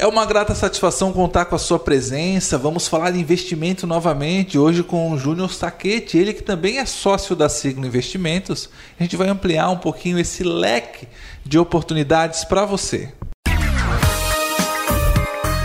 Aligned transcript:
É 0.00 0.06
uma 0.06 0.24
grata 0.24 0.54
satisfação 0.54 1.12
contar 1.12 1.46
com 1.46 1.56
a 1.56 1.58
sua 1.58 1.76
presença. 1.76 2.56
Vamos 2.56 2.86
falar 2.86 3.10
de 3.10 3.18
investimento 3.18 3.84
novamente, 3.84 4.56
hoje 4.56 4.84
com 4.84 5.10
o 5.10 5.18
Júnior 5.18 5.52
Saquete, 5.52 6.16
ele 6.16 6.32
que 6.32 6.42
também 6.42 6.78
é 6.78 6.86
sócio 6.86 7.34
da 7.34 7.48
Signo 7.48 7.84
Investimentos. 7.84 8.70
A 8.96 9.02
gente 9.02 9.16
vai 9.16 9.28
ampliar 9.28 9.68
um 9.70 9.76
pouquinho 9.76 10.16
esse 10.16 10.44
leque 10.44 11.08
de 11.44 11.58
oportunidades 11.58 12.44
para 12.44 12.64
você. 12.64 13.12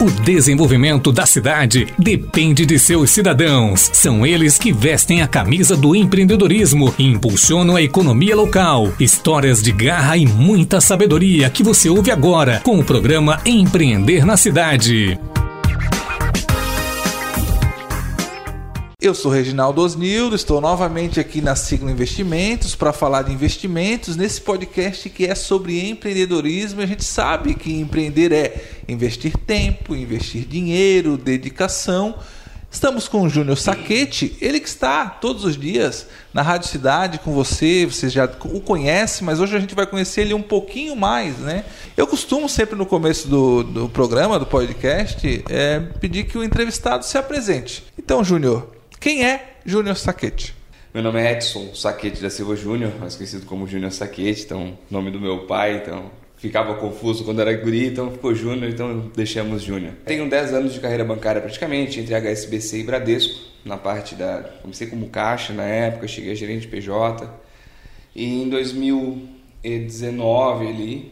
O 0.03 0.11
desenvolvimento 0.11 1.13
da 1.13 1.25
cidade 1.25 1.87
depende 1.97 2.65
de 2.65 2.77
seus 2.77 3.09
cidadãos. 3.09 3.89
São 3.93 4.25
eles 4.25 4.57
que 4.57 4.73
vestem 4.73 5.21
a 5.21 5.27
camisa 5.29 5.77
do 5.77 5.95
empreendedorismo 5.95 6.93
e 6.99 7.05
impulsionam 7.05 7.77
a 7.77 7.81
economia 7.81 8.35
local. 8.35 8.91
Histórias 8.99 9.63
de 9.63 9.71
garra 9.71 10.17
e 10.17 10.25
muita 10.25 10.81
sabedoria 10.81 11.49
que 11.49 11.63
você 11.63 11.87
ouve 11.87 12.11
agora 12.11 12.59
com 12.65 12.77
o 12.77 12.83
programa 12.83 13.39
Empreender 13.45 14.25
na 14.25 14.35
Cidade. 14.35 15.17
Eu 19.03 19.13
sou 19.13 19.29
Reginaldo 19.29 19.81
Osnildo, 19.81 20.33
estou 20.33 20.61
novamente 20.61 21.19
aqui 21.19 21.41
na 21.41 21.57
Signo 21.57 21.91
Investimentos 21.91 22.73
para 22.73 22.93
falar 22.93 23.23
de 23.23 23.33
investimentos 23.33 24.15
nesse 24.15 24.39
podcast 24.39 25.09
que 25.09 25.25
é 25.25 25.35
sobre 25.35 25.89
empreendedorismo. 25.89 26.79
A 26.79 26.85
gente 26.85 27.03
sabe 27.03 27.53
que 27.53 27.73
empreender 27.73 28.31
é 28.31 28.63
investir 28.87 29.35
tempo, 29.35 29.93
investir 29.93 30.45
dinheiro, 30.45 31.17
dedicação. 31.17 32.15
Estamos 32.71 33.09
com 33.09 33.23
o 33.23 33.29
Júnior 33.29 33.57
Saquete, 33.57 34.37
ele 34.39 34.57
que 34.57 34.69
está 34.69 35.09
todos 35.09 35.43
os 35.43 35.57
dias 35.57 36.07
na 36.33 36.41
Rádio 36.41 36.69
Cidade 36.69 37.19
com 37.19 37.33
você, 37.33 37.85
você 37.85 38.07
já 38.07 38.23
o 38.45 38.61
conhece, 38.61 39.21
mas 39.21 39.41
hoje 39.41 39.53
a 39.53 39.59
gente 39.59 39.75
vai 39.75 39.85
conhecer 39.85 40.21
ele 40.21 40.33
um 40.33 40.41
pouquinho 40.41 40.95
mais, 40.95 41.39
né? 41.39 41.65
Eu 41.97 42.07
costumo 42.07 42.47
sempre 42.47 42.77
no 42.77 42.85
começo 42.85 43.27
do, 43.27 43.63
do 43.63 43.89
programa, 43.89 44.39
do 44.39 44.45
podcast, 44.45 45.43
é, 45.49 45.81
pedir 45.99 46.23
que 46.23 46.37
o 46.37 46.43
entrevistado 46.43 47.03
se 47.03 47.17
apresente. 47.17 47.83
Então, 47.97 48.23
Júnior, 48.23 48.65
quem 49.03 49.23
é 49.25 49.57
Júnior 49.65 49.97
Saquete? 49.97 50.55
Meu 50.93 51.03
nome 51.03 51.21
é 51.21 51.33
Edson 51.33 51.75
Saquete 51.75 52.21
da 52.21 52.29
Silva 52.29 52.55
Júnior, 52.55 52.93
mais 53.01 53.17
conhecido 53.17 53.45
como 53.45 53.67
Júnior 53.67 53.91
Saquete, 53.91 54.43
então 54.43 54.79
nome 54.89 55.11
do 55.11 55.19
meu 55.19 55.39
pai, 55.39 55.75
então 55.75 56.09
ficava 56.37 56.75
confuso 56.75 57.25
quando 57.25 57.41
era 57.41 57.53
guri, 57.53 57.87
então 57.87 58.09
ficou 58.09 58.33
Júnior, 58.33 58.71
então 58.71 59.11
deixamos 59.13 59.61
Júnior. 59.61 59.91
Tenho 60.05 60.29
10 60.29 60.53
anos 60.53 60.73
de 60.73 60.79
carreira 60.79 61.03
bancária 61.03 61.41
praticamente, 61.41 61.99
entre 61.99 62.15
HSBC 62.15 62.79
e 62.79 62.83
Bradesco, 62.83 63.37
na 63.65 63.75
parte 63.75 64.15
da... 64.15 64.37
comecei 64.61 64.87
como 64.87 65.09
caixa 65.09 65.51
na 65.51 65.63
época, 65.63 66.07
cheguei 66.07 66.31
a 66.31 66.35
gerente 66.35 66.65
PJ, 66.65 67.29
e 68.15 68.41
em 68.41 68.47
2019 68.47 70.65
ali, 70.65 71.11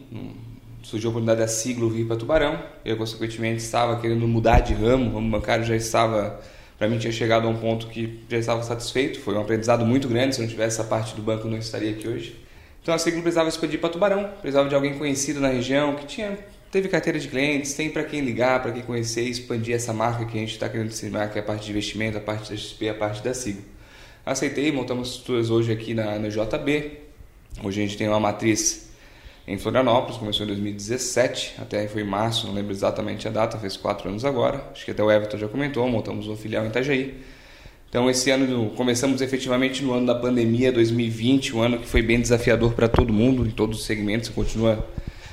surgiu 0.82 1.08
a 1.08 1.10
oportunidade 1.10 1.40
da 1.40 1.46
Siglo 1.46 1.90
vir 1.90 2.06
para 2.06 2.16
Tubarão, 2.16 2.58
eu 2.86 2.96
consequentemente 2.96 3.58
estava 3.58 4.00
querendo 4.00 4.26
mudar 4.26 4.60
de 4.60 4.72
ramo, 4.72 5.10
o 5.10 5.14
ramo 5.16 5.30
bancário 5.30 5.62
já 5.62 5.76
estava 5.76 6.40
para 6.82 6.88
mim 6.88 6.98
tinha 6.98 7.12
chegado 7.12 7.46
a 7.46 7.48
um 7.48 7.56
ponto 7.56 7.86
que 7.86 8.18
já 8.28 8.38
estava 8.38 8.60
satisfeito. 8.64 9.20
Foi 9.20 9.36
um 9.36 9.40
aprendizado 9.40 9.86
muito 9.86 10.08
grande. 10.08 10.34
Se 10.34 10.40
não 10.40 10.48
tivesse 10.48 10.80
essa 10.80 10.82
parte 10.82 11.14
do 11.14 11.22
banco, 11.22 11.46
eu 11.46 11.50
não 11.52 11.56
estaria 11.56 11.92
aqui 11.92 12.08
hoje. 12.08 12.34
Então 12.82 12.92
a 12.92 12.98
Seguro 12.98 13.22
precisava 13.22 13.48
expandir 13.48 13.78
para 13.78 13.88
Tubarão, 13.88 14.28
precisava 14.40 14.68
de 14.68 14.74
alguém 14.74 14.98
conhecido 14.98 15.38
na 15.38 15.46
região, 15.46 15.94
que 15.94 16.06
tinha 16.06 16.36
teve 16.72 16.88
carteira 16.88 17.20
de 17.20 17.28
clientes, 17.28 17.74
tem 17.74 17.88
para 17.88 18.02
quem 18.02 18.20
ligar, 18.22 18.60
para 18.60 18.72
quem 18.72 18.82
conhecer, 18.82 19.22
expandir 19.22 19.76
essa 19.76 19.92
marca 19.92 20.24
que 20.24 20.36
a 20.36 20.40
gente 20.40 20.54
está 20.54 20.68
querendo 20.68 20.88
ensinar, 20.88 21.28
que 21.28 21.38
é 21.38 21.40
a 21.40 21.44
parte 21.44 21.66
de 21.66 21.70
investimento, 21.70 22.18
a 22.18 22.20
parte 22.20 22.50
da 22.50 22.56
XP, 22.56 22.88
a 22.88 22.94
parte 22.94 23.22
da 23.22 23.32
Siglo. 23.32 23.62
Aceitei, 24.26 24.72
montamos 24.72 25.10
estruturas 25.10 25.50
hoje 25.50 25.70
aqui 25.70 25.94
na, 25.94 26.18
na 26.18 26.28
JB. 26.30 26.98
Hoje 27.62 27.80
a 27.80 27.86
gente 27.86 27.96
tem 27.96 28.08
uma 28.08 28.18
matriz 28.18 28.88
em 29.46 29.58
Florianópolis, 29.58 30.18
começou 30.18 30.44
em 30.44 30.48
2017, 30.48 31.54
até 31.58 31.88
foi 31.88 32.02
em 32.02 32.06
março, 32.06 32.46
não 32.46 32.54
lembro 32.54 32.70
exatamente 32.70 33.26
a 33.26 33.30
data, 33.30 33.58
fez 33.58 33.76
quatro 33.76 34.08
anos 34.08 34.24
agora, 34.24 34.64
acho 34.72 34.84
que 34.84 34.92
até 34.92 35.02
o 35.02 35.10
Everton 35.10 35.36
já 35.36 35.48
comentou, 35.48 35.88
montamos 35.88 36.28
uma 36.28 36.36
filial 36.36 36.64
em 36.64 36.68
Itajaí. 36.68 37.14
Então 37.88 38.08
esse 38.08 38.30
ano 38.30 38.70
começamos 38.70 39.20
efetivamente 39.20 39.82
no 39.82 39.92
ano 39.92 40.06
da 40.06 40.14
pandemia 40.14 40.72
2020, 40.72 41.56
um 41.56 41.60
ano 41.60 41.78
que 41.78 41.86
foi 41.86 42.02
bem 42.02 42.20
desafiador 42.20 42.72
para 42.72 42.88
todo 42.88 43.12
mundo, 43.12 43.44
em 43.44 43.50
todos 43.50 43.80
os 43.80 43.84
segmentos, 43.84 44.28
continua 44.28 44.88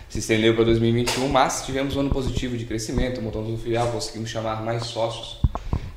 se 0.09 0.17
estendeu 0.17 0.55
para 0.55 0.65
2021, 0.65 1.27
mas 1.29 1.63
tivemos 1.63 1.95
um 1.95 1.99
ano 1.99 2.09
positivo 2.09 2.57
de 2.57 2.65
crescimento, 2.65 3.21
montamos 3.21 3.49
uma 3.49 3.57
filial, 3.59 3.91
conseguimos 3.91 4.31
chamar 4.31 4.63
mais 4.63 4.87
sócios 4.87 5.39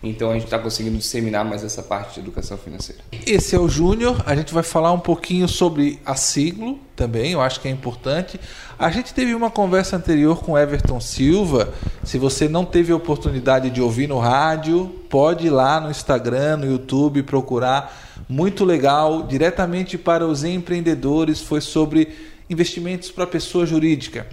então 0.02 0.30
a 0.30 0.34
gente 0.34 0.44
está 0.44 0.58
conseguindo 0.58 0.98
disseminar 0.98 1.44
mais 1.44 1.62
essa 1.62 1.82
parte 1.82 2.14
de 2.14 2.20
educação 2.20 2.58
financeira. 2.58 3.02
Esse 3.24 3.54
é 3.54 3.58
o 3.58 3.68
Júnior. 3.68 4.20
A 4.26 4.34
gente 4.34 4.52
vai 4.52 4.64
falar 4.64 4.92
um 4.92 4.98
pouquinho 4.98 5.46
sobre 5.46 6.00
a 6.04 6.16
Siglo 6.16 6.78
também, 6.96 7.32
eu 7.32 7.40
acho 7.40 7.60
que 7.60 7.68
é 7.68 7.70
importante. 7.70 8.40
A 8.78 8.90
gente 8.90 9.14
teve 9.14 9.34
uma 9.34 9.50
conversa 9.50 9.96
anterior 9.96 10.42
com 10.42 10.58
Everton 10.58 11.00
Silva. 11.00 11.72
Se 12.02 12.18
você 12.18 12.48
não 12.48 12.64
teve 12.64 12.92
a 12.92 12.96
oportunidade 12.96 13.70
de 13.70 13.80
ouvir 13.80 14.08
no 14.08 14.18
rádio, 14.18 14.86
pode 15.08 15.46
ir 15.46 15.50
lá 15.50 15.80
no 15.80 15.90
Instagram, 15.90 16.56
no 16.58 16.66
YouTube, 16.66 17.22
procurar. 17.22 18.24
Muito 18.28 18.64
legal, 18.64 19.22
diretamente 19.22 19.96
para 19.96 20.26
os 20.26 20.42
empreendedores, 20.42 21.40
foi 21.40 21.60
sobre 21.60 22.08
investimentos 22.50 23.10
para 23.10 23.26
pessoa 23.26 23.64
jurídica. 23.64 24.26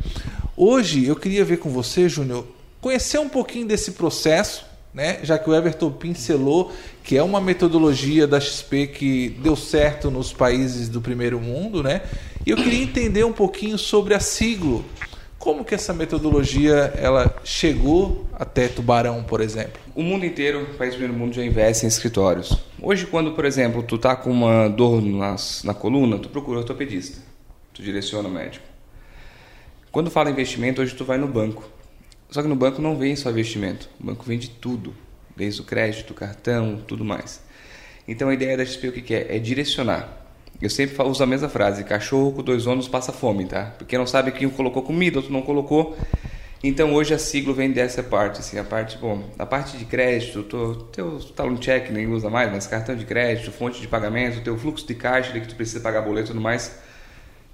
Hoje 0.58 1.06
eu 1.06 1.16
queria 1.16 1.46
ver 1.46 1.58
com 1.58 1.70
você, 1.70 2.10
Júnior, 2.10 2.46
conhecer 2.82 3.20
um 3.20 3.30
pouquinho 3.30 3.68
desse 3.68 3.92
processo 3.92 4.69
né? 4.94 5.20
já 5.24 5.38
que 5.38 5.50
o 5.50 5.56
Everton 5.56 5.92
pincelou 5.92 6.72
que 7.04 7.18
é 7.18 7.24
uma 7.24 7.42
metodologia 7.42 8.28
da 8.28 8.40
XP 8.40 8.88
que 8.88 9.30
deu 9.42 9.56
certo 9.56 10.12
nos 10.12 10.32
países 10.34 10.90
do 10.90 11.02
primeiro 11.02 11.40
mundo, 11.40 11.82
né? 11.82 12.02
E 12.46 12.52
eu 12.52 12.58
queria 12.58 12.84
entender 12.84 13.24
um 13.24 13.34
pouquinho 13.34 13.78
sobre 13.78 14.14
a 14.14 14.20
Siglo. 14.20 14.86
Como 15.40 15.64
que 15.64 15.74
essa 15.74 15.94
metodologia 15.94 16.94
ela 16.98 17.34
chegou 17.44 18.28
até 18.34 18.68
Tubarão, 18.68 19.24
por 19.24 19.42
exemplo? 19.42 19.82
O 19.96 20.04
mundo 20.04 20.26
inteiro, 20.26 20.64
o 20.64 20.74
país 20.76 20.92
do 20.92 20.98
primeiro 20.98 21.18
mundo 21.18 21.34
já 21.34 21.44
investe 21.44 21.86
em 21.86 21.88
escritórios. 21.88 22.58
Hoje, 22.82 23.06
quando, 23.06 23.32
por 23.32 23.46
exemplo, 23.46 23.82
tu 23.82 23.98
tá 23.98 24.16
com 24.16 24.30
uma 24.30 24.68
dor 24.68 25.02
nas, 25.02 25.64
na 25.64 25.74
coluna, 25.74 26.18
tu 26.18 26.30
procura 26.30 26.60
ortopedista, 26.60 27.22
tu 27.74 27.82
direciona 27.82 28.28
o 28.28 28.32
médico. 28.32 28.66
Quando 29.92 30.12
fala 30.12 30.30
investimento, 30.30 30.82
hoje 30.82 30.94
tu 30.94 31.04
vai 31.04 31.18
no 31.18 31.28
banco. 31.28 31.64
Só 32.30 32.44
que 32.44 32.48
no 32.48 32.56
banco 32.56 32.82
não 32.82 32.96
vem 32.96 33.16
só 33.16 33.32
investimento, 33.32 33.90
o 34.00 34.04
banco 34.06 34.24
vende 34.24 34.50
tudo, 34.50 34.94
desde 35.36 35.62
o 35.62 35.64
crédito, 35.64 36.14
cartão, 36.14 36.82
tudo 36.88 37.04
mais. 37.04 37.42
Então 38.08 38.30
a 38.30 38.34
ideia 38.34 38.56
da 38.56 38.66
XP 38.66 38.90
o 38.90 38.92
que 38.92 39.14
é? 39.14 39.36
É 39.36 39.40
direcionar. 39.40 40.18
Eu 40.62 40.70
sempre 40.70 41.02
uso 41.04 41.24
a 41.24 41.26
mesma 41.26 41.50
frase: 41.50 41.84
cachorro 41.84 42.34
com 42.34 42.44
dois 42.44 42.68
ônus 42.68 42.88
passa 42.88 43.12
fome, 43.12 43.46
tá? 43.46 43.74
Porque 43.78 43.98
não 43.98 44.06
sabe 44.06 44.32
quem 44.32 44.48
colocou 44.50 44.84
comida, 44.84 45.18
outro 45.18 45.34
não 45.34 45.42
colocou. 45.42 45.98
Então 46.62 46.94
hoje 46.94 47.14
a 47.14 47.18
sigla 47.18 47.54
vem 47.54 47.72
dessa 47.72 48.04
parte, 48.04 48.42
assim, 48.42 48.60
a 48.60 48.64
parte, 48.66 48.98
bom, 48.98 49.24
a 49.40 49.46
parte 49.46 49.78
de 49.78 49.86
crédito, 49.86 50.44
tô, 50.44 50.76
teu 50.92 51.18
talão 51.34 51.56
check 51.56 51.90
nem 51.90 52.06
usa 52.08 52.30
mais, 52.30 52.52
mas 52.52 52.68
cartão 52.68 52.96
de 52.96 53.06
crédito, 53.06 53.50
fonte 53.50 53.80
de 53.80 53.88
pagamento, 53.88 54.42
teu 54.42 54.58
fluxo 54.58 54.86
de 54.86 54.94
caixa 54.94 55.32
que 55.40 55.48
tu 55.48 55.56
precisa 55.56 55.80
pagar 55.80 56.02
boleto 56.02 56.28
e 56.28 56.32
tudo 56.32 56.42
mais 56.42 56.78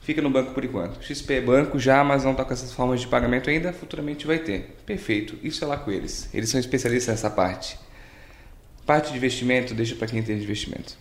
fica 0.06 0.22
no 0.22 0.30
banco 0.30 0.54
por 0.54 0.64
enquanto. 0.64 1.04
XP 1.04 1.34
é 1.34 1.42
banco 1.42 1.80
já, 1.80 2.04
mas 2.04 2.24
não 2.24 2.32
está 2.32 2.46
com 2.46 2.54
essas 2.54 2.72
formas 2.72 3.02
de 3.02 3.08
pagamento 3.08 3.50
ainda, 3.50 3.74
futuramente 3.74 4.28
vai 4.28 4.38
ter. 4.38 4.76
Perfeito, 4.86 5.36
isso 5.44 5.64
é 5.64 5.68
lá 5.68 5.78
com 5.78 5.92
eles. 5.92 6.30
Eles 6.32 6.50
são 6.50 6.60
especialistas 6.60 7.16
nessa 7.16 7.30
parte. 7.30 7.78
Parte 8.86 9.12
de 9.12 9.18
investimento, 9.18 9.74
deixa 9.74 9.96
para 9.96 10.08
quem 10.08 10.22
tem 10.22 10.38
de 10.38 10.44
investimento. 10.44 10.96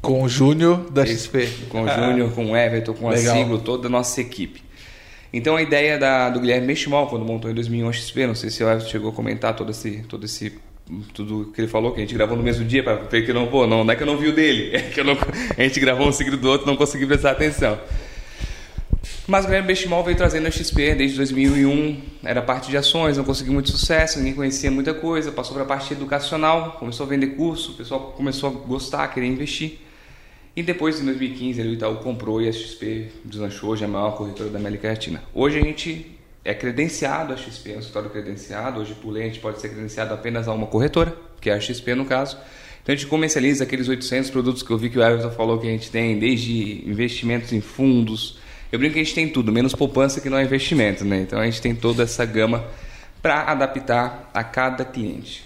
Com 0.00 0.22
o 0.22 0.28
Júnior 0.28 0.90
da 0.90 1.04
XP. 1.04 1.46
Com 1.68 1.82
o 1.82 1.88
Júnior, 1.88 2.32
com 2.32 2.52
o 2.52 2.56
Everton, 2.56 2.94
com 2.94 3.10
a 3.10 3.16
Siglo, 3.16 3.58
toda 3.58 3.88
a 3.88 3.90
nossa 3.90 4.18
equipe. 4.20 4.64
Então 5.30 5.54
a 5.54 5.60
ideia 5.60 5.98
da, 5.98 6.30
do 6.30 6.40
Guilherme 6.40 6.68
Meximol, 6.68 7.08
quando 7.08 7.24
montou 7.24 7.50
em 7.50 7.54
2001 7.54 7.88
a 7.88 7.92
XP, 7.92 8.26
não 8.26 8.34
sei 8.34 8.48
se 8.48 8.64
o 8.64 8.68
Everton 8.70 8.88
chegou 8.88 9.10
a 9.10 9.12
comentar 9.12 9.54
todo 9.54 9.70
esse, 9.70 10.02
todo 10.08 10.24
esse 10.24 10.58
tudo 11.12 11.52
que 11.52 11.60
ele 11.60 11.68
falou, 11.68 11.92
que 11.92 11.98
a 11.98 12.00
gente 12.00 12.14
gravou 12.14 12.36
no 12.36 12.42
mesmo 12.42 12.64
dia, 12.64 12.82
para 12.82 12.94
ver 12.94 13.26
que 13.26 13.32
não, 13.32 13.46
pô, 13.48 13.66
não, 13.66 13.84
não 13.84 13.92
é 13.92 13.96
que 13.96 14.02
eu 14.02 14.06
não 14.06 14.16
vi 14.16 14.28
o 14.28 14.32
dele, 14.32 14.70
é 14.74 14.80
que 14.80 15.02
não, 15.02 15.18
a 15.56 15.62
gente 15.62 15.80
gravou 15.80 16.08
um 16.08 16.12
seguido 16.12 16.36
do 16.36 16.48
outro 16.48 16.66
não 16.66 16.76
consegui 16.76 17.04
prestar 17.04 17.32
atenção. 17.32 17.78
Mas 19.26 19.44
o 19.44 19.48
Guilherme 19.48 19.66
Bestimol 19.66 20.04
veio 20.04 20.16
trazendo 20.16 20.46
a 20.46 20.50
XP 20.52 20.94
desde 20.94 21.16
2001, 21.16 22.00
era 22.22 22.40
parte 22.40 22.70
de 22.70 22.76
ações, 22.76 23.16
não 23.16 23.24
conseguiu 23.24 23.52
muito 23.52 23.72
sucesso, 23.72 24.18
ninguém 24.18 24.34
conhecia 24.34 24.70
muita 24.70 24.94
coisa, 24.94 25.32
passou 25.32 25.52
para 25.52 25.64
a 25.64 25.66
parte 25.66 25.92
educacional, 25.92 26.76
começou 26.78 27.04
a 27.04 27.08
vender 27.08 27.28
curso, 27.28 27.72
o 27.72 27.74
pessoal 27.74 28.12
começou 28.16 28.48
a 28.48 28.52
gostar, 28.52 29.02
a 29.02 29.08
querer 29.08 29.26
investir. 29.26 29.78
E 30.54 30.62
depois, 30.62 31.00
em 31.00 31.04
2015, 31.04 31.60
ele, 31.60 31.70
o 31.70 31.74
Itaú 31.74 31.96
comprou 31.96 32.40
e 32.40 32.48
a 32.48 32.52
XP 32.52 33.08
deslanchou, 33.24 33.70
hoje 33.70 33.82
é 33.82 33.86
a 33.86 33.90
maior 33.90 34.12
corretora 34.12 34.48
da 34.48 34.60
América 34.60 34.88
Latina. 34.88 35.20
Hoje 35.34 35.58
a 35.58 35.62
gente 35.62 36.16
é 36.44 36.54
credenciado 36.54 37.32
a 37.32 37.36
XP, 37.36 37.72
é 37.72 37.76
um 37.76 37.80
escritório 37.80 38.10
credenciado, 38.10 38.80
hoje 38.80 38.94
por 38.94 39.10
lei 39.10 39.24
a 39.24 39.26
gente 39.26 39.40
pode 39.40 39.60
ser 39.60 39.70
credenciado 39.70 40.14
apenas 40.14 40.46
a 40.46 40.52
uma 40.52 40.68
corretora, 40.68 41.12
que 41.40 41.50
é 41.50 41.52
a 41.52 41.60
XP 41.60 41.96
no 41.96 42.04
caso. 42.04 42.38
Então 42.80 42.94
a 42.94 42.96
gente 42.96 43.08
comercializa 43.08 43.64
aqueles 43.64 43.88
800 43.88 44.30
produtos 44.30 44.62
que 44.62 44.70
eu 44.70 44.78
vi 44.78 44.88
que 44.88 44.96
o 45.00 45.02
Everton 45.02 45.32
falou 45.32 45.58
que 45.58 45.66
a 45.66 45.70
gente 45.70 45.90
tem, 45.90 46.16
desde 46.16 46.88
investimentos 46.88 47.52
em 47.52 47.60
fundos, 47.60 48.38
eu 48.72 48.78
brinco 48.78 48.94
que 48.94 49.00
a 49.00 49.04
gente 49.04 49.14
tem 49.14 49.28
tudo, 49.28 49.52
menos 49.52 49.74
poupança 49.74 50.20
que 50.20 50.28
não 50.28 50.38
é 50.38 50.42
investimento, 50.42 51.04
né? 51.04 51.20
Então 51.20 51.38
a 51.38 51.44
gente 51.44 51.60
tem 51.60 51.74
toda 51.74 52.02
essa 52.02 52.24
gama 52.24 52.64
para 53.22 53.42
adaptar 53.42 54.30
a 54.34 54.42
cada 54.42 54.84
cliente. 54.84 55.44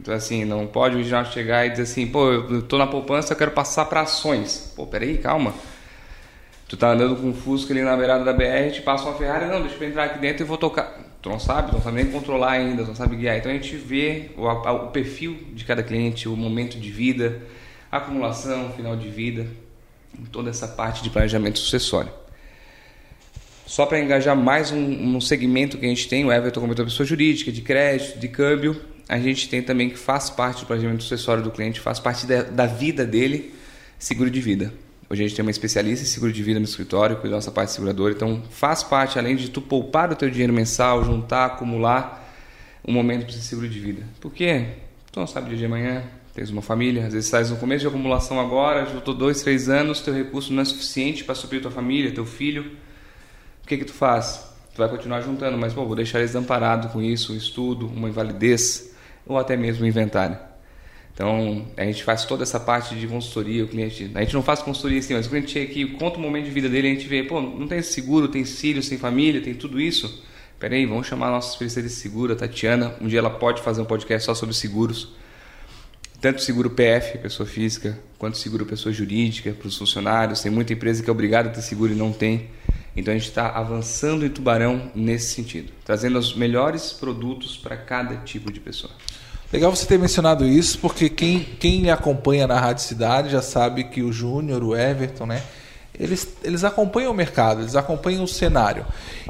Então 0.00 0.12
assim, 0.14 0.44
não 0.44 0.66
pode 0.66 0.94
o 0.94 0.98
original 0.98 1.24
chegar 1.24 1.66
e 1.66 1.70
dizer 1.70 1.84
assim, 1.84 2.06
pô, 2.06 2.30
eu 2.32 2.62
tô 2.62 2.76
na 2.78 2.86
poupança, 2.86 3.32
eu 3.32 3.36
quero 3.36 3.52
passar 3.52 3.86
para 3.86 4.02
ações. 4.02 4.72
Pô, 4.76 4.86
peraí, 4.86 5.18
calma. 5.18 5.54
Tu 6.68 6.76
tá 6.76 6.90
andando 6.90 7.14
com 7.16 7.28
um 7.28 7.34
Fusca 7.34 7.72
ali 7.72 7.82
na 7.82 7.96
beirada 7.96 8.24
da 8.24 8.32
BR, 8.32 8.72
te 8.72 8.82
passa 8.82 9.04
uma 9.04 9.16
Ferrari, 9.16 9.46
não, 9.46 9.62
deixa 9.62 9.82
eu 9.82 9.88
entrar 9.88 10.04
aqui 10.04 10.18
dentro 10.18 10.42
e 10.42 10.46
vou 10.46 10.58
tocar. 10.58 11.06
Tu 11.22 11.28
não 11.28 11.38
sabe, 11.38 11.70
tu 11.70 11.74
não 11.74 11.82
sabe 11.82 12.02
nem 12.02 12.12
controlar 12.12 12.52
ainda, 12.52 12.82
tu 12.82 12.88
não 12.88 12.94
sabe 12.94 13.16
guiar. 13.16 13.36
Então 13.36 13.50
a 13.50 13.54
gente 13.54 13.76
vê 13.76 14.30
o, 14.36 14.46
o 14.46 14.88
perfil 14.88 15.36
de 15.52 15.64
cada 15.64 15.82
cliente, 15.82 16.28
o 16.28 16.36
momento 16.36 16.78
de 16.78 16.90
vida, 16.90 17.40
acumulação, 17.90 18.72
final 18.72 18.96
de 18.96 19.08
vida, 19.08 19.46
toda 20.32 20.50
essa 20.50 20.66
parte 20.66 21.02
de 21.02 21.10
planejamento 21.10 21.58
sucessório. 21.58 22.10
Só 23.66 23.84
para 23.84 23.98
engajar 23.98 24.36
mais 24.36 24.70
um, 24.70 25.16
um, 25.16 25.20
segmento 25.20 25.76
que 25.76 25.84
a 25.84 25.88
gente 25.88 26.08
tem, 26.08 26.24
o 26.24 26.32
Everton 26.32 26.60
como 26.60 26.72
pessoa 26.72 27.04
jurídica, 27.04 27.50
de 27.50 27.62
crédito, 27.62 28.16
de 28.16 28.28
câmbio, 28.28 28.80
a 29.08 29.18
gente 29.18 29.48
tem 29.48 29.60
também 29.60 29.90
que 29.90 29.98
faz 29.98 30.30
parte 30.30 30.60
do 30.60 30.66
planejamento 30.66 31.02
sucessório 31.02 31.42
do 31.42 31.50
cliente, 31.50 31.80
faz 31.80 31.98
parte 31.98 32.26
da, 32.26 32.42
da 32.42 32.66
vida 32.66 33.04
dele, 33.04 33.52
seguro 33.98 34.30
de 34.30 34.40
vida. 34.40 34.72
Hoje 35.10 35.24
a 35.24 35.26
gente 35.26 35.36
tem 35.36 35.44
uma 35.44 35.50
especialista 35.50 36.04
em 36.04 36.08
seguro 36.08 36.32
de 36.32 36.44
vida 36.44 36.60
no 36.60 36.64
escritório, 36.64 37.16
cuida 37.16 37.30
da 37.30 37.36
nossa 37.38 37.50
parte 37.50 37.72
seguradora, 37.72 38.14
então 38.14 38.40
faz 38.50 38.84
parte, 38.84 39.18
além 39.18 39.34
de 39.34 39.50
tu 39.50 39.60
poupar 39.60 40.12
o 40.12 40.14
teu 40.14 40.30
dinheiro 40.30 40.52
mensal, 40.52 41.04
juntar, 41.04 41.46
acumular, 41.46 42.24
um 42.86 42.92
momento 42.92 43.26
para 43.26 43.34
esse 43.34 43.42
seguro 43.42 43.68
de 43.68 43.80
vida. 43.80 44.04
Por 44.20 44.32
quê? 44.32 44.66
Tu 45.10 45.18
não 45.18 45.26
sabe 45.26 45.46
o 45.46 45.48
dia 45.48 45.58
de 45.58 45.64
amanhã, 45.64 46.04
tens 46.32 46.50
uma 46.50 46.62
família, 46.62 47.04
às 47.04 47.12
vezes 47.12 47.26
estás 47.26 47.50
no 47.50 47.56
começo 47.56 47.80
de 47.80 47.88
acumulação 47.88 48.38
agora, 48.38 48.86
juntou 48.86 49.12
dois, 49.12 49.42
três 49.42 49.68
anos, 49.68 50.00
teu 50.00 50.14
recurso 50.14 50.52
não 50.52 50.62
é 50.62 50.64
suficiente 50.64 51.24
para 51.24 51.34
suprir 51.34 51.60
tua 51.60 51.72
família, 51.72 52.12
teu 52.12 52.24
filho. 52.24 52.85
O 53.66 53.68
que 53.68 53.78
que 53.78 53.84
tu 53.84 53.92
faz? 53.92 54.48
Tu 54.76 54.78
vai 54.78 54.88
continuar 54.88 55.20
juntando, 55.22 55.58
mas 55.58 55.74
pô, 55.74 55.84
vou 55.84 55.96
deixar 55.96 56.20
eles 56.20 56.36
amparados 56.36 56.92
com 56.92 57.02
isso, 57.02 57.32
um 57.32 57.36
estudo, 57.36 57.88
uma 57.88 58.08
invalidez 58.08 58.94
ou 59.26 59.36
até 59.36 59.56
mesmo 59.56 59.84
um 59.84 59.88
inventário. 59.88 60.38
Então, 61.12 61.66
a 61.76 61.82
gente 61.82 62.04
faz 62.04 62.24
toda 62.24 62.44
essa 62.44 62.60
parte 62.60 62.94
de 62.94 63.08
consultoria, 63.08 63.64
o 63.64 63.66
cliente, 63.66 64.08
a 64.14 64.20
gente 64.20 64.34
não 64.34 64.42
faz 64.44 64.62
consultoria 64.62 65.00
assim, 65.00 65.14
mas 65.14 65.26
o 65.26 65.30
cliente 65.30 65.50
chega 65.50 65.68
aqui, 65.68 65.84
conta 65.96 66.16
o 66.16 66.20
momento 66.20 66.44
de 66.44 66.52
vida 66.52 66.68
dele, 66.68 66.86
a 66.86 66.90
gente 66.92 67.08
vê, 67.08 67.24
pô, 67.24 67.40
não 67.40 67.66
tem 67.66 67.82
seguro, 67.82 68.28
tem 68.28 68.44
filhos, 68.44 68.88
tem 68.88 68.98
família, 68.98 69.40
tem 69.40 69.52
tudo 69.52 69.80
isso. 69.80 70.22
Peraí, 70.60 70.86
vamos 70.86 71.08
chamar 71.08 71.26
a 71.26 71.30
nossa 71.32 71.50
especialista 71.50 71.92
de 71.92 72.00
seguro, 72.00 72.34
a 72.34 72.36
Tatiana, 72.36 72.94
um 73.00 73.08
dia 73.08 73.18
ela 73.18 73.30
pode 73.30 73.62
fazer 73.62 73.82
um 73.82 73.84
podcast 73.84 74.26
só 74.26 74.34
sobre 74.36 74.54
seguros. 74.54 75.08
Tanto 76.20 76.40
seguro 76.40 76.70
PF, 76.70 77.18
pessoa 77.18 77.48
física, 77.48 77.98
quanto 78.16 78.38
seguro 78.38 78.64
pessoa 78.64 78.92
jurídica, 78.92 79.50
para 79.50 79.66
os 79.66 79.76
funcionários. 79.76 80.40
Tem 80.40 80.52
muita 80.52 80.72
empresa 80.72 81.02
que 81.02 81.10
é 81.10 81.12
obrigada 81.12 81.48
a 81.48 81.52
ter 81.52 81.62
seguro 81.62 81.92
e 81.92 81.96
não 81.96 82.12
tem. 82.12 82.48
Então 82.96 83.12
a 83.12 83.16
gente 83.16 83.28
está 83.28 83.50
avançando 83.50 84.24
em 84.24 84.30
Tubarão 84.30 84.90
nesse 84.94 85.34
sentido, 85.34 85.72
trazendo 85.84 86.18
os 86.18 86.34
melhores 86.34 86.92
produtos 86.92 87.56
para 87.56 87.76
cada 87.76 88.16
tipo 88.16 88.50
de 88.50 88.58
pessoa. 88.58 88.92
Legal 89.52 89.74
você 89.74 89.86
ter 89.86 89.98
mencionado 89.98 90.46
isso, 90.46 90.78
porque 90.78 91.08
quem, 91.08 91.40
quem 91.40 91.90
acompanha 91.90 92.46
na 92.46 92.58
Rádio 92.58 92.82
Cidade 92.84 93.30
já 93.30 93.42
sabe 93.42 93.84
que 93.84 94.02
o 94.02 94.12
Júnior, 94.12 94.64
o 94.64 94.74
Everton, 94.74 95.26
né? 95.26 95.42
Eles, 95.98 96.36
eles 96.42 96.64
acompanham 96.64 97.12
o 97.12 97.14
mercado, 97.14 97.60
eles 97.60 97.76
acompanham 97.76 98.24
o 98.24 98.28
cenário. 98.28 98.84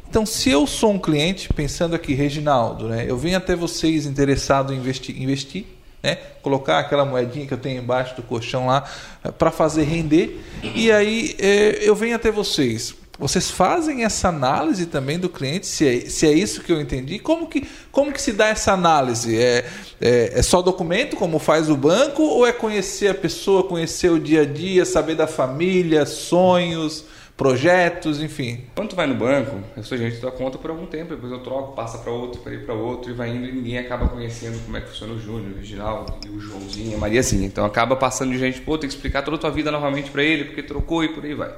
Então, 0.08 0.24
se 0.24 0.50
eu 0.50 0.66
sou 0.66 0.92
um 0.92 0.98
cliente, 0.98 1.52
pensando 1.52 1.94
aqui, 1.94 2.14
Reginaldo, 2.14 2.88
né? 2.88 3.04
Eu 3.06 3.16
venho 3.16 3.36
até 3.36 3.54
vocês 3.54 4.06
interessado 4.06 4.72
em 4.72 4.78
investir, 4.78 5.20
investir 5.20 5.66
né? 6.06 6.18
Colocar 6.40 6.78
aquela 6.78 7.04
moedinha 7.04 7.46
que 7.46 7.52
eu 7.52 7.58
tenho 7.58 7.82
embaixo 7.82 8.14
do 8.14 8.22
colchão 8.22 8.66
lá 8.66 8.84
eh, 9.24 9.32
para 9.32 9.50
fazer 9.50 9.82
render. 9.82 10.40
E 10.74 10.92
aí 10.92 11.34
é, 11.36 11.78
eu 11.80 11.96
venho 11.96 12.14
até 12.14 12.30
vocês 12.30 12.94
vocês 13.18 13.50
fazem 13.50 14.04
essa 14.04 14.28
análise 14.28 14.86
também 14.86 15.18
do 15.18 15.28
cliente, 15.28 15.66
se 15.66 15.86
é, 15.86 16.00
se 16.00 16.26
é 16.26 16.32
isso 16.32 16.62
que 16.62 16.70
eu 16.70 16.80
entendi? 16.80 17.18
Como 17.18 17.46
que, 17.46 17.66
como 17.90 18.12
que 18.12 18.20
se 18.20 18.32
dá 18.32 18.48
essa 18.48 18.72
análise? 18.72 19.36
É, 19.36 19.64
é, 20.00 20.38
é, 20.38 20.42
só 20.42 20.60
documento, 20.60 21.16
como 21.16 21.38
faz 21.38 21.70
o 21.70 21.76
banco, 21.76 22.22
ou 22.22 22.46
é 22.46 22.52
conhecer 22.52 23.08
a 23.08 23.14
pessoa, 23.14 23.64
conhecer 23.64 24.10
o 24.10 24.20
dia 24.20 24.42
a 24.42 24.44
dia, 24.44 24.84
saber 24.84 25.14
da 25.14 25.26
família, 25.26 26.04
sonhos, 26.04 27.06
projetos, 27.34 28.20
enfim? 28.20 28.64
Quando 28.74 28.90
tu 28.90 28.96
vai 28.96 29.06
no 29.06 29.14
banco, 29.14 29.62
a 29.74 29.82
sua 29.82 29.96
gente 29.96 30.20
tua 30.20 30.32
conta 30.32 30.58
por 30.58 30.70
algum 30.70 30.86
tempo, 30.86 31.14
depois 31.14 31.32
eu 31.32 31.38
troco, 31.40 31.74
passa 31.74 31.96
para 31.98 32.12
outro, 32.12 32.40
para 32.42 32.52
ir 32.52 32.66
para 32.66 32.74
outro, 32.74 33.10
e 33.10 33.14
vai 33.14 33.30
indo 33.30 33.46
e 33.46 33.52
ninguém 33.52 33.78
acaba 33.78 34.08
conhecendo 34.08 34.62
como 34.64 34.76
é 34.76 34.80
que 34.82 34.88
funciona 34.88 35.14
o 35.14 35.18
Júnior, 35.18 35.52
o 35.52 35.56
Reginaldo, 35.56 36.14
o 36.30 36.38
Joãozinho, 36.38 36.96
a 36.96 37.00
Mariazinha. 37.00 37.46
Então 37.46 37.64
acaba 37.64 37.96
passando 37.96 38.32
de 38.32 38.38
gente, 38.38 38.60
pô, 38.60 38.76
tem 38.76 38.88
que 38.88 38.94
explicar 38.94 39.22
toda 39.22 39.38
a 39.38 39.40
tua 39.40 39.50
vida 39.50 39.70
novamente 39.70 40.10
para 40.10 40.22
ele, 40.22 40.44
porque 40.44 40.62
trocou 40.62 41.02
e 41.02 41.08
por 41.08 41.24
aí 41.24 41.34
vai 41.34 41.50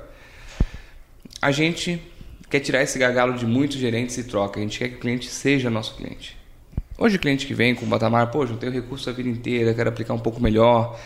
a 1.40 1.50
gente 1.50 2.00
quer 2.50 2.60
tirar 2.60 2.82
esse 2.82 2.98
gargalo 2.98 3.34
de 3.34 3.46
muitos 3.46 3.76
gerentes 3.76 4.16
e 4.18 4.24
troca. 4.24 4.58
A 4.58 4.62
gente 4.62 4.78
quer 4.78 4.88
que 4.88 4.96
o 4.96 4.98
cliente 4.98 5.28
seja 5.28 5.70
nosso 5.70 5.96
cliente. 5.96 6.36
Hoje 6.96 7.16
o 7.16 7.18
cliente 7.20 7.46
que 7.46 7.54
vem 7.54 7.74
com 7.74 7.86
o 7.86 7.88
Batamar, 7.88 8.30
pô, 8.30 8.44
tenho 8.46 8.72
recurso 8.72 9.08
a 9.08 9.12
vida 9.12 9.28
inteira, 9.28 9.72
quero 9.72 9.88
aplicar 9.88 10.14
um 10.14 10.18
pouco 10.18 10.40
melhor. 10.40 10.98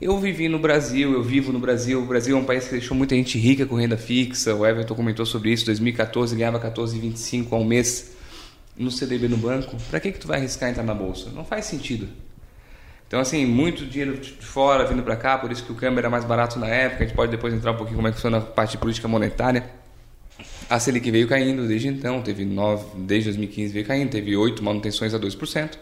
Eu 0.00 0.18
vivi 0.18 0.48
no 0.48 0.58
Brasil, 0.58 1.12
eu 1.12 1.22
vivo 1.22 1.52
no 1.52 1.58
Brasil. 1.58 2.00
O 2.02 2.06
Brasil 2.06 2.36
é 2.36 2.40
um 2.40 2.44
país 2.44 2.66
que 2.66 2.72
deixou 2.72 2.96
muita 2.96 3.16
gente 3.16 3.38
rica 3.38 3.66
com 3.66 3.74
renda 3.74 3.96
fixa. 3.96 4.54
O 4.54 4.64
Everton 4.64 4.94
comentou 4.94 5.26
sobre 5.26 5.50
isso. 5.50 5.64
Em 5.64 5.66
2014 5.66 6.36
ganhava 6.36 6.60
14,25 6.60 7.52
ao 7.52 7.64
mês 7.64 8.12
no 8.76 8.90
CDB 8.90 9.26
no 9.26 9.36
banco. 9.36 9.76
Para 9.90 9.98
que 9.98 10.12
que 10.12 10.18
tu 10.18 10.28
vai 10.28 10.38
arriscar 10.38 10.70
entrar 10.70 10.84
na 10.84 10.94
bolsa? 10.94 11.30
Não 11.30 11.44
faz 11.44 11.64
sentido. 11.64 12.08
Então, 13.08 13.20
assim, 13.20 13.46
muito 13.46 13.86
dinheiro 13.86 14.18
de 14.18 14.32
fora 14.32 14.84
vindo 14.84 15.02
para 15.02 15.16
cá, 15.16 15.38
por 15.38 15.50
isso 15.50 15.64
que 15.64 15.72
o 15.72 15.74
câmbio 15.74 15.98
era 15.98 16.10
mais 16.10 16.26
barato 16.26 16.58
na 16.58 16.68
época. 16.68 17.04
A 17.04 17.06
gente 17.06 17.16
pode 17.16 17.30
depois 17.30 17.54
entrar 17.54 17.72
um 17.72 17.76
pouquinho 17.76 17.96
como 17.96 18.06
é 18.06 18.10
que 18.10 18.18
funciona 18.18 18.36
a 18.36 18.40
parte 18.42 18.72
de 18.72 18.78
política 18.78 19.08
monetária. 19.08 19.64
A 20.68 20.78
Selic 20.78 21.10
veio 21.10 21.26
caindo 21.26 21.66
desde 21.66 21.88
então, 21.88 22.20
teve 22.20 22.44
9, 22.44 22.84
desde 22.98 23.30
2015 23.30 23.72
veio 23.72 23.86
caindo, 23.86 24.10
teve 24.10 24.36
8 24.36 24.62
manutenções 24.62 25.14
a 25.14 25.18
2%. 25.18 25.78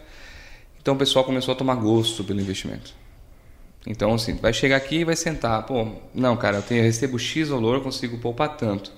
Então 0.81 0.95
o 0.95 0.97
pessoal 0.97 1.25
começou 1.25 1.53
a 1.53 1.55
tomar 1.55 1.75
gosto 1.75 2.23
pelo 2.23 2.39
investimento. 2.39 2.93
Então, 3.85 4.13
assim, 4.13 4.35
vai 4.35 4.53
chegar 4.53 4.77
aqui 4.77 4.99
e 4.99 5.03
vai 5.03 5.17
sentar. 5.17 5.65
Pô, 5.65 5.85
não, 6.15 6.37
cara, 6.37 6.57
eu, 6.57 6.61
tenho, 6.61 6.79
eu 6.79 6.85
recebo 6.85 7.19
X 7.19 7.49
valor, 7.49 7.83
consigo 7.83 8.17
poupar 8.17 8.55
tanto. 8.55 8.91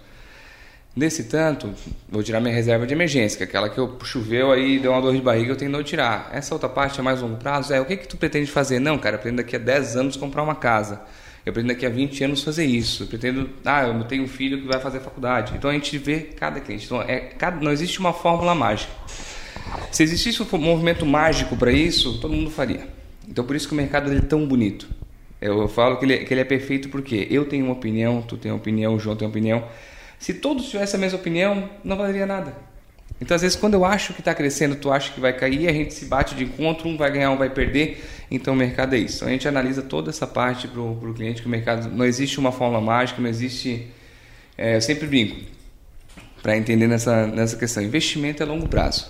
Desse 0.95 1.25
tanto, 1.25 1.73
vou 2.09 2.23
tirar 2.23 2.41
minha 2.41 2.53
reserva 2.53 2.85
de 2.85 2.93
emergência, 2.93 3.37
que 3.37 3.43
é 3.43 3.45
aquela 3.45 3.69
que 3.69 3.77
eu 3.77 3.97
choveu 4.03 4.51
aí, 4.51 4.79
deu 4.79 4.91
uma 4.91 5.01
dor 5.01 5.13
de 5.13 5.21
barriga, 5.21 5.51
eu 5.51 5.55
tenho 5.55 5.77
que 5.77 5.83
tirar. 5.83 6.29
Essa 6.33 6.53
outra 6.53 6.67
parte 6.67 6.99
é 6.99 7.03
mais 7.03 7.21
longo 7.21 7.37
prazo, 7.37 7.73
é 7.73 7.79
o 7.79 7.85
que, 7.85 7.95
que 7.95 8.07
tu 8.07 8.17
pretende 8.17 8.49
fazer? 8.51 8.79
Não, 8.79 8.97
cara, 8.97 9.15
eu 9.15 9.19
pretendo 9.19 9.37
daqui 9.37 9.55
a 9.55 9.59
10 9.59 9.95
anos 9.95 10.17
comprar 10.17 10.43
uma 10.43 10.55
casa. 10.55 11.01
Eu 11.45 11.53
pretendo 11.53 11.73
daqui 11.73 11.85
a 11.85 11.89
20 11.89 12.23
anos 12.25 12.43
fazer 12.43 12.65
isso. 12.65 13.03
Eu 13.03 13.07
pretendo, 13.07 13.49
ah, 13.63 13.83
eu 13.83 14.03
tenho 14.03 14.23
um 14.23 14.27
filho 14.27 14.61
que 14.61 14.67
vai 14.67 14.79
fazer 14.79 14.99
faculdade. 14.99 15.53
Então 15.55 15.69
a 15.69 15.73
gente 15.73 15.97
vê 15.97 16.19
cada 16.19 16.59
cliente. 16.59 16.85
Então, 16.85 17.01
é, 17.01 17.19
cada, 17.19 17.61
não 17.61 17.71
existe 17.71 17.99
uma 17.99 18.11
fórmula 18.11 18.53
mágica. 18.53 18.91
Se 19.91 20.03
existisse 20.03 20.41
um 20.41 20.57
movimento 20.57 21.05
mágico 21.05 21.55
para 21.55 21.71
isso, 21.71 22.19
todo 22.19 22.33
mundo 22.33 22.49
faria. 22.49 22.87
Então 23.27 23.45
por 23.45 23.55
isso 23.55 23.67
que 23.67 23.73
o 23.73 23.77
mercado 23.77 24.11
é 24.11 24.19
tão 24.19 24.45
bonito. 24.45 24.87
Eu, 25.41 25.67
falo 25.69 25.97
que 25.97 26.05
ele, 26.05 26.17
que 26.19 26.33
ele 26.33 26.41
é 26.41 26.45
perfeito 26.45 26.89
porque 26.89 27.27
eu 27.29 27.45
tenho 27.45 27.65
uma 27.65 27.73
opinião, 27.73 28.21
tu 28.21 28.35
tem 28.35 28.51
uma 28.51 28.57
opinião, 28.57 28.95
o 28.95 28.99
João 28.99 29.15
tem 29.15 29.25
uma 29.25 29.31
opinião. 29.31 29.63
Se 30.19 30.33
todos 30.33 30.69
tivessem 30.69 30.97
a 30.97 31.01
mesma 31.01 31.17
opinião, 31.17 31.69
não 31.83 31.95
valeria 31.95 32.25
nada. 32.25 32.53
Então, 33.21 33.35
às 33.35 33.41
vezes, 33.41 33.57
quando 33.57 33.73
eu 33.73 33.83
acho 33.83 34.13
que 34.13 34.21
está 34.21 34.33
crescendo, 34.33 34.75
tu 34.75 34.91
acha 34.91 35.11
que 35.11 35.19
vai 35.19 35.33
cair, 35.33 35.67
a 35.67 35.73
gente 35.73 35.93
se 35.93 36.05
bate 36.05 36.35
de 36.35 36.43
encontro, 36.43 36.87
um 36.87 36.95
vai 36.95 37.11
ganhar, 37.11 37.31
um 37.31 37.37
vai 37.37 37.49
perder. 37.49 38.05
Então, 38.29 38.53
o 38.53 38.57
mercado 38.57 38.95
é 38.95 38.99
isso. 38.99 39.25
A 39.25 39.29
gente 39.29 39.47
analisa 39.47 39.81
toda 39.81 40.09
essa 40.09 40.27
parte 40.27 40.67
para 40.67 40.81
o 40.81 41.13
cliente, 41.13 41.41
que 41.41 41.47
o 41.47 41.51
mercado 41.51 41.89
não 41.89 42.05
existe 42.05 42.39
uma 42.39 42.51
fórmula 42.51 42.81
mágica, 42.81 43.21
não 43.21 43.29
existe. 43.29 43.87
É, 44.57 44.75
eu 44.75 44.81
sempre 44.81 45.07
brinco 45.07 45.35
para 46.41 46.57
entender 46.57 46.87
nessa, 46.87 47.27
nessa 47.27 47.57
questão. 47.57 47.83
Investimento 47.83 48.43
é 48.43 48.45
longo 48.45 48.67
prazo. 48.67 49.09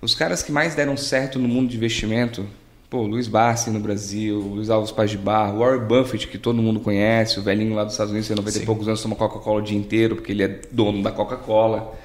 Os 0.00 0.14
caras 0.14 0.42
que 0.42 0.50
mais 0.50 0.74
deram 0.74 0.96
certo 0.96 1.38
no 1.38 1.48
mundo 1.48 1.70
de 1.70 1.76
investimento, 1.76 2.46
pô, 2.92 3.02
Luiz 3.02 3.26
Barsi 3.26 3.70
no 3.70 3.80
Brasil, 3.80 4.38
Luiz 4.38 4.68
Alves 4.68 4.92
Paz 4.92 5.10
de 5.10 5.16
Barro, 5.16 5.60
Warren 5.60 5.86
Buffett, 5.86 6.28
que 6.28 6.36
todo 6.36 6.60
mundo 6.60 6.78
conhece, 6.78 7.40
o 7.40 7.42
velhinho 7.42 7.74
lá 7.74 7.84
dos 7.84 7.94
Estados 7.94 8.10
Unidos, 8.10 8.28
tem 8.28 8.36
90 8.36 8.58
Sim. 8.58 8.62
e 8.62 8.66
poucos 8.66 8.86
anos, 8.86 9.02
toma 9.02 9.16
Coca-Cola 9.16 9.60
o 9.60 9.62
dia 9.62 9.78
inteiro, 9.78 10.16
porque 10.16 10.30
ele 10.30 10.42
é 10.42 10.60
dono 10.70 11.02
da 11.02 11.10
Coca-Cola 11.10 11.98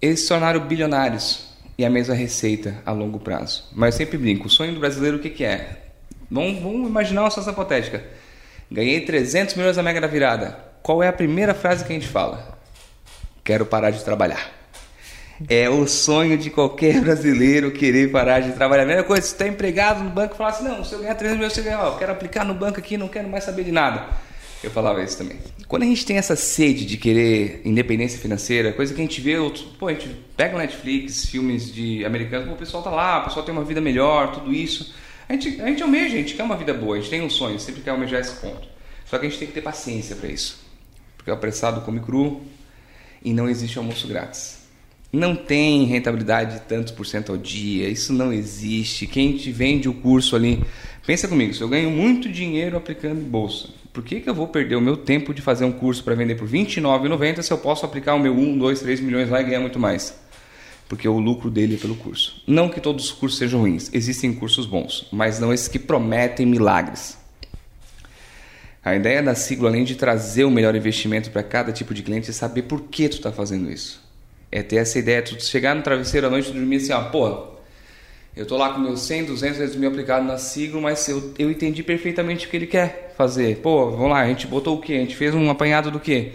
eles 0.00 0.20
se 0.20 0.28
tornaram 0.28 0.60
bilionários 0.60 1.46
e 1.76 1.84
a 1.84 1.90
mesma 1.90 2.14
receita 2.14 2.82
a 2.86 2.92
longo 2.92 3.18
prazo. 3.18 3.64
Mas 3.72 3.94
eu 3.94 3.98
sempre 3.98 4.16
brinco, 4.16 4.46
o 4.46 4.50
sonho 4.50 4.72
do 4.72 4.80
brasileiro 4.80 5.18
o 5.18 5.20
que, 5.20 5.28
que 5.28 5.44
é? 5.44 5.90
Vamos, 6.30 6.60
vamos 6.62 6.88
imaginar 6.88 7.22
uma 7.22 7.30
situação 7.30 7.52
hipotética. 7.52 8.02
Ganhei 8.70 9.00
300 9.00 9.54
milhões 9.56 9.76
da 9.76 9.82
Mega 9.82 10.00
da 10.00 10.06
Virada. 10.06 10.58
Qual 10.82 11.02
é 11.02 11.08
a 11.08 11.12
primeira 11.12 11.52
frase 11.52 11.84
que 11.84 11.92
a 11.92 11.94
gente 11.94 12.08
fala? 12.08 12.58
Quero 13.44 13.66
parar 13.66 13.90
de 13.90 14.02
trabalhar. 14.02 14.59
É 15.48 15.68
o 15.70 15.86
sonho 15.86 16.36
de 16.36 16.50
qualquer 16.50 17.00
brasileiro 17.02 17.70
querer 17.70 18.10
parar 18.10 18.40
de 18.40 18.52
trabalhar. 18.52 18.82
A 18.82 18.86
mesma 18.86 19.04
coisa, 19.04 19.22
você 19.22 19.32
está 19.32 19.46
empregado 19.46 20.02
no 20.02 20.10
banco 20.10 20.34
e 20.34 20.36
fala 20.36 20.50
assim, 20.50 20.64
não, 20.64 20.84
se 20.84 20.92
eu 20.92 21.00
ganhar 21.00 21.14
300 21.14 21.36
milhões, 21.36 21.52
você 21.52 21.62
ganha, 21.62 21.78
ó, 21.78 21.96
quero 21.96 22.12
aplicar 22.12 22.44
no 22.44 22.54
banco 22.54 22.78
aqui, 22.78 22.96
não 22.96 23.08
quero 23.08 23.28
mais 23.28 23.44
saber 23.44 23.64
de 23.64 23.72
nada. 23.72 24.08
Eu 24.62 24.70
falava 24.70 25.02
isso 25.02 25.16
também. 25.16 25.38
Quando 25.66 25.84
a 25.84 25.86
gente 25.86 26.04
tem 26.04 26.18
essa 26.18 26.36
sede 26.36 26.84
de 26.84 26.98
querer 26.98 27.62
independência 27.64 28.18
financeira, 28.18 28.72
coisa 28.72 28.92
que 28.92 29.00
a 29.00 29.04
gente 29.04 29.20
vê, 29.20 29.38
outros, 29.38 29.64
pô, 29.78 29.88
a 29.88 29.92
gente 29.94 30.14
pega 30.36 30.58
Netflix, 30.58 31.24
filmes 31.24 31.72
de 31.72 32.04
americanos, 32.04 32.46
pô, 32.46 32.54
o 32.54 32.58
pessoal 32.58 32.82
tá 32.82 32.90
lá, 32.90 33.20
o 33.20 33.24
pessoal 33.24 33.44
tem 33.44 33.54
uma 33.54 33.64
vida 33.64 33.80
melhor, 33.80 34.32
tudo 34.32 34.52
isso. 34.52 34.94
A 35.26 35.32
gente, 35.32 35.60
a 35.62 35.66
gente 35.66 35.82
almeja, 35.82 36.14
a 36.14 36.18
gente 36.18 36.34
quer 36.34 36.42
uma 36.42 36.56
vida 36.56 36.74
boa, 36.74 36.96
a 36.96 37.00
gente 37.00 37.08
tem 37.08 37.22
um 37.22 37.30
sonho, 37.30 37.58
sempre 37.58 37.80
quer 37.80 37.90
almejar 37.90 38.20
esse 38.20 38.34
ponto. 38.34 38.68
Só 39.06 39.18
que 39.18 39.26
a 39.26 39.28
gente 39.28 39.38
tem 39.38 39.48
que 39.48 39.54
ter 39.54 39.62
paciência 39.62 40.14
para 40.14 40.28
isso. 40.28 40.60
Porque 41.16 41.30
o 41.30 41.34
apressado 41.34 41.80
come 41.80 42.00
cru 42.00 42.42
e 43.24 43.32
não 43.32 43.48
existe 43.48 43.78
almoço 43.78 44.06
grátis. 44.06 44.59
Não 45.12 45.34
tem 45.34 45.84
rentabilidade 45.84 46.54
de 46.54 46.60
tantos 46.60 46.92
por 46.92 47.04
cento 47.04 47.32
ao 47.32 47.38
dia, 47.38 47.88
isso 47.88 48.12
não 48.12 48.32
existe. 48.32 49.06
Quem 49.06 49.36
te 49.36 49.50
vende 49.50 49.88
o 49.88 49.94
curso 49.94 50.36
ali, 50.36 50.62
pensa 51.06 51.26
comigo, 51.26 51.52
se 51.52 51.60
eu 51.60 51.68
ganho 51.68 51.90
muito 51.90 52.28
dinheiro 52.28 52.76
aplicando 52.76 53.20
em 53.20 53.24
bolsa, 53.24 53.68
por 53.92 54.04
que, 54.04 54.20
que 54.20 54.30
eu 54.30 54.34
vou 54.34 54.46
perder 54.46 54.76
o 54.76 54.80
meu 54.80 54.96
tempo 54.96 55.34
de 55.34 55.42
fazer 55.42 55.64
um 55.64 55.72
curso 55.72 56.04
para 56.04 56.14
vender 56.14 56.36
por 56.36 56.48
R$29,90 56.48 57.42
se 57.42 57.52
eu 57.52 57.58
posso 57.58 57.84
aplicar 57.84 58.14
o 58.14 58.20
meu 58.20 58.32
1, 58.32 58.58
2, 58.58 58.80
3 58.80 59.00
milhões 59.00 59.28
lá 59.28 59.40
e 59.40 59.44
ganhar 59.44 59.60
muito 59.60 59.78
mais? 59.78 60.14
porque 60.90 61.08
o 61.08 61.20
lucro 61.20 61.48
dele 61.48 61.76
é 61.76 61.78
pelo 61.78 61.94
curso. 61.94 62.42
Não 62.48 62.68
que 62.68 62.80
todos 62.80 63.04
os 63.04 63.12
cursos 63.12 63.38
sejam 63.38 63.60
ruins, 63.60 63.88
existem 63.94 64.34
cursos 64.34 64.66
bons, 64.66 65.06
mas 65.12 65.38
não 65.38 65.54
esses 65.54 65.68
que 65.68 65.78
prometem 65.78 66.44
milagres. 66.44 67.16
A 68.82 68.96
ideia 68.96 69.22
da 69.22 69.36
sigla, 69.36 69.68
além 69.68 69.84
de 69.84 69.94
trazer 69.94 70.42
o 70.42 70.50
melhor 70.50 70.74
investimento 70.74 71.30
para 71.30 71.44
cada 71.44 71.70
tipo 71.70 71.94
de 71.94 72.02
cliente, 72.02 72.30
é 72.30 72.32
saber 72.32 72.62
por 72.62 72.80
que 72.88 73.08
tu 73.08 73.18
está 73.18 73.30
fazendo 73.30 73.70
isso. 73.70 74.02
É 74.50 74.62
ter 74.62 74.76
essa 74.76 74.98
ideia, 74.98 75.22
tu 75.22 75.40
chegar 75.42 75.74
no 75.74 75.82
travesseiro 75.82 76.26
à 76.26 76.30
noite 76.30 76.50
e 76.50 76.52
dormir 76.52 76.76
assim, 76.76 76.92
ó, 76.92 77.02
pô, 77.04 77.50
eu 78.36 78.46
tô 78.46 78.56
lá 78.56 78.72
com 78.72 78.80
meus 78.80 79.00
100, 79.02 79.24
200 79.24 79.76
mil 79.76 79.88
aplicados 79.88 80.26
na 80.26 80.38
sigla, 80.38 80.80
mas 80.80 81.08
eu, 81.08 81.34
eu 81.38 81.50
entendi 81.50 81.82
perfeitamente 81.82 82.46
o 82.46 82.50
que 82.50 82.56
ele 82.56 82.66
quer 82.66 83.12
fazer. 83.16 83.58
Pô, 83.58 83.90
vamos 83.90 84.10
lá, 84.10 84.20
a 84.20 84.26
gente 84.28 84.46
botou 84.46 84.76
o 84.76 84.80
quê? 84.80 84.94
A 84.94 84.98
gente 84.98 85.16
fez 85.16 85.34
um 85.34 85.50
apanhado 85.50 85.90
do 85.90 85.98
quê? 86.00 86.32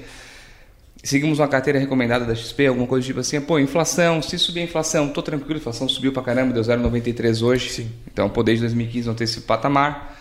Seguimos 1.04 1.40
uma 1.40 1.48
carteira 1.48 1.80
recomendada 1.80 2.26
da 2.26 2.34
XP, 2.34 2.68
alguma 2.68 2.88
coisa 2.88 3.06
tipo 3.06 3.20
assim, 3.20 3.40
pô, 3.40 3.60
inflação, 3.60 4.22
se 4.22 4.38
subir 4.40 4.62
a 4.62 4.64
inflação, 4.64 5.10
tô 5.10 5.22
tranquilo, 5.22 5.56
a 5.56 5.58
inflação 5.58 5.88
subiu 5.88 6.12
pra 6.12 6.24
caramba, 6.24 6.52
deu 6.54 6.64
0,93 6.64 7.42
hoje. 7.44 7.70
Sim. 7.70 7.92
Então, 8.12 8.30
poder 8.30 8.56
de 8.56 8.62
2015 8.62 9.08
não 9.08 9.16
ter 9.16 9.26
esse 9.26 9.42
patamar. 9.42 10.18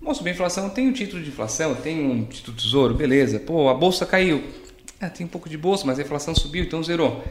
Bom, 0.00 0.14
subir 0.14 0.30
a 0.30 0.32
inflação, 0.34 0.70
tem 0.70 0.86
um 0.88 0.92
título 0.92 1.22
de 1.22 1.30
inflação, 1.30 1.74
tem 1.74 2.00
um 2.00 2.24
título 2.24 2.56
de 2.56 2.62
tesouro, 2.62 2.94
beleza. 2.94 3.40
Pô, 3.40 3.68
a 3.68 3.74
bolsa 3.74 4.06
caiu. 4.06 4.44
É, 5.00 5.08
tem 5.08 5.24
um 5.24 5.28
pouco 5.28 5.48
de 5.48 5.56
bolsa, 5.56 5.86
mas 5.86 5.98
a 5.98 6.02
inflação 6.02 6.34
subiu, 6.34 6.64
então 6.64 6.82
zerou. 6.82 7.24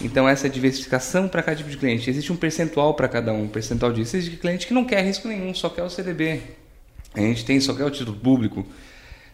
Então, 0.00 0.26
essa 0.26 0.48
diversificação 0.48 1.28
para 1.28 1.42
cada 1.42 1.56
tipo 1.58 1.68
de 1.68 1.76
cliente. 1.76 2.08
Existe 2.08 2.32
um 2.32 2.36
percentual 2.36 2.94
para 2.94 3.08
cada 3.08 3.32
um, 3.32 3.42
um 3.42 3.48
percentual 3.48 3.92
disso. 3.92 4.16
Existe 4.16 4.38
cliente 4.38 4.66
que 4.66 4.72
não 4.72 4.84
quer 4.84 5.04
risco 5.04 5.28
nenhum, 5.28 5.54
só 5.54 5.68
quer 5.68 5.82
o 5.82 5.90
CDB. 5.90 6.40
A 7.14 7.20
gente 7.20 7.44
tem 7.44 7.60
só 7.60 7.74
quer 7.74 7.84
o 7.84 7.90
título 7.90 8.16
público, 8.16 8.64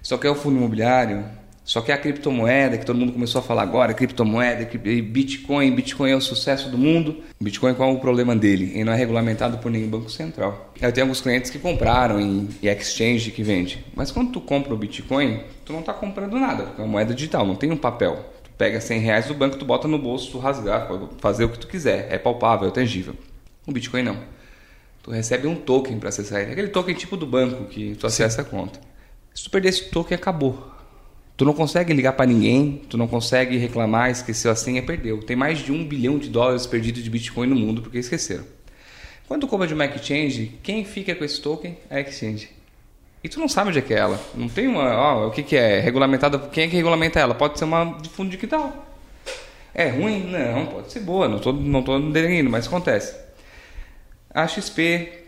só 0.02 0.18
quer 0.18 0.30
o 0.30 0.34
fundo 0.34 0.56
imobiliário, 0.56 1.24
só 1.66 1.80
que 1.80 1.90
a 1.90 1.98
criptomoeda, 1.98 2.78
que 2.78 2.86
todo 2.86 2.96
mundo 2.96 3.12
começou 3.12 3.40
a 3.40 3.42
falar 3.42 3.62
agora, 3.62 3.92
criptomoeda, 3.92 4.64
Bitcoin, 4.78 5.74
Bitcoin 5.74 6.10
é 6.12 6.16
o 6.16 6.20
sucesso 6.20 6.70
do 6.70 6.78
mundo. 6.78 7.24
Bitcoin 7.40 7.74
qual 7.74 7.90
é 7.90 7.92
o 7.92 7.98
problema 7.98 8.36
dele? 8.36 8.70
Ele 8.72 8.84
não 8.84 8.92
é 8.92 8.96
regulamentado 8.96 9.58
por 9.58 9.68
nenhum 9.68 9.88
banco 9.88 10.08
central. 10.08 10.72
Eu 10.80 10.92
tenho 10.92 11.06
alguns 11.06 11.20
clientes 11.20 11.50
que 11.50 11.58
compraram 11.58 12.20
em, 12.20 12.48
exchange 12.62 13.32
que 13.32 13.42
vende. 13.42 13.84
Mas 13.96 14.12
quando 14.12 14.30
tu 14.30 14.40
compra 14.40 14.72
o 14.72 14.76
Bitcoin, 14.76 15.42
tu 15.64 15.72
não 15.72 15.80
está 15.80 15.92
comprando 15.92 16.38
nada, 16.38 16.62
porque 16.62 16.80
é 16.80 16.84
uma 16.84 16.90
moeda 16.90 17.12
digital, 17.12 17.44
não 17.44 17.56
tem 17.56 17.72
um 17.72 17.76
papel. 17.76 18.24
Tu 18.44 18.50
pega 18.56 18.80
100 18.80 19.00
reais 19.00 19.26
do 19.26 19.34
banco, 19.34 19.56
tu 19.56 19.64
bota 19.64 19.88
no 19.88 19.98
bolso, 19.98 20.30
tu 20.30 20.38
rasgar, 20.38 20.88
fazer 21.18 21.46
o 21.46 21.48
que 21.48 21.58
tu 21.58 21.66
quiser. 21.66 22.06
É 22.12 22.16
palpável, 22.16 22.68
é 22.68 22.70
tangível. 22.70 23.16
O 23.66 23.72
Bitcoin 23.72 24.04
não. 24.04 24.16
Tu 25.02 25.10
recebe 25.10 25.48
um 25.48 25.56
token 25.56 25.98
para 25.98 26.10
acessar 26.10 26.42
ele. 26.42 26.52
Aquele 26.52 26.68
token 26.68 26.94
tipo 26.94 27.16
do 27.16 27.26
banco 27.26 27.64
que 27.64 27.96
tu 27.96 28.06
acessa 28.06 28.40
Sim. 28.40 28.46
a 28.46 28.50
conta. 28.50 28.80
Se 29.34 29.42
tu 29.42 29.50
perder 29.50 29.70
esse 29.70 29.90
token, 29.90 30.14
acabou 30.14 30.75
Tu 31.36 31.44
não 31.44 31.52
consegue 31.52 31.92
ligar 31.92 32.12
para 32.12 32.24
ninguém, 32.24 32.80
tu 32.88 32.96
não 32.96 33.06
consegue 33.06 33.58
reclamar, 33.58 34.10
esqueceu 34.10 34.50
a 34.50 34.56
senha, 34.56 34.82
perdeu. 34.82 35.22
Tem 35.22 35.36
mais 35.36 35.58
de 35.58 35.70
um 35.70 35.84
bilhão 35.84 36.18
de 36.18 36.30
dólares 36.30 36.66
perdidos 36.66 37.04
de 37.04 37.10
Bitcoin 37.10 37.46
no 37.46 37.56
mundo 37.56 37.82
porque 37.82 37.98
esqueceram. 37.98 38.44
Quando 39.28 39.42
tu 39.42 39.48
compra 39.48 39.66
de 39.66 39.74
uma 39.74 39.84
exchange, 39.84 40.52
quem 40.62 40.84
fica 40.84 41.14
com 41.14 41.24
esse 41.24 41.40
token 41.40 41.76
é 41.90 41.96
a 41.96 42.00
exchange. 42.00 42.48
E 43.22 43.28
tu 43.28 43.38
não 43.40 43.48
sabe 43.48 43.70
onde 43.70 43.78
é 43.80 43.82
que 43.82 43.92
é 43.92 43.98
ela. 43.98 44.20
Não 44.34 44.48
tem 44.48 44.68
uma. 44.68 44.96
Ó, 44.96 45.26
o 45.26 45.30
que, 45.30 45.42
que 45.42 45.56
é? 45.56 45.80
Regulamentada. 45.80 46.38
Quem 46.38 46.64
é 46.64 46.68
que 46.68 46.76
regulamenta 46.76 47.18
ela? 47.18 47.34
Pode 47.34 47.58
ser 47.58 47.64
uma 47.64 47.98
de 48.00 48.08
fundo 48.08 48.30
digital. 48.30 48.86
É 49.74 49.90
ruim? 49.90 50.30
Não, 50.30 50.66
pode 50.66 50.92
ser 50.92 51.00
boa. 51.00 51.28
Não 51.28 51.36
estou 51.36 51.52
não 51.52 51.82
tô 51.82 51.98
denegando, 51.98 52.48
mas 52.48 52.66
acontece. 52.66 53.14
A 54.30 54.46
XP 54.46 55.25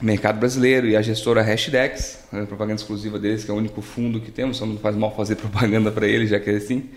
mercado 0.00 0.38
brasileiro 0.38 0.86
e 0.88 0.96
a 0.96 1.02
gestora 1.02 1.42
Hashdex, 1.42 2.20
a 2.32 2.46
propaganda 2.46 2.80
exclusiva 2.80 3.18
deles, 3.18 3.44
que 3.44 3.50
é 3.50 3.54
o 3.54 3.56
único 3.56 3.82
fundo 3.82 4.20
que 4.20 4.30
temos, 4.30 4.56
só 4.56 4.66
não 4.66 4.78
faz 4.78 4.96
mal 4.96 5.14
fazer 5.14 5.34
propaganda 5.36 5.90
para 5.90 6.06
eles, 6.06 6.30
já 6.30 6.38
que 6.38 6.50
é 6.50 6.54
assim. 6.54 6.88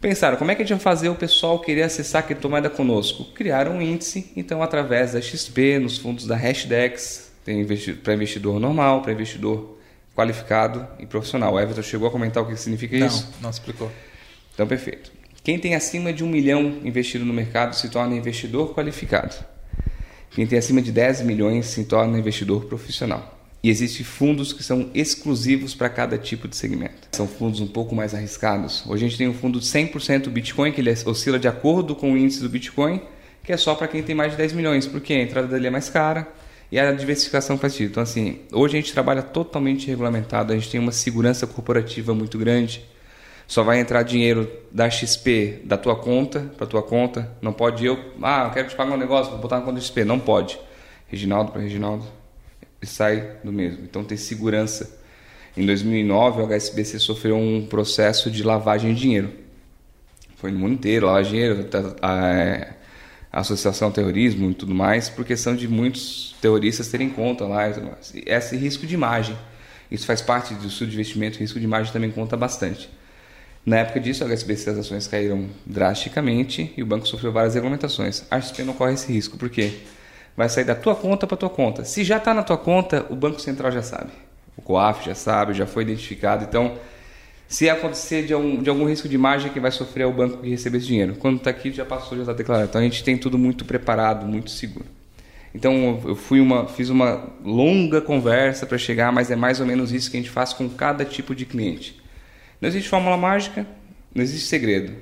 Pensaram, 0.00 0.36
como 0.36 0.50
é 0.50 0.54
que 0.54 0.62
a 0.62 0.64
gente 0.64 0.76
vai 0.76 0.82
fazer 0.82 1.08
o 1.08 1.14
pessoal 1.14 1.58
querer 1.58 1.82
acessar 1.82 2.20
a 2.20 2.22
criptomoeda 2.22 2.68
conosco? 2.68 3.24
Criaram 3.32 3.76
um 3.76 3.82
índice, 3.82 4.30
então 4.36 4.62
através 4.62 5.12
da 5.12 5.20
XP, 5.20 5.78
nos 5.78 5.96
fundos 5.96 6.26
da 6.26 6.36
Hashdex, 6.36 7.32
tem 7.44 7.64
para 8.02 8.14
investidor 8.14 8.60
normal, 8.60 9.02
para 9.02 9.12
investidor 9.12 9.78
qualificado 10.14 10.86
e 10.98 11.06
profissional. 11.06 11.54
O 11.54 11.60
Everton 11.60 11.82
chegou 11.82 12.08
a 12.08 12.10
comentar 12.10 12.42
o 12.42 12.46
que 12.46 12.56
significa 12.56 12.98
não, 12.98 13.06
isso? 13.06 13.28
Não, 13.40 13.50
explicou. 13.50 13.90
Então, 14.52 14.66
perfeito. 14.66 15.12
Quem 15.44 15.58
tem 15.58 15.74
acima 15.74 16.12
de 16.12 16.24
um 16.24 16.28
milhão 16.28 16.80
investido 16.82 17.24
no 17.24 17.32
mercado 17.32 17.74
se 17.74 17.88
torna 17.88 18.16
investidor 18.16 18.74
qualificado. 18.74 19.36
Quem 20.30 20.46
tem 20.46 20.58
acima 20.58 20.82
de 20.82 20.92
10 20.92 21.22
milhões 21.22 21.66
se 21.66 21.84
torna 21.84 22.18
investidor 22.18 22.64
profissional. 22.66 23.34
E 23.62 23.70
existem 23.70 24.04
fundos 24.04 24.52
que 24.52 24.62
são 24.62 24.90
exclusivos 24.94 25.74
para 25.74 25.88
cada 25.88 26.16
tipo 26.18 26.46
de 26.46 26.56
segmento. 26.56 27.08
São 27.12 27.26
fundos 27.26 27.60
um 27.60 27.66
pouco 27.66 27.94
mais 27.94 28.14
arriscados. 28.14 28.84
Hoje 28.86 29.04
a 29.04 29.08
gente 29.08 29.18
tem 29.18 29.28
um 29.28 29.34
fundo 29.34 29.58
100% 29.58 30.28
Bitcoin, 30.28 30.72
que 30.72 30.80
ele 30.80 30.90
oscila 31.04 31.38
de 31.38 31.48
acordo 31.48 31.94
com 31.94 32.12
o 32.12 32.16
índice 32.16 32.40
do 32.40 32.48
Bitcoin, 32.48 33.00
que 33.42 33.52
é 33.52 33.56
só 33.56 33.74
para 33.74 33.88
quem 33.88 34.02
tem 34.02 34.14
mais 34.14 34.32
de 34.32 34.38
10 34.38 34.52
milhões, 34.52 34.86
porque 34.86 35.12
a 35.14 35.22
entrada 35.22 35.48
dele 35.48 35.66
é 35.66 35.70
mais 35.70 35.88
cara 35.88 36.28
e 36.70 36.78
a 36.78 36.92
diversificação 36.92 37.56
faz 37.58 37.72
sentido. 37.72 37.90
Então, 37.90 38.02
assim, 38.02 38.40
hoje 38.52 38.76
a 38.76 38.80
gente 38.80 38.92
trabalha 38.92 39.22
totalmente 39.22 39.86
regulamentado, 39.86 40.52
a 40.52 40.56
gente 40.56 40.70
tem 40.70 40.80
uma 40.80 40.92
segurança 40.92 41.46
corporativa 41.46 42.14
muito 42.14 42.38
grande 42.38 42.84
só 43.46 43.62
vai 43.62 43.78
entrar 43.78 44.02
dinheiro 44.02 44.50
da 44.72 44.90
XP 44.90 45.62
da 45.64 45.76
tua 45.76 45.96
conta 45.96 46.50
para 46.56 46.66
tua 46.66 46.82
conta. 46.82 47.30
Não 47.40 47.52
pode 47.52 47.84
eu, 47.84 47.98
ah, 48.22 48.46
eu 48.48 48.50
quero 48.50 48.68
te 48.68 48.74
pagar 48.74 48.94
um 48.94 48.96
negócio, 48.96 49.30
vou 49.32 49.40
botar 49.40 49.58
na 49.58 49.64
conta 49.64 49.80
XP. 49.80 50.04
Não 50.04 50.18
pode. 50.18 50.58
Reginaldo 51.08 51.52
para 51.52 51.62
Reginaldo 51.62 52.04
e 52.82 52.86
sai 52.86 53.36
do 53.44 53.52
mesmo. 53.52 53.84
Então 53.84 54.02
tem 54.04 54.16
segurança. 54.16 54.98
Em 55.56 55.64
2009 55.64 56.42
o 56.42 56.46
HSBC 56.46 56.98
sofreu 56.98 57.36
um 57.36 57.64
processo 57.66 58.30
de 58.30 58.42
lavagem 58.42 58.92
de 58.94 59.00
dinheiro. 59.00 59.30
Foi 60.36 60.50
no 60.50 60.58
mundo 60.58 60.74
inteiro, 60.74 61.06
lavagem 61.06 61.32
de 61.32 61.38
dinheiro, 61.38 61.68
a, 62.02 62.66
a 63.32 63.40
associação 63.40 63.88
ao 63.88 63.94
terrorismo 63.94 64.50
e 64.50 64.54
tudo 64.54 64.74
mais, 64.74 65.08
por 65.08 65.24
questão 65.24 65.54
de 65.56 65.66
muitos 65.68 66.34
terroristas 66.42 66.88
terem 66.88 67.08
conta 67.08 67.44
lá. 67.46 67.62
Esse 68.26 68.56
risco 68.56 68.86
de 68.86 68.94
imagem. 68.94 69.36
Isso 69.90 70.04
faz 70.04 70.20
parte 70.20 70.52
do 70.54 70.66
estudo 70.66 70.88
de 70.88 70.94
investimento, 70.96 71.38
risco 71.38 71.58
de 71.58 71.64
imagem 71.64 71.92
também 71.92 72.10
conta 72.10 72.36
bastante. 72.36 72.90
Na 73.66 73.78
época 73.78 73.98
disso, 73.98 74.22
a 74.22 74.28
HSBC 74.28 74.70
as 74.70 74.78
ações 74.78 75.08
caíram 75.08 75.46
drasticamente 75.66 76.72
e 76.76 76.84
o 76.84 76.86
banco 76.86 77.08
sofreu 77.08 77.32
várias 77.32 77.54
regulamentações. 77.54 78.24
A 78.30 78.40
XP 78.40 78.62
não 78.62 78.72
corre 78.72 78.94
esse 78.94 79.12
risco, 79.12 79.36
por 79.36 79.50
quê? 79.50 79.72
Vai 80.36 80.48
sair 80.48 80.62
da 80.62 80.76
tua 80.76 80.94
conta 80.94 81.26
para 81.26 81.36
tua 81.36 81.50
conta. 81.50 81.84
Se 81.84 82.04
já 82.04 82.18
está 82.18 82.32
na 82.32 82.44
tua 82.44 82.56
conta, 82.56 83.04
o 83.10 83.16
Banco 83.16 83.40
Central 83.40 83.72
já 83.72 83.82
sabe. 83.82 84.12
O 84.56 84.62
COAF 84.62 85.04
já 85.06 85.16
sabe, 85.16 85.52
já 85.52 85.66
foi 85.66 85.82
identificado. 85.82 86.44
Então, 86.44 86.78
se 87.48 87.68
acontecer 87.68 88.24
de 88.24 88.32
algum, 88.32 88.62
de 88.62 88.70
algum 88.70 88.86
risco 88.86 89.08
de 89.08 89.18
margem, 89.18 89.50
quem 89.50 89.60
vai 89.60 89.72
sofrer 89.72 90.04
é 90.04 90.06
o 90.06 90.12
banco 90.12 90.38
que 90.38 90.48
recebeu 90.48 90.78
esse 90.78 90.86
dinheiro. 90.86 91.16
Quando 91.16 91.38
está 91.38 91.50
aqui, 91.50 91.72
já 91.72 91.84
passou, 91.84 92.16
já 92.16 92.22
está 92.22 92.32
declarado. 92.32 92.68
Então, 92.68 92.80
a 92.80 92.84
gente 92.84 93.02
tem 93.02 93.18
tudo 93.18 93.36
muito 93.36 93.64
preparado, 93.64 94.26
muito 94.26 94.48
seguro. 94.48 94.86
Então, 95.52 96.00
eu 96.04 96.14
fui 96.14 96.38
uma, 96.38 96.68
fiz 96.68 96.88
uma 96.88 97.30
longa 97.44 98.00
conversa 98.00 98.64
para 98.64 98.78
chegar, 98.78 99.10
mas 99.10 99.28
é 99.28 99.34
mais 99.34 99.58
ou 99.58 99.66
menos 99.66 99.90
isso 99.90 100.08
que 100.08 100.16
a 100.16 100.20
gente 100.20 100.30
faz 100.30 100.52
com 100.52 100.68
cada 100.68 101.04
tipo 101.04 101.34
de 101.34 101.44
cliente. 101.44 102.05
Não 102.60 102.68
existe 102.68 102.88
fórmula 102.88 103.16
mágica, 103.16 103.66
não 104.14 104.22
existe 104.22 104.48
segredo. 104.48 104.92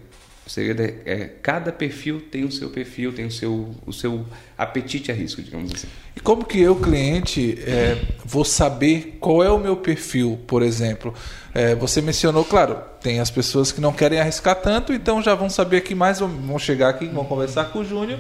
O 0.47 0.51
segredo 0.51 0.83
é, 0.83 0.95
é, 1.07 1.25
cada 1.43 1.73
perfil 1.73 2.21
tem 2.21 2.45
o 2.45 2.53
seu 2.53 2.69
perfil, 2.69 3.15
tem 3.15 3.25
o 3.25 3.31
seu, 3.31 3.75
o 3.87 3.93
seu 3.93 4.27
apetite 4.59 5.11
a 5.11 5.15
risco, 5.15 5.41
digamos 5.41 5.73
assim. 5.73 5.87
E 6.15 6.21
como 6.21 6.45
que 6.45 6.61
eu, 6.61 6.77
cliente, 6.77 7.59
é, 7.67 7.97
vou 8.23 8.45
saber 8.45 9.17
qual 9.19 9.43
é 9.43 9.51
o 9.51 9.59
meu 9.59 9.75
perfil, 9.75 10.39
por 10.47 10.63
exemplo? 10.63 11.15
É, 11.55 11.75
você 11.75 12.03
mencionou, 12.03 12.45
claro, 12.45 12.77
tem 13.01 13.21
as 13.21 13.31
pessoas 13.31 13.73
que 13.73 13.81
não 13.81 13.93
querem 13.93 14.21
arriscar 14.21 14.57
tanto, 14.57 14.93
então 14.93 15.23
já 15.23 15.35
vão 15.35 15.49
saber 15.49 15.79
aqui 15.79 15.95
mais, 15.95 16.19
vão 16.19 16.59
chegar 16.59 16.91
aqui, 16.91 17.07
vão 17.07 17.25
conversar 17.25 17.67
com 17.67 17.79
o 17.79 17.85
Júnior 17.85 18.19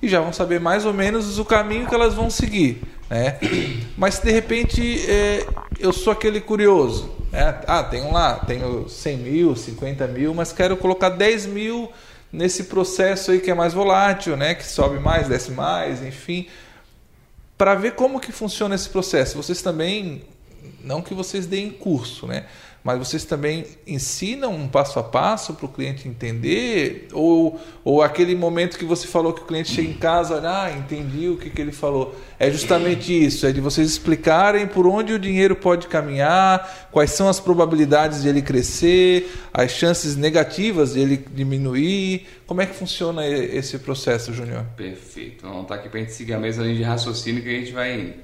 e 0.00 0.08
já 0.08 0.20
vão 0.20 0.32
saber 0.32 0.58
mais 0.58 0.86
ou 0.86 0.94
menos 0.94 1.38
o 1.38 1.44
caminho 1.44 1.86
que 1.86 1.94
elas 1.94 2.14
vão 2.14 2.30
seguir. 2.30 2.82
Né? 3.08 3.38
Mas 3.96 4.18
de 4.18 4.30
repente 4.30 5.10
é, 5.10 5.46
eu 5.78 5.92
sou 5.92 6.12
aquele 6.12 6.40
curioso 6.40 7.16
é, 7.32 7.54
ah, 7.66 7.82
tenho 7.82 8.10
lá, 8.12 8.36
tenho 8.36 8.88
100 8.88 9.16
mil, 9.18 9.54
50 9.56 10.06
mil, 10.06 10.32
mas 10.32 10.52
quero 10.52 10.76
colocar 10.76 11.10
10 11.10 11.44
mil 11.46 11.92
nesse 12.32 12.64
processo 12.64 13.30
aí 13.30 13.40
que 13.40 13.50
é 13.50 13.54
mais 13.54 13.74
volátil, 13.74 14.36
né? 14.36 14.54
Que 14.54 14.64
sobe 14.64 14.98
mais, 14.98 15.28
desce 15.28 15.50
mais, 15.50 16.02
enfim. 16.02 16.46
Para 17.58 17.74
ver 17.74 17.92
como 17.92 18.20
que 18.20 18.32
funciona 18.32 18.74
esse 18.74 18.88
processo. 18.88 19.36
Vocês 19.36 19.60
também, 19.60 20.22
não 20.82 21.02
que 21.02 21.12
vocês 21.12 21.44
deem 21.46 21.70
curso, 21.70 22.26
né? 22.26 22.46
Mas 22.86 23.00
vocês 23.00 23.24
também 23.24 23.64
ensinam 23.84 24.54
um 24.54 24.68
passo 24.68 25.00
a 25.00 25.02
passo 25.02 25.54
para 25.54 25.66
o 25.66 25.68
cliente 25.68 26.06
entender? 26.06 27.08
Ou, 27.12 27.60
ou 27.82 28.00
aquele 28.00 28.36
momento 28.36 28.78
que 28.78 28.84
você 28.84 29.08
falou 29.08 29.32
que 29.32 29.42
o 29.42 29.44
cliente 29.44 29.72
chega 29.72 29.88
em 29.88 29.94
casa, 29.94 30.40
ah, 30.44 30.70
entendi 30.70 31.28
o 31.28 31.36
que, 31.36 31.50
que 31.50 31.60
ele 31.60 31.72
falou. 31.72 32.14
É 32.38 32.48
justamente 32.48 33.12
isso, 33.12 33.44
é 33.44 33.50
de 33.50 33.60
vocês 33.60 33.90
explicarem 33.90 34.68
por 34.68 34.86
onde 34.86 35.12
o 35.12 35.18
dinheiro 35.18 35.56
pode 35.56 35.88
caminhar, 35.88 36.88
quais 36.92 37.10
são 37.10 37.28
as 37.28 37.40
probabilidades 37.40 38.22
de 38.22 38.28
ele 38.28 38.40
crescer, 38.40 39.32
as 39.52 39.72
chances 39.72 40.14
negativas 40.14 40.92
de 40.92 41.00
ele 41.00 41.16
diminuir. 41.16 42.28
Como 42.46 42.60
é 42.60 42.66
que 42.66 42.74
funciona 42.76 43.26
esse 43.26 43.80
processo, 43.80 44.32
Júnior? 44.32 44.64
Perfeito. 44.76 45.44
Vamos 45.44 45.62
estar 45.62 45.74
aqui 45.74 45.88
para 45.88 45.98
a 45.98 46.02
gente 46.04 46.12
seguir 46.12 46.34
a 46.34 46.38
mesma 46.38 46.62
linha 46.62 46.76
de 46.76 46.82
raciocínio 46.84 47.42
que 47.42 47.48
a 47.48 47.58
gente 47.58 47.72
vai. 47.72 48.14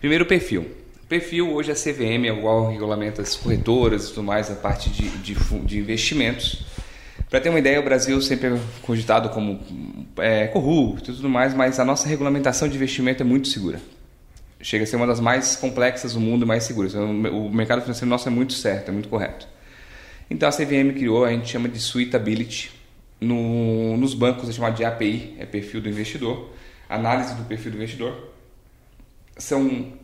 Primeiro, 0.00 0.26
perfil. 0.26 0.79
Perfil 1.10 1.52
hoje 1.52 1.72
a 1.72 1.74
CVM 1.74 2.24
é 2.24 2.28
igual 2.28 2.70
regulamenta 2.70 3.20
as 3.20 3.34
corretoras 3.34 4.04
e 4.04 4.08
tudo 4.10 4.22
mais, 4.22 4.48
a 4.48 4.54
parte 4.54 4.88
de, 4.88 5.08
de, 5.18 5.34
de 5.34 5.78
investimentos. 5.80 6.64
Para 7.28 7.40
ter 7.40 7.48
uma 7.48 7.58
ideia, 7.58 7.80
o 7.80 7.82
Brasil 7.82 8.22
sempre 8.22 8.54
é 8.54 8.60
cogitado 8.82 9.28
como 9.30 9.58
é, 10.18 10.46
corrupto 10.46 11.10
e 11.10 11.14
tudo 11.16 11.28
mais, 11.28 11.52
mas 11.52 11.80
a 11.80 11.84
nossa 11.84 12.08
regulamentação 12.08 12.68
de 12.68 12.76
investimento 12.76 13.24
é 13.24 13.26
muito 13.26 13.48
segura. 13.48 13.80
Chega 14.60 14.84
a 14.84 14.86
ser 14.86 14.94
uma 14.94 15.06
das 15.06 15.18
mais 15.18 15.56
complexas 15.56 16.14
do 16.14 16.20
mundo 16.20 16.44
e 16.44 16.46
mais 16.46 16.62
seguras. 16.62 16.94
O 16.94 17.50
mercado 17.50 17.82
financeiro 17.82 18.08
nosso 18.08 18.28
é 18.28 18.30
muito 18.30 18.52
certo, 18.52 18.90
é 18.90 18.92
muito 18.92 19.08
correto. 19.08 19.48
Então 20.30 20.48
a 20.48 20.52
CVM 20.52 20.92
criou, 20.94 21.24
a 21.24 21.32
gente 21.32 21.50
chama 21.50 21.68
de 21.68 21.80
Suitability. 21.80 22.70
No, 23.20 23.96
nos 23.96 24.14
bancos 24.14 24.48
é 24.48 24.52
chamado 24.52 24.76
de 24.76 24.84
API, 24.84 25.34
é 25.40 25.44
perfil 25.44 25.80
do 25.80 25.88
investidor. 25.88 26.52
Análise 26.88 27.34
do 27.34 27.42
perfil 27.42 27.72
do 27.72 27.78
investidor. 27.78 28.30
São 29.36 29.98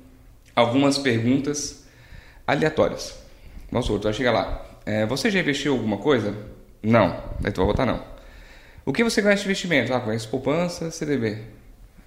algumas 0.56 0.96
perguntas 0.96 1.84
aleatórias. 2.46 3.14
Vamos 3.70 3.86
supor, 3.86 4.00
tu 4.00 4.04
vai 4.04 4.14
chegar 4.14 4.32
lá. 4.32 4.66
É, 4.86 5.04
você 5.04 5.30
já 5.30 5.38
investiu 5.38 5.74
alguma 5.74 5.98
coisa? 5.98 6.34
Não. 6.82 7.22
Daí 7.40 7.52
tu 7.52 7.58
vai 7.58 7.66
botar 7.66 7.84
não. 7.84 8.02
O 8.84 8.92
que 8.92 9.04
você 9.04 9.20
ganha 9.20 9.36
de 9.36 9.44
investimento? 9.44 9.92
Ah, 9.92 10.00
conheço 10.00 10.28
poupança, 10.28 10.90
CDB. 10.90 11.38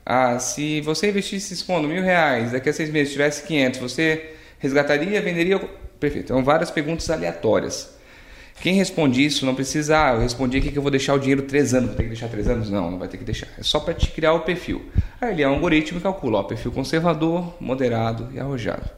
Ah, 0.05 0.39
se 0.39 0.81
você 0.81 1.09
investisse 1.09 1.53
expondo 1.53 1.87
mil 1.87 2.01
reais, 2.01 2.53
daqui 2.53 2.69
a 2.69 2.73
seis 2.73 2.89
meses 2.89 3.11
tivesse 3.11 3.43
500, 3.43 3.79
você 3.79 4.33
resgataria, 4.57 5.21
venderia? 5.21 5.59
Perfeito. 5.99 6.31
Então, 6.31 6.43
várias 6.43 6.71
perguntas 6.71 7.09
aleatórias. 7.09 7.98
Quem 8.61 8.73
responde 8.73 9.23
isso 9.23 9.45
não 9.45 9.55
precisa, 9.55 9.97
ah, 9.97 10.13
eu 10.15 10.19
respondi 10.19 10.57
aqui 10.57 10.71
que 10.71 10.77
eu 10.77 10.81
vou 10.81 10.91
deixar 10.91 11.13
o 11.13 11.19
dinheiro 11.19 11.43
três 11.43 11.73
anos, 11.73 11.89
vou 11.89 11.95
ter 11.95 12.03
que 12.03 12.09
deixar 12.09 12.27
três 12.27 12.47
anos? 12.47 12.69
Não, 12.69 12.91
não 12.91 12.99
vai 12.99 13.07
ter 13.07 13.17
que 13.17 13.23
deixar. 13.23 13.47
É 13.57 13.63
só 13.63 13.79
para 13.79 13.93
te 13.93 14.11
criar 14.11 14.33
o 14.33 14.41
perfil. 14.41 14.85
Aí 15.21 15.31
ele 15.31 15.43
é 15.43 15.47
um 15.47 15.53
algoritmo 15.53 15.97
e 15.97 16.01
calcula, 16.01 16.39
ó, 16.39 16.43
perfil 16.43 16.71
conservador, 16.71 17.55
moderado 17.61 18.29
e 18.33 18.39
arrojado. 18.39 18.89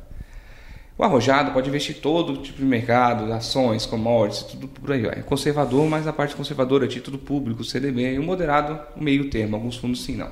O 0.97 1.03
arrojado 1.03 1.51
pode 1.51 1.67
investir 1.69 1.99
todo 1.99 2.37
tipo 2.43 2.59
de 2.59 2.65
mercado, 2.65 3.31
ações, 3.33 3.85
commodities, 3.85 4.43
tudo 4.43 4.67
por 4.67 4.91
aí. 4.91 5.05
Ó. 5.05 5.09
É 5.09 5.21
conservador, 5.21 5.87
mas 5.87 6.05
a 6.05 6.13
parte 6.13 6.35
conservadora 6.35 6.87
título 6.87 7.17
público, 7.17 7.63
CDB. 7.63 8.13
E 8.13 8.19
o 8.19 8.23
moderado, 8.23 8.79
o 8.95 9.03
meio 9.03 9.29
termo. 9.29 9.55
Alguns 9.55 9.77
fundos 9.77 10.03
sim, 10.03 10.15
não. 10.15 10.29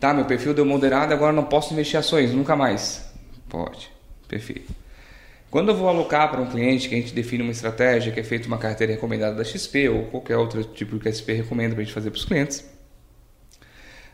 Tá, 0.00 0.12
meu 0.12 0.24
perfil 0.24 0.52
deu 0.52 0.64
moderado, 0.64 1.14
agora 1.14 1.32
não 1.32 1.44
posso 1.44 1.72
investir 1.72 1.96
ações, 1.96 2.32
nunca 2.32 2.56
mais. 2.56 3.08
Pode. 3.48 3.88
Perfeito. 4.26 4.83
Quando 5.54 5.68
eu 5.68 5.76
vou 5.76 5.88
alocar 5.88 6.32
para 6.32 6.40
um 6.40 6.46
cliente 6.46 6.88
que 6.88 6.96
a 6.96 6.98
gente 6.98 7.14
define 7.14 7.44
uma 7.44 7.52
estratégia, 7.52 8.10
que 8.10 8.18
é 8.18 8.24
feita 8.24 8.48
uma 8.48 8.58
carteira 8.58 8.92
recomendada 8.92 9.36
da 9.36 9.44
XP 9.44 9.88
ou 9.88 10.02
qualquer 10.06 10.36
outro 10.36 10.64
tipo 10.64 10.98
que 10.98 11.08
a 11.08 11.12
XP 11.12 11.32
recomenda 11.32 11.76
para 11.76 11.82
a 11.82 11.84
gente 11.84 11.94
fazer 11.94 12.10
para 12.10 12.18
os 12.18 12.24
clientes, 12.24 12.68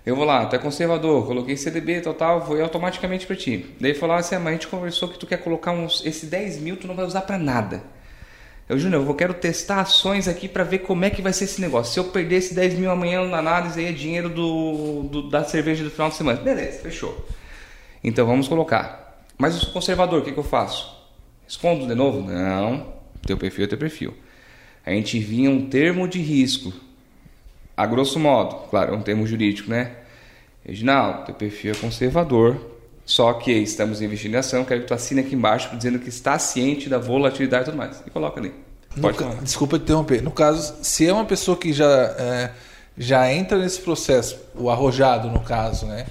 eu 0.04 0.14
vou 0.14 0.26
lá, 0.26 0.44
tu 0.44 0.56
é 0.56 0.58
conservador, 0.58 1.26
coloquei 1.26 1.56
CDB, 1.56 2.02
total, 2.02 2.42
vou 2.42 2.60
automaticamente 2.60 3.26
para 3.26 3.36
ti. 3.36 3.74
Daí 3.80 3.94
falou 3.94 4.16
assim, 4.16 4.34
ah, 4.34 4.38
mas 4.38 4.48
a 4.48 4.52
gente 4.52 4.68
conversou 4.68 5.08
que 5.08 5.18
tu 5.18 5.26
quer 5.26 5.38
colocar 5.38 5.72
uns, 5.72 6.04
esse 6.04 6.26
10 6.26 6.58
mil, 6.58 6.76
tu 6.76 6.86
não 6.86 6.94
vai 6.94 7.06
usar 7.06 7.22
para 7.22 7.38
nada. 7.38 7.84
Eu, 8.68 8.78
Júnior, 8.78 9.08
eu 9.08 9.14
quero 9.14 9.32
testar 9.32 9.80
ações 9.80 10.28
aqui 10.28 10.46
para 10.46 10.62
ver 10.62 10.80
como 10.80 11.06
é 11.06 11.08
que 11.08 11.22
vai 11.22 11.32
ser 11.32 11.44
esse 11.44 11.58
negócio. 11.58 11.94
Se 11.94 11.98
eu 12.00 12.04
perder 12.04 12.36
esse 12.36 12.52
10 12.52 12.74
mil 12.74 12.90
amanhã 12.90 13.26
na 13.26 13.38
análise, 13.38 13.80
aí 13.80 13.86
é 13.86 13.92
dinheiro 13.92 14.28
do, 14.28 15.04
do, 15.04 15.30
da 15.30 15.42
cerveja 15.42 15.82
do 15.84 15.90
final 15.90 16.10
de 16.10 16.16
semana. 16.16 16.38
Beleza, 16.38 16.82
fechou. 16.82 17.26
Então 18.04 18.26
vamos 18.26 18.46
colocar. 18.46 19.24
Mas 19.38 19.54
eu 19.54 19.60
sou 19.62 19.72
conservador, 19.72 20.20
o 20.20 20.22
que, 20.22 20.32
que 20.32 20.38
eu 20.38 20.44
faço? 20.44 20.99
Respondo 21.50 21.84
de 21.84 21.96
novo? 21.96 22.30
Não, 22.30 22.86
teu 23.26 23.36
perfil 23.36 23.64
é 23.64 23.66
teu 23.66 23.76
perfil. 23.76 24.14
A 24.86 24.92
gente 24.92 25.18
vinha 25.18 25.50
um 25.50 25.68
termo 25.68 26.06
de 26.06 26.20
risco 26.20 26.72
a 27.76 27.84
grosso 27.86 28.20
modo, 28.20 28.68
claro, 28.70 28.94
é 28.94 28.96
um 28.96 29.02
termo 29.02 29.26
jurídico, 29.26 29.68
né? 29.68 29.96
Reginaldo, 30.64 31.24
teu 31.24 31.34
perfil 31.34 31.72
é 31.72 31.74
conservador, 31.74 32.56
só 33.04 33.32
que 33.32 33.50
estamos 33.50 34.00
investindo 34.00 34.34
em 34.34 34.36
ação, 34.36 34.64
quero 34.64 34.82
que 34.82 34.86
tu 34.86 34.94
assine 34.94 35.22
aqui 35.22 35.34
embaixo 35.34 35.76
dizendo 35.76 35.98
que 35.98 36.08
está 36.08 36.38
ciente 36.38 36.88
da 36.88 36.98
volatilidade 36.98 37.62
e 37.62 37.64
tudo 37.64 37.78
mais. 37.78 38.00
E 38.06 38.10
coloca 38.10 38.38
ali. 38.38 38.54
Pode 39.00 39.18
ca... 39.18 39.30
Desculpa 39.42 39.76
te 39.76 39.82
interromper. 39.82 40.22
No 40.22 40.30
caso, 40.30 40.76
se 40.82 41.04
é 41.04 41.12
uma 41.12 41.24
pessoa 41.24 41.56
que 41.56 41.72
já, 41.72 42.14
é, 42.16 42.52
já 42.96 43.32
entra 43.32 43.58
nesse 43.58 43.80
processo, 43.80 44.38
o 44.54 44.70
arrojado 44.70 45.28
no 45.28 45.40
caso, 45.40 45.86
né? 45.86 46.06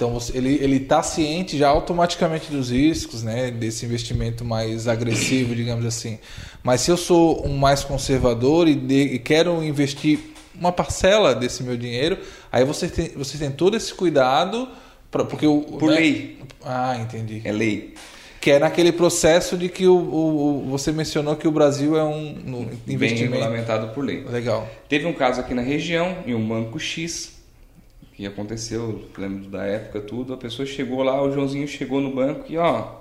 Então 0.00 0.14
você, 0.14 0.34
ele 0.34 0.76
está 0.76 1.02
ciente 1.02 1.58
já 1.58 1.68
automaticamente 1.68 2.50
dos 2.50 2.70
riscos, 2.70 3.22
né? 3.22 3.50
Desse 3.50 3.84
investimento 3.84 4.46
mais 4.46 4.88
agressivo, 4.88 5.54
digamos 5.54 5.84
assim. 5.84 6.18
Mas 6.62 6.80
se 6.80 6.90
eu 6.90 6.96
sou 6.96 7.46
um 7.46 7.58
mais 7.58 7.84
conservador 7.84 8.66
e, 8.66 8.74
de, 8.74 8.94
e 8.94 9.18
quero 9.18 9.62
investir 9.62 10.18
uma 10.54 10.72
parcela 10.72 11.34
desse 11.34 11.62
meu 11.62 11.76
dinheiro. 11.76 12.16
Aí 12.50 12.64
você 12.64 12.88
tem, 12.88 13.10
você 13.10 13.36
tem 13.36 13.50
todo 13.50 13.76
esse 13.76 13.92
cuidado. 13.92 14.68
Pra, 15.10 15.22
porque 15.22 15.46
o, 15.46 15.60
Por 15.60 15.90
né? 15.90 15.96
lei. 15.96 16.38
Ah, 16.64 16.96
entendi. 16.98 17.42
É 17.44 17.52
lei. 17.52 17.92
Que 18.40 18.52
é 18.52 18.58
naquele 18.58 18.92
processo 18.92 19.54
de 19.54 19.68
que 19.68 19.86
o, 19.86 19.96
o, 19.96 20.66
você 20.70 20.92
mencionou 20.92 21.36
que 21.36 21.46
o 21.46 21.52
Brasil 21.52 21.94
é 21.98 22.02
um 22.02 22.30
investimento. 22.88 22.98
Bem 22.98 23.16
regulamentado 23.16 23.88
por 23.88 24.02
lei. 24.02 24.24
Legal. 24.24 24.66
Teve 24.88 25.04
um 25.04 25.12
caso 25.12 25.42
aqui 25.42 25.52
na 25.52 25.60
região, 25.60 26.16
em 26.26 26.34
um 26.34 26.48
banco 26.48 26.78
X, 26.78 27.39
que 28.20 28.26
aconteceu, 28.26 29.08
lembro 29.16 29.48
da 29.48 29.64
época 29.64 30.00
tudo, 30.00 30.34
a 30.34 30.36
pessoa 30.36 30.66
chegou 30.66 31.02
lá, 31.02 31.22
o 31.22 31.32
Joãozinho 31.32 31.66
chegou 31.66 32.02
no 32.02 32.14
banco 32.14 32.44
e 32.50 32.58
ó, 32.58 33.00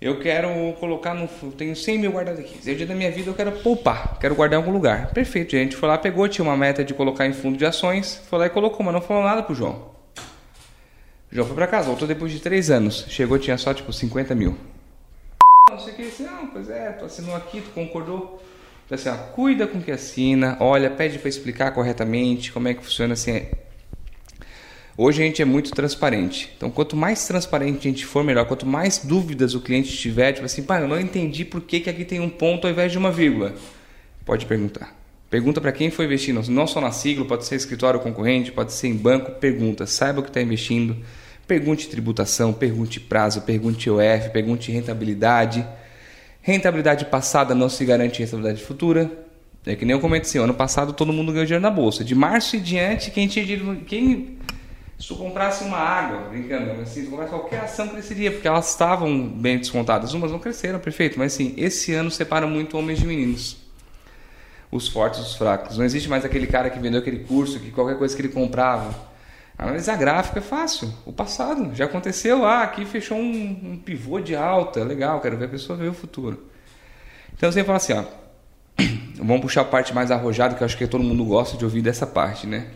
eu 0.00 0.20
quero 0.20 0.48
colocar 0.78 1.14
no. 1.14 1.26
Tenho 1.52 1.74
100 1.74 1.98
mil 1.98 2.12
guardados 2.12 2.40
aqui. 2.40 2.56
Esse 2.58 2.70
é 2.70 2.74
o 2.74 2.76
dia 2.76 2.86
da 2.86 2.94
minha 2.94 3.10
vida, 3.10 3.30
eu 3.30 3.34
quero 3.34 3.50
poupar. 3.52 4.18
Quero 4.20 4.34
guardar 4.34 4.58
em 4.58 4.62
algum 4.62 4.72
lugar. 4.72 5.10
Perfeito, 5.12 5.52
gente 5.52 5.74
foi 5.74 5.88
lá, 5.88 5.98
pegou, 5.98 6.28
tinha 6.28 6.44
uma 6.44 6.56
meta 6.56 6.84
de 6.84 6.94
colocar 6.94 7.26
em 7.26 7.32
fundo 7.32 7.58
de 7.58 7.66
ações. 7.66 8.22
Foi 8.28 8.38
lá 8.38 8.46
e 8.46 8.50
colocou, 8.50 8.84
mas 8.84 8.94
não 8.94 9.00
falou 9.00 9.24
nada 9.24 9.42
pro 9.42 9.54
João. 9.54 9.90
O 11.32 11.34
João 11.34 11.46
foi 11.46 11.56
pra 11.56 11.66
casa, 11.66 11.88
voltou 11.88 12.06
depois 12.06 12.30
de 12.30 12.38
3 12.38 12.70
anos. 12.70 13.06
Chegou, 13.08 13.38
tinha 13.38 13.58
só 13.58 13.74
tipo 13.74 13.92
50 13.92 14.34
mil. 14.34 14.56
Não 15.70 15.78
sei 15.78 15.92
o 15.92 15.96
que, 15.96 16.02
assim, 16.02 16.24
não, 16.24 16.46
pois 16.48 16.70
é, 16.70 16.92
tu 16.92 17.04
assinou 17.04 17.34
aqui, 17.34 17.60
tu 17.62 17.70
concordou. 17.70 18.40
Então, 18.86 18.94
assim, 18.94 19.08
ó, 19.08 19.16
cuida 19.32 19.66
com 19.66 19.80
que 19.80 19.90
assina, 19.90 20.56
olha, 20.60 20.90
pede 20.90 21.18
para 21.18 21.28
explicar 21.28 21.72
corretamente 21.72 22.52
como 22.52 22.68
é 22.68 22.74
que 22.74 22.84
funciona 22.84 23.14
assim. 23.14 23.46
Hoje 24.96 25.22
a 25.22 25.26
gente 25.26 25.42
é 25.42 25.44
muito 25.44 25.72
transparente. 25.72 26.52
Então, 26.56 26.70
quanto 26.70 26.94
mais 26.94 27.26
transparente 27.26 27.78
a 27.78 27.90
gente 27.90 28.06
for, 28.06 28.22
melhor. 28.22 28.46
Quanto 28.46 28.64
mais 28.64 28.98
dúvidas 28.98 29.54
o 29.54 29.60
cliente 29.60 29.96
tiver, 29.96 30.32
tipo 30.32 30.46
assim, 30.46 30.62
pai, 30.62 30.82
eu 30.82 30.88
não 30.88 31.00
entendi 31.00 31.44
por 31.44 31.60
que, 31.62 31.80
que 31.80 31.90
aqui 31.90 32.04
tem 32.04 32.20
um 32.20 32.28
ponto 32.28 32.66
ao 32.66 32.72
invés 32.72 32.92
de 32.92 32.98
uma 32.98 33.10
vírgula. 33.10 33.54
Pode 34.24 34.46
perguntar. 34.46 34.96
Pergunta 35.28 35.60
para 35.60 35.72
quem 35.72 35.90
foi 35.90 36.04
investindo, 36.04 36.40
não 36.48 36.64
só 36.64 36.80
na 36.80 36.92
sigla, 36.92 37.24
pode 37.24 37.44
ser 37.44 37.56
escritório 37.56 37.98
concorrente, 37.98 38.52
pode 38.52 38.72
ser 38.72 38.86
em 38.86 38.94
banco. 38.94 39.32
Pergunta, 39.32 39.84
saiba 39.84 40.20
o 40.20 40.22
que 40.22 40.30
está 40.30 40.40
investindo. 40.40 40.96
Pergunte 41.44 41.88
tributação, 41.88 42.52
pergunte 42.52 43.00
prazo, 43.00 43.42
pergunte 43.42 43.90
OF, 43.90 44.30
pergunte 44.32 44.70
rentabilidade. 44.70 45.66
Rentabilidade 46.40 47.06
passada 47.06 47.52
não 47.52 47.68
se 47.68 47.84
garante 47.84 48.20
rentabilidade 48.20 48.62
futura. 48.62 49.10
É 49.66 49.74
que 49.74 49.84
nem 49.84 49.96
eu 49.96 50.00
comentei 50.00 50.28
assim, 50.28 50.38
ano 50.38 50.54
passado 50.54 50.92
todo 50.92 51.12
mundo 51.12 51.32
ganhou 51.32 51.46
dinheiro 51.46 51.62
na 51.62 51.70
bolsa. 51.70 52.04
De 52.04 52.14
março 52.14 52.54
e 52.54 52.60
diante, 52.60 53.10
quem 53.10 53.26
tinha 53.26 53.44
dinheiro, 53.44 53.80
quem 53.86 54.38
se 55.04 55.08
tu 55.08 55.16
comprasse 55.16 55.62
uma 55.62 55.76
água, 55.76 56.30
brincando, 56.30 56.64
mas 56.68 56.80
assim, 56.80 57.00
se 57.00 57.04
tu 57.04 57.10
comprasse 57.10 57.30
qualquer 57.30 57.60
ação 57.60 57.88
cresceria, 57.88 58.32
porque 58.32 58.48
elas 58.48 58.70
estavam 58.70 59.28
bem 59.28 59.58
descontadas. 59.58 60.14
Umas 60.14 60.32
não 60.32 60.38
cresceram, 60.38 60.78
perfeito, 60.78 61.18
mas 61.18 61.34
assim, 61.34 61.52
esse 61.58 61.92
ano 61.92 62.10
separa 62.10 62.46
muito 62.46 62.78
homens 62.78 63.00
de 63.00 63.06
meninos. 63.06 63.58
Os 64.72 64.88
fortes 64.88 65.20
dos 65.20 65.36
fracos. 65.36 65.76
Não 65.76 65.84
existe 65.84 66.08
mais 66.08 66.24
aquele 66.24 66.46
cara 66.46 66.70
que 66.70 66.78
vendeu 66.78 67.00
aquele 67.00 67.18
curso, 67.18 67.60
que 67.60 67.70
qualquer 67.70 67.98
coisa 67.98 68.16
que 68.16 68.22
ele 68.22 68.30
comprava. 68.30 68.94
Analisar 69.58 69.98
gráfico 69.98 70.38
é 70.38 70.40
fácil. 70.40 70.90
O 71.04 71.12
passado 71.12 71.74
já 71.74 71.84
aconteceu. 71.84 72.42
Ah, 72.42 72.62
aqui 72.62 72.86
fechou 72.86 73.18
um, 73.18 73.72
um 73.72 73.76
pivô 73.76 74.20
de 74.20 74.34
alta. 74.34 74.82
Legal, 74.82 75.20
quero 75.20 75.36
ver 75.36 75.44
a 75.44 75.48
pessoa 75.48 75.76
ver 75.76 75.90
o 75.90 75.94
futuro. 75.94 76.46
Então 77.36 77.52
você 77.52 77.62
fala 77.62 77.76
assim, 77.76 77.92
ó. 77.92 78.04
Vamos 79.20 79.42
puxar 79.42 79.60
a 79.60 79.64
parte 79.66 79.92
mais 79.94 80.10
arrojada, 80.10 80.54
que 80.54 80.62
eu 80.62 80.64
acho 80.64 80.78
que 80.78 80.86
todo 80.86 81.04
mundo 81.04 81.26
gosta 81.26 81.58
de 81.58 81.64
ouvir 81.64 81.82
dessa 81.82 82.06
parte, 82.06 82.46
né? 82.46 82.68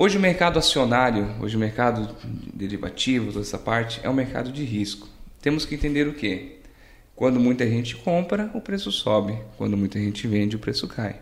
Hoje 0.00 0.16
o 0.16 0.20
mercado 0.20 0.60
acionário, 0.60 1.28
hoje 1.40 1.56
o 1.56 1.58
mercado 1.58 2.14
derivativo, 2.54 3.32
toda 3.32 3.44
essa 3.44 3.58
parte, 3.58 3.98
é 4.04 4.08
um 4.08 4.14
mercado 4.14 4.52
de 4.52 4.62
risco. 4.62 5.08
Temos 5.42 5.64
que 5.64 5.74
entender 5.74 6.06
o 6.06 6.14
que? 6.14 6.60
Quando 7.16 7.40
muita 7.40 7.66
gente 7.66 7.96
compra, 7.96 8.48
o 8.54 8.60
preço 8.60 8.92
sobe. 8.92 9.36
Quando 9.56 9.76
muita 9.76 9.98
gente 9.98 10.24
vende, 10.28 10.54
o 10.54 10.58
preço 10.60 10.86
cai. 10.86 11.16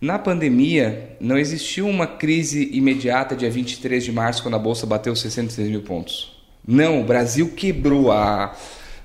Na 0.00 0.18
pandemia, 0.18 1.16
não 1.20 1.38
existiu 1.38 1.86
uma 1.86 2.04
crise 2.04 2.68
imediata 2.72 3.36
dia 3.36 3.48
23 3.48 4.02
de 4.02 4.10
março, 4.10 4.42
quando 4.42 4.56
a 4.56 4.58
bolsa 4.58 4.84
bateu 4.84 5.14
66 5.14 5.68
mil 5.68 5.82
pontos. 5.82 6.36
Não, 6.66 7.00
o 7.00 7.04
Brasil 7.04 7.52
quebrou. 7.54 8.10
A, 8.10 8.56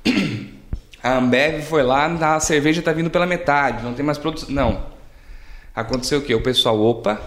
a 1.03 1.17
Ambev 1.19 1.61
foi 1.61 1.83
lá, 1.83 2.07
a 2.07 2.39
cerveja 2.39 2.79
está 2.79 2.91
vindo 2.91 3.11
pela 3.11 3.27
metade, 3.27 3.83
não 3.83 3.93
tem 3.93 4.03
mais 4.03 4.17
produção. 4.17 4.49
Não. 4.49 4.87
Aconteceu 5.75 6.17
o 6.17 6.21
que? 6.23 6.33
O 6.33 6.41
pessoal, 6.41 6.79
opa, 6.79 7.21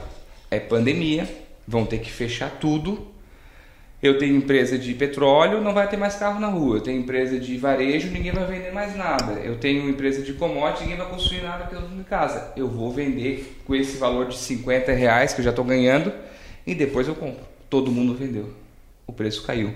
é 0.56 0.60
pandemia, 0.60 1.28
vão 1.66 1.84
ter 1.84 1.98
que 1.98 2.10
fechar 2.10 2.50
tudo. 2.50 3.06
Eu 4.02 4.18
tenho 4.18 4.36
empresa 4.36 4.78
de 4.78 4.92
petróleo, 4.94 5.60
não 5.60 5.72
vai 5.72 5.88
ter 5.88 5.96
mais 5.96 6.16
carro 6.16 6.38
na 6.38 6.48
rua. 6.48 6.76
Eu 6.76 6.80
tenho 6.80 7.00
empresa 7.00 7.40
de 7.40 7.56
varejo, 7.56 8.10
ninguém 8.10 8.30
vai 8.30 8.44
vender 8.44 8.72
mais 8.72 8.94
nada. 8.94 9.32
Eu 9.40 9.56
tenho 9.56 9.88
empresa 9.88 10.22
de 10.22 10.34
commodity, 10.34 10.82
ninguém 10.82 10.98
vai 10.98 11.08
construir 11.08 11.42
nada 11.42 11.64
pelo 11.64 11.88
de 11.88 12.04
casa. 12.04 12.52
Eu 12.56 12.68
vou 12.68 12.92
vender 12.92 13.58
com 13.64 13.74
esse 13.74 13.96
valor 13.96 14.28
de 14.28 14.36
50 14.36 14.92
reais 14.92 15.32
que 15.32 15.40
eu 15.40 15.44
já 15.44 15.50
estou 15.50 15.64
ganhando 15.64 16.12
e 16.66 16.74
depois 16.74 17.08
eu 17.08 17.14
compro. 17.14 17.44
Todo 17.70 17.90
mundo 17.90 18.14
vendeu. 18.14 18.52
O 19.06 19.12
preço 19.12 19.42
caiu. 19.44 19.72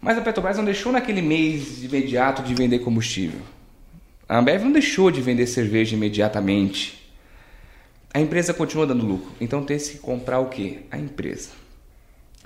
Mas 0.00 0.18
a 0.18 0.20
Petrobras 0.20 0.56
não 0.56 0.64
deixou 0.64 0.92
naquele 0.92 1.22
mês 1.22 1.82
imediato 1.84 2.42
de 2.42 2.54
vender 2.54 2.80
combustível. 2.80 3.40
A 4.28 4.38
Ambev 4.38 4.64
não 4.64 4.72
deixou 4.72 5.10
de 5.10 5.20
vender 5.20 5.46
cerveja 5.46 5.94
imediatamente. 5.94 7.05
A 8.12 8.20
empresa 8.20 8.54
continua 8.54 8.86
dando 8.86 9.04
lucro. 9.04 9.30
Então 9.40 9.64
tem 9.64 9.78
que 9.78 9.98
comprar 9.98 10.40
o 10.40 10.46
quê? 10.46 10.80
A 10.90 10.98
empresa. 10.98 11.50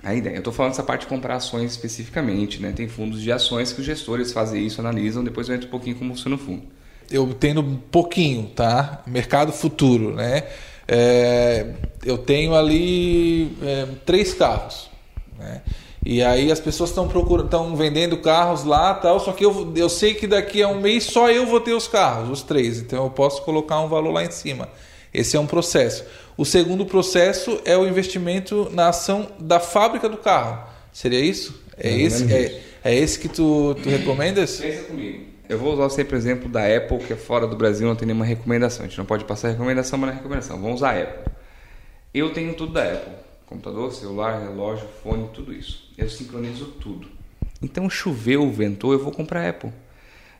A 0.03 0.15
ideia. 0.15 0.35
Eu 0.35 0.39
estou 0.39 0.51
falando 0.51 0.71
dessa 0.71 0.83
parte 0.83 1.01
de 1.01 1.07
comprar 1.07 1.35
ações 1.35 1.71
especificamente, 1.71 2.61
né? 2.61 2.71
Tem 2.71 2.87
fundos 2.87 3.21
de 3.21 3.31
ações 3.31 3.71
que 3.71 3.79
os 3.81 3.85
gestores 3.85 4.31
fazem 4.31 4.65
isso, 4.65 4.81
analisam, 4.81 5.23
depois 5.23 5.47
eu 5.47 5.55
entro 5.55 5.67
um 5.67 5.71
pouquinho 5.71 5.95
como 5.95 6.15
funciona 6.15 6.35
o 6.35 6.39
fundo. 6.39 6.63
Eu 7.09 7.27
entendo 7.27 7.61
um 7.61 7.75
pouquinho, 7.75 8.47
tá? 8.55 9.03
Mercado 9.05 9.51
futuro, 9.51 10.15
né? 10.15 10.47
É, 10.87 11.73
eu 12.03 12.17
tenho 12.17 12.55
ali 12.55 13.55
é, 13.61 13.87
três 14.05 14.33
carros, 14.33 14.89
né? 15.37 15.61
E 16.03 16.23
aí 16.23 16.51
as 16.51 16.59
pessoas 16.59 16.89
estão 16.89 17.07
procurando, 17.07 17.45
estão 17.45 17.75
vendendo 17.75 18.17
carros 18.17 18.63
lá, 18.63 18.93
tal. 18.95 19.19
Só 19.19 19.31
que 19.31 19.45
eu, 19.45 19.71
eu 19.75 19.87
sei 19.87 20.15
que 20.15 20.25
daqui 20.25 20.63
a 20.63 20.67
um 20.67 20.81
mês 20.81 21.03
só 21.03 21.29
eu 21.29 21.45
vou 21.45 21.59
ter 21.59 21.73
os 21.73 21.87
carros, 21.87 22.29
os 22.29 22.41
três. 22.41 22.79
Então 22.79 23.03
eu 23.03 23.09
posso 23.11 23.43
colocar 23.43 23.79
um 23.79 23.87
valor 23.87 24.11
lá 24.11 24.25
em 24.25 24.31
cima. 24.31 24.67
Esse 25.13 25.35
é 25.35 25.39
um 25.39 25.47
processo. 25.47 26.05
O 26.37 26.45
segundo 26.45 26.85
processo 26.85 27.59
é 27.65 27.77
o 27.77 27.87
investimento 27.87 28.69
na 28.71 28.89
ação 28.89 29.27
da 29.39 29.59
fábrica 29.59 30.07
do 30.07 30.17
carro. 30.17 30.67
Seria 30.93 31.19
isso? 31.19 31.61
É, 31.77 31.89
é 31.89 32.01
esse, 32.01 32.33
é, 32.33 32.61
é, 32.83 32.95
esse 32.95 33.19
que 33.19 33.27
tu, 33.27 33.75
tu 33.81 33.89
recomendas? 33.89 34.59
Pensa 34.59 34.83
comigo. 34.83 35.25
Eu 35.49 35.57
vou 35.57 35.73
usar 35.73 35.89
sempre 35.89 36.15
o 36.15 36.17
exemplo 36.17 36.47
da 36.47 36.61
Apple, 36.65 36.99
que 36.99 37.11
é 37.11 37.15
fora 37.17 37.45
do 37.45 37.57
Brasil, 37.57 37.85
não 37.85 37.95
tem 37.95 38.05
nenhuma 38.05 38.23
recomendação. 38.23 38.85
A 38.85 38.87
gente 38.87 38.97
não 38.97 39.05
pode 39.05 39.25
passar 39.25 39.49
recomendação, 39.49 39.99
mas 39.99 40.07
não 40.07 40.13
é 40.13 40.17
recomendação. 40.17 40.61
Vamos 40.61 40.77
usar 40.77 40.95
a 40.95 41.01
Apple. 41.01 41.33
Eu 42.13 42.31
tenho 42.33 42.53
tudo 42.53 42.73
da 42.73 42.83
Apple: 42.83 43.13
computador, 43.45 43.91
celular, 43.93 44.41
relógio, 44.41 44.87
fone, 45.03 45.29
tudo 45.33 45.51
isso. 45.51 45.91
Eu 45.97 46.09
sincronizo 46.09 46.65
tudo. 46.79 47.07
Então 47.61 47.89
choveu, 47.89 48.49
ventou, 48.49 48.93
eu 48.93 48.99
vou 48.99 49.11
comprar 49.11 49.45
a 49.45 49.49
Apple. 49.49 49.71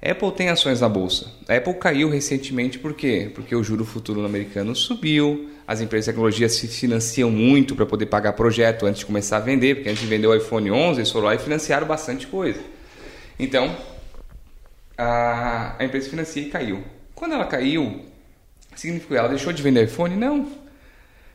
Apple 0.01 0.31
tem 0.31 0.49
ações 0.49 0.81
na 0.81 0.89
bolsa. 0.89 1.31
A 1.47 1.55
Apple 1.55 1.75
caiu 1.75 2.09
recentemente 2.09 2.79
por 2.79 2.93
quê? 2.93 3.31
Porque 3.35 3.55
o 3.55 3.63
juro 3.63 3.85
futuro 3.85 4.25
americano 4.25 4.75
subiu, 4.75 5.51
as 5.67 5.79
empresas 5.79 6.05
de 6.05 6.11
tecnologia 6.11 6.49
se 6.49 6.67
financiam 6.67 7.29
muito 7.29 7.75
para 7.75 7.85
poder 7.85 8.07
pagar 8.07 8.33
projeto 8.33 8.87
antes 8.87 8.99
de 8.99 9.05
começar 9.05 9.37
a 9.37 9.39
vender, 9.41 9.75
porque 9.75 9.89
antes 9.89 10.01
de 10.01 10.07
vender 10.07 10.25
o 10.25 10.35
iPhone 10.35 10.71
11, 10.71 10.99
eles 10.99 11.11
foram 11.11 11.27
lá 11.27 11.35
e 11.35 11.37
financiaram 11.37 11.85
bastante 11.85 12.25
coisa. 12.25 12.59
Então, 13.37 13.75
a, 14.97 15.75
a 15.77 15.85
empresa 15.85 16.09
financia 16.09 16.41
e 16.41 16.49
caiu. 16.49 16.83
Quando 17.13 17.35
ela 17.35 17.45
caiu, 17.45 18.01
significou 18.75 19.15
ela 19.15 19.29
deixou 19.29 19.53
de 19.53 19.61
vender 19.61 19.83
iPhone? 19.83 20.15
Não. 20.15 20.51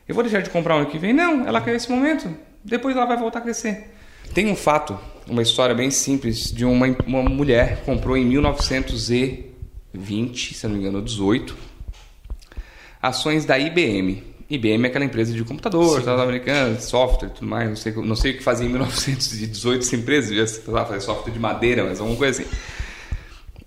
Eu 0.05 0.13
vou 0.13 0.23
deixar 0.23 0.41
de 0.41 0.49
comprar 0.49 0.75
ano 0.75 0.87
que 0.87 0.97
vem? 0.97 1.13
Não. 1.13 1.47
Ela 1.47 1.61
caiu 1.61 1.73
nesse 1.73 1.89
momento. 1.89 2.33
Depois 2.63 2.95
ela 2.97 3.05
vai 3.05 3.15
voltar 3.15 3.39
a 3.39 3.41
crescer. 3.41 3.91
Tem 4.33 4.47
um 4.51 4.55
fato, 4.55 4.99
uma 5.29 5.41
história 5.41 5.73
bem 5.75 5.91
simples 5.91 6.51
de 6.51 6.65
uma, 6.65 6.87
uma 7.05 7.21
mulher 7.23 7.83
comprou 7.85 8.17
em 8.17 8.25
1920, 8.25 10.53
se 10.53 10.67
não 10.67 10.75
me 10.75 10.81
engano, 10.81 11.01
18, 11.01 11.55
ações 13.01 13.45
da 13.45 13.57
IBM. 13.59 14.23
IBM 14.49 14.85
é 14.85 14.87
aquela 14.87 15.03
empresa 15.03 15.33
de 15.33 15.43
computador, 15.43 15.99
Estados 15.99 16.21
americanos, 16.21 16.85
software, 16.85 17.27
tudo 17.29 17.47
mais. 17.47 17.67
Não 17.67 17.75
sei, 17.75 17.91
não 17.93 18.15
sei 18.15 18.31
o 18.31 18.37
que 18.37 18.43
fazia 18.43 18.65
em 18.65 18.69
1918 18.69 19.81
essa 19.81 19.93
empresa, 19.95 20.29
devia 20.29 20.47
fazer 20.85 21.01
software 21.01 21.33
de 21.33 21.39
madeira, 21.39 21.83
mas 21.83 21.99
alguma 21.99 22.17
coisa 22.17 22.41
assim. 22.41 22.49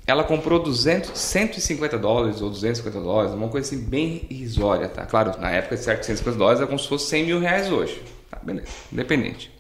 Ela 0.07 0.25
comprou 0.25 0.61
200, 0.61 1.17
150 1.17 1.99
dólares 1.99 2.41
ou 2.41 2.49
250 2.49 2.99
dólares, 2.99 3.33
uma 3.33 3.49
coisa 3.49 3.69
assim 3.69 3.85
bem 3.85 4.27
irrisória, 4.31 4.89
tá? 4.89 5.05
Claro, 5.05 5.39
na 5.39 5.51
época 5.51 5.77
de 5.77 5.85
150 5.85 6.37
dólares 6.37 6.63
é 6.63 6.67
como 6.67 6.79
se 6.79 6.89
fosse 6.89 7.11
100 7.11 7.27
mil 7.27 7.39
reais 7.39 7.71
hoje. 7.71 8.03
Tá, 8.31 8.41
beleza, 8.43 8.67
independente. 8.91 9.60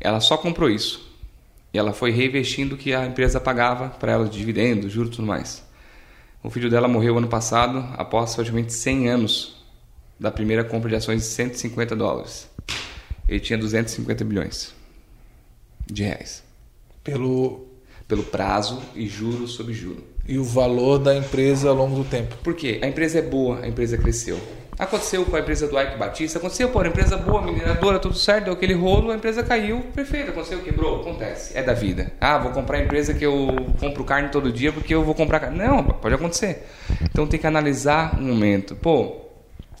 Ela 0.00 0.20
só 0.20 0.36
comprou 0.36 0.70
isso. 0.70 1.08
E 1.72 1.78
ela 1.78 1.92
foi 1.92 2.10
reinvestindo 2.10 2.74
o 2.74 2.78
que 2.78 2.94
a 2.94 3.06
empresa 3.06 3.38
pagava 3.38 3.88
para 3.88 4.12
ela 4.12 4.28
de 4.28 4.38
dividendos, 4.38 4.92
juros 4.92 5.12
e 5.12 5.16
tudo 5.16 5.26
mais. 5.26 5.64
O 6.42 6.50
filho 6.50 6.70
dela 6.70 6.88
morreu 6.88 7.18
ano 7.18 7.28
passado, 7.28 7.84
após 7.96 8.34
praticamente 8.34 8.72
100 8.72 9.08
anos 9.08 9.64
da 10.18 10.30
primeira 10.30 10.64
compra 10.64 10.88
de 10.88 10.96
ações 10.96 11.22
de 11.22 11.26
150 11.28 11.94
dólares. 11.94 12.48
Ele 13.28 13.40
tinha 13.40 13.58
250 13.58 14.24
bilhões 14.24 14.74
de 15.86 16.04
reais. 16.04 16.42
Pelo, 17.04 17.66
Pelo 18.06 18.22
prazo 18.22 18.80
e 18.94 19.06
juros 19.06 19.52
sobre 19.52 19.74
juros. 19.74 20.02
E 20.26 20.38
o 20.38 20.44
valor 20.44 20.98
da 20.98 21.16
empresa 21.16 21.70
ao 21.70 21.74
longo 21.74 21.96
do 21.96 22.04
tempo. 22.04 22.36
Por 22.42 22.54
quê? 22.54 22.78
A 22.82 22.86
empresa 22.86 23.18
é 23.18 23.22
boa, 23.22 23.60
a 23.60 23.68
empresa 23.68 23.98
cresceu. 23.98 24.38
Aconteceu 24.78 25.24
com 25.24 25.34
a 25.34 25.40
empresa 25.40 25.66
do 25.66 25.80
Ike 25.80 25.96
Batista, 25.96 26.38
aconteceu, 26.38 26.68
pô, 26.68 26.84
empresa 26.84 27.16
boa, 27.16 27.42
mineradora, 27.42 27.98
tudo 27.98 28.14
certo, 28.14 28.44
deu 28.44 28.52
aquele 28.52 28.74
rolo, 28.74 29.10
a 29.10 29.16
empresa 29.16 29.42
caiu, 29.42 29.80
perfeito, 29.92 30.30
aconteceu, 30.30 30.60
quebrou, 30.60 31.00
acontece, 31.00 31.58
é 31.58 31.62
da 31.64 31.74
vida. 31.74 32.12
Ah, 32.20 32.38
vou 32.38 32.52
comprar 32.52 32.78
a 32.78 32.82
empresa 32.82 33.12
que 33.12 33.26
eu 33.26 33.56
compro 33.80 34.04
carne 34.04 34.28
todo 34.28 34.52
dia 34.52 34.72
porque 34.72 34.94
eu 34.94 35.02
vou 35.02 35.16
comprar 35.16 35.40
carne. 35.40 35.58
Não, 35.58 35.82
pode 35.82 36.14
acontecer. 36.14 36.64
Então 37.02 37.26
tem 37.26 37.40
que 37.40 37.46
analisar 37.46 38.16
um 38.20 38.28
momento. 38.28 38.76
Pô, 38.76 39.16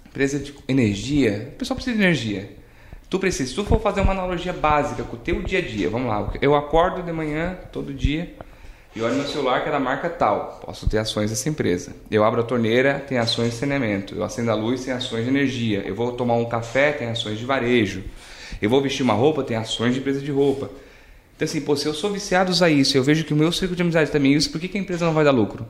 empresa 0.08 0.40
de 0.40 0.52
energia, 0.66 1.50
o 1.54 1.58
pessoal 1.58 1.76
precisa 1.76 1.96
de 1.96 2.02
energia. 2.02 2.50
Tu 3.08 3.18
precisa, 3.20 3.48
se 3.48 3.54
tu 3.54 3.64
for 3.64 3.80
fazer 3.80 4.00
uma 4.00 4.12
analogia 4.12 4.52
básica 4.52 5.04
com 5.04 5.14
o 5.14 5.18
teu 5.18 5.42
dia 5.44 5.60
a 5.60 5.62
dia, 5.62 5.88
vamos 5.88 6.08
lá, 6.08 6.32
eu 6.42 6.56
acordo 6.56 7.02
de 7.02 7.12
manhã, 7.12 7.56
todo 7.72 7.94
dia, 7.94 8.34
e 8.98 9.00
olho 9.00 9.14
meu 9.14 9.28
celular 9.28 9.62
que 9.62 9.68
é 9.68 9.72
da 9.72 9.78
marca 9.78 10.10
tal, 10.10 10.60
posso 10.66 10.88
ter 10.88 10.98
ações 10.98 11.30
dessa 11.30 11.48
empresa. 11.48 11.94
Eu 12.10 12.24
abro 12.24 12.40
a 12.40 12.42
torneira, 12.42 12.98
tem 12.98 13.16
ações 13.16 13.52
de 13.52 13.56
saneamento. 13.56 14.16
Eu 14.16 14.24
acendo 14.24 14.50
a 14.50 14.56
luz, 14.56 14.84
tem 14.84 14.92
ações 14.92 15.22
de 15.22 15.30
energia. 15.30 15.84
Eu 15.86 15.94
vou 15.94 16.10
tomar 16.10 16.34
um 16.34 16.46
café, 16.46 16.90
tem 16.90 17.08
ações 17.08 17.38
de 17.38 17.44
varejo. 17.44 18.02
Eu 18.60 18.68
vou 18.68 18.82
vestir 18.82 19.04
uma 19.04 19.14
roupa, 19.14 19.44
tem 19.44 19.56
ações 19.56 19.94
de 19.94 20.00
empresa 20.00 20.20
de 20.20 20.32
roupa. 20.32 20.68
Então 21.36 21.46
assim, 21.46 21.60
pô, 21.60 21.76
se 21.76 21.86
eu 21.86 21.94
sou 21.94 22.10
viciado 22.10 22.52
a 22.64 22.68
isso, 22.68 22.96
eu 22.96 23.04
vejo 23.04 23.22
que 23.22 23.32
o 23.32 23.36
meu 23.36 23.52
círculo 23.52 23.76
de 23.76 23.82
amizade 23.82 24.10
também 24.10 24.34
é 24.34 24.36
isso, 24.36 24.50
por 24.50 24.60
que, 24.60 24.66
que 24.66 24.76
a 24.76 24.80
empresa 24.80 25.06
não 25.06 25.14
vai 25.14 25.24
dar 25.24 25.30
lucro? 25.30 25.64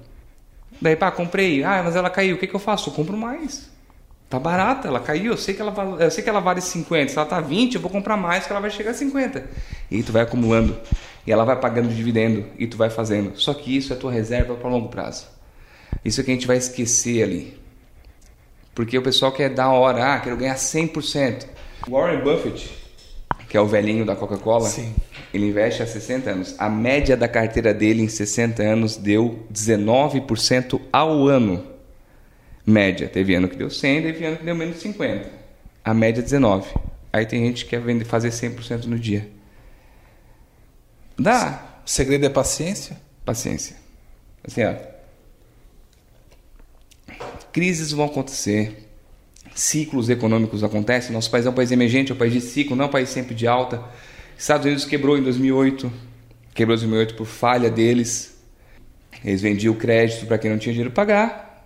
Daí, 0.81 0.97
pá, 0.97 1.11
comprei. 1.11 1.63
Ah, 1.63 1.83
mas 1.85 1.97
ela 1.97 2.09
caiu. 2.09 2.37
O 2.37 2.39
que, 2.39 2.47
que 2.47 2.57
eu 2.57 2.61
faço? 2.61 2.89
Eu 2.89 2.95
compro 2.95 3.15
mais. 3.15 3.69
Tá 4.31 4.39
barata, 4.39 4.89
ela 4.89 5.01
caiu. 5.01 5.33
Eu 5.33 5.37
sei 5.37 5.53
que 5.53 5.61
ela, 5.61 5.75
eu 6.01 6.11
sei 6.11 6.25
que 6.25 6.31
ela 6.31 6.41
vale 6.41 6.63
50. 6.63 7.13
Se 7.13 7.19
ela 7.19 7.27
tá 7.27 7.43
20, 7.43 7.75
eu 7.75 7.81
vou 7.83 7.91
comprar 7.91 8.17
mais, 8.17 8.47
que 8.47 8.53
ela 8.53 8.61
vai 8.61 8.71
chegar 8.71 8.93
a 8.93 8.95
50. 8.95 9.45
E 9.91 10.03
tu 10.03 10.13
vai 10.13 10.23
acumulando. 10.23 10.79
E 11.29 11.31
ela 11.31 11.45
vai 11.45 11.61
pagando 11.61 11.91
dividendo 11.91 12.47
e 12.59 12.67
tu 12.67 12.79
vai 12.79 12.89
fazendo. 12.89 13.39
Só 13.39 13.53
que 13.53 13.77
isso 13.77 13.93
é 13.93 13.97
tua 13.97 14.11
reserva 14.11 14.55
para 14.55 14.71
longo 14.71 14.89
prazo. 14.89 15.27
Isso 16.03 16.23
é 16.23 16.25
que 16.25 16.31
a 16.31 16.35
gente 16.35 16.47
vai 16.47 16.57
esquecer 16.57 17.23
ali. 17.23 17.55
Porque 18.75 18.97
o 18.97 19.03
pessoal 19.03 19.31
quer 19.31 19.51
dar 19.51 19.71
hora, 19.71 20.15
ah, 20.15 20.21
quero 20.21 20.39
ganhar 20.39 20.55
100%. 20.55 21.45
Warren 21.87 22.25
Buffett, 22.25 22.71
que 23.47 23.59
é 23.59 23.61
o 23.61 23.67
velhinho 23.67 24.07
da 24.07 24.17
Coca-Cola, 24.17 24.71
ele 25.35 25.49
investe 25.49 25.83
há 25.83 25.87
60 25.87 26.31
anos. 26.31 26.55
A 26.59 26.71
média 26.71 27.15
da 27.15 27.29
carteira 27.29 27.75
dele 27.75 28.03
em 28.03 28.09
60 28.09 28.63
anos 28.63 28.97
deu 28.97 29.47
19% 29.53 30.81
ao 30.91 31.29
ano. 31.29 31.63
Média. 32.65 33.07
Teve 33.07 33.35
ano 33.35 33.49
que 33.49 33.57
deu 33.57 33.69
100, 33.69 34.01
teve 34.01 34.25
ano 34.25 34.39
que 34.39 34.45
deu 34.45 34.55
menos 34.55 34.79
50. 34.79 35.29
A 35.85 35.93
média 35.93 36.23
é 36.23 36.25
19. 36.25 36.71
Aí 37.13 37.27
tem 37.27 37.45
gente 37.45 37.65
que 37.65 37.71
quer 37.73 37.83
vender, 37.83 38.07
fazer 38.07 38.31
100% 38.31 38.87
no 38.87 38.99
dia. 38.99 39.37
Dá. 41.19 41.81
O 41.85 41.91
segredo 41.91 42.27
é 42.27 42.29
paciência? 42.29 42.97
Paciência. 43.25 43.77
Assim, 44.47 44.63
ó. 44.65 44.75
Crises 47.53 47.91
vão 47.91 48.07
acontecer. 48.07 48.89
Ciclos 49.55 50.09
econômicos 50.09 50.63
acontecem. 50.63 51.13
Nosso 51.13 51.31
país 51.31 51.45
é 51.45 51.51
um 51.51 51.55
país 51.55 51.73
emergente, 51.73 52.13
é 52.13 52.15
um 52.15 52.19
país 52.19 52.33
de 52.33 52.41
ciclo, 52.41 52.77
não 52.77 52.85
é 52.85 52.89
um 52.89 52.91
país 52.91 53.09
sempre 53.09 53.35
de 53.35 53.47
alta. 53.47 53.83
Estados 54.37 54.65
Unidos 54.67 54.85
quebrou 54.85 55.19
em 55.19 55.23
2008. 55.23 55.91
Quebrou 56.55 56.77
em 56.77 56.81
2008 56.81 57.15
por 57.15 57.27
falha 57.27 57.69
deles. 57.69 58.39
Eles 59.25 59.43
vendiam 59.43 59.75
crédito 59.75 60.27
para 60.27 60.39
quem 60.39 60.51
não 60.51 60.59
tinha 60.59 60.73
dinheiro 60.73 60.93
para 60.93 61.05
pagar. 61.05 61.65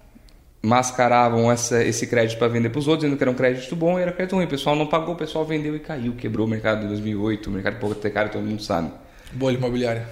Mascaravam 0.62 1.50
essa, 1.50 1.84
esse 1.84 2.06
crédito 2.06 2.38
para 2.38 2.48
vender 2.48 2.70
para 2.70 2.78
os 2.78 2.86
outros, 2.86 3.04
dizendo 3.04 3.18
que 3.18 3.24
era 3.24 3.30
um 3.30 3.34
crédito 3.34 3.76
bom 3.76 3.98
e 3.98 4.02
era 4.02 4.12
crédito 4.12 4.36
ruim. 4.36 4.46
O 4.46 4.48
pessoal 4.48 4.74
não 4.74 4.86
pagou, 4.86 5.14
o 5.14 5.18
pessoal 5.18 5.44
vendeu 5.44 5.76
e 5.76 5.80
caiu. 5.80 6.14
Quebrou 6.14 6.46
o 6.46 6.50
mercado 6.50 6.84
em 6.84 6.88
2008. 6.88 7.50
O 7.50 7.52
mercado 7.52 7.76
hipotecário 7.76 8.30
todo 8.30 8.44
mundo 8.44 8.62
sabe. 8.62 8.90
Bolha 9.34 9.56
imobiliária. 9.56 10.06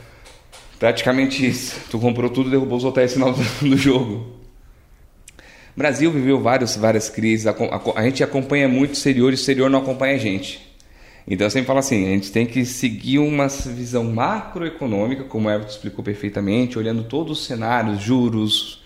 Praticamente 0.79 1.47
isso. 1.47 1.79
Tu 1.91 1.99
comprou 1.99 2.31
tudo 2.31 2.51
derrubou 2.51 2.79
os 2.79 2.85
hotéis 2.85 3.13
final 3.13 3.33
do 3.33 3.77
jogo. 3.77 4.41
Brasil 5.77 6.11
viveu 6.11 6.41
vários, 6.41 6.75
várias 6.77 7.11
crises. 7.11 7.47
A, 7.47 7.51
a, 7.51 8.01
a, 8.01 8.03
gente 8.03 8.25
acompanha 8.25 8.67
muito 8.67 8.91
o 8.91 8.93
exterior 8.95 9.31
e 9.31 9.33
o 9.33 9.35
exterior 9.35 9.69
não 9.69 9.81
acompanha 9.81 10.15
a 10.15 10.19
gente. 10.19 10.69
Então 11.29 11.47
eu 11.47 11.51
sempre 11.51 11.67
falo 11.67 11.79
assim: 11.79 12.07
a 12.07 12.11
gente 12.11 12.33
tem 12.33 12.47
que 12.47 12.65
seguir 12.65 13.19
uma 13.19 13.47
visão 13.47 14.05
macroeconômica, 14.05 15.25
como 15.25 15.49
o 15.49 15.51
Everton 15.51 15.71
explicou 15.71 16.03
perfeitamente, 16.03 16.79
olhando 16.79 17.05
todos 17.05 17.41
os 17.41 17.47
cenários, 17.47 18.01
juros, 18.01 18.83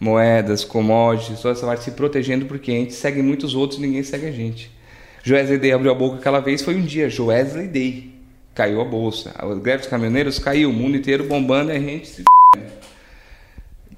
moedas, 0.00 0.64
commodities, 0.64 1.40
toda 1.40 1.54
essa 1.54 1.66
parte 1.66 1.84
se 1.84 1.92
protegendo, 1.92 2.46
porque 2.46 2.72
a 2.72 2.74
gente 2.74 2.92
segue 2.92 3.22
muitos 3.22 3.54
outros 3.54 3.78
e 3.78 3.82
ninguém 3.82 4.02
segue 4.02 4.26
a 4.26 4.32
gente. 4.32 4.70
Joesley 5.22 5.58
Day 5.58 5.72
abriu 5.72 5.92
a 5.92 5.94
boca 5.94 6.16
aquela 6.16 6.40
vez, 6.40 6.62
foi 6.62 6.76
um 6.76 6.82
dia, 6.82 7.08
Joesley 7.08 7.68
Day 7.68 8.15
caiu 8.56 8.80
a 8.80 8.84
bolsa. 8.84 9.32
A 9.36 9.46
greve 9.54 9.80
dos 9.80 9.86
caminhoneiros 9.86 10.38
caiu, 10.38 10.70
o 10.70 10.72
mundo 10.72 10.96
inteiro 10.96 11.24
bombando 11.24 11.70
e 11.70 11.76
a 11.76 11.78
gente 11.78 12.08
se. 12.08 12.24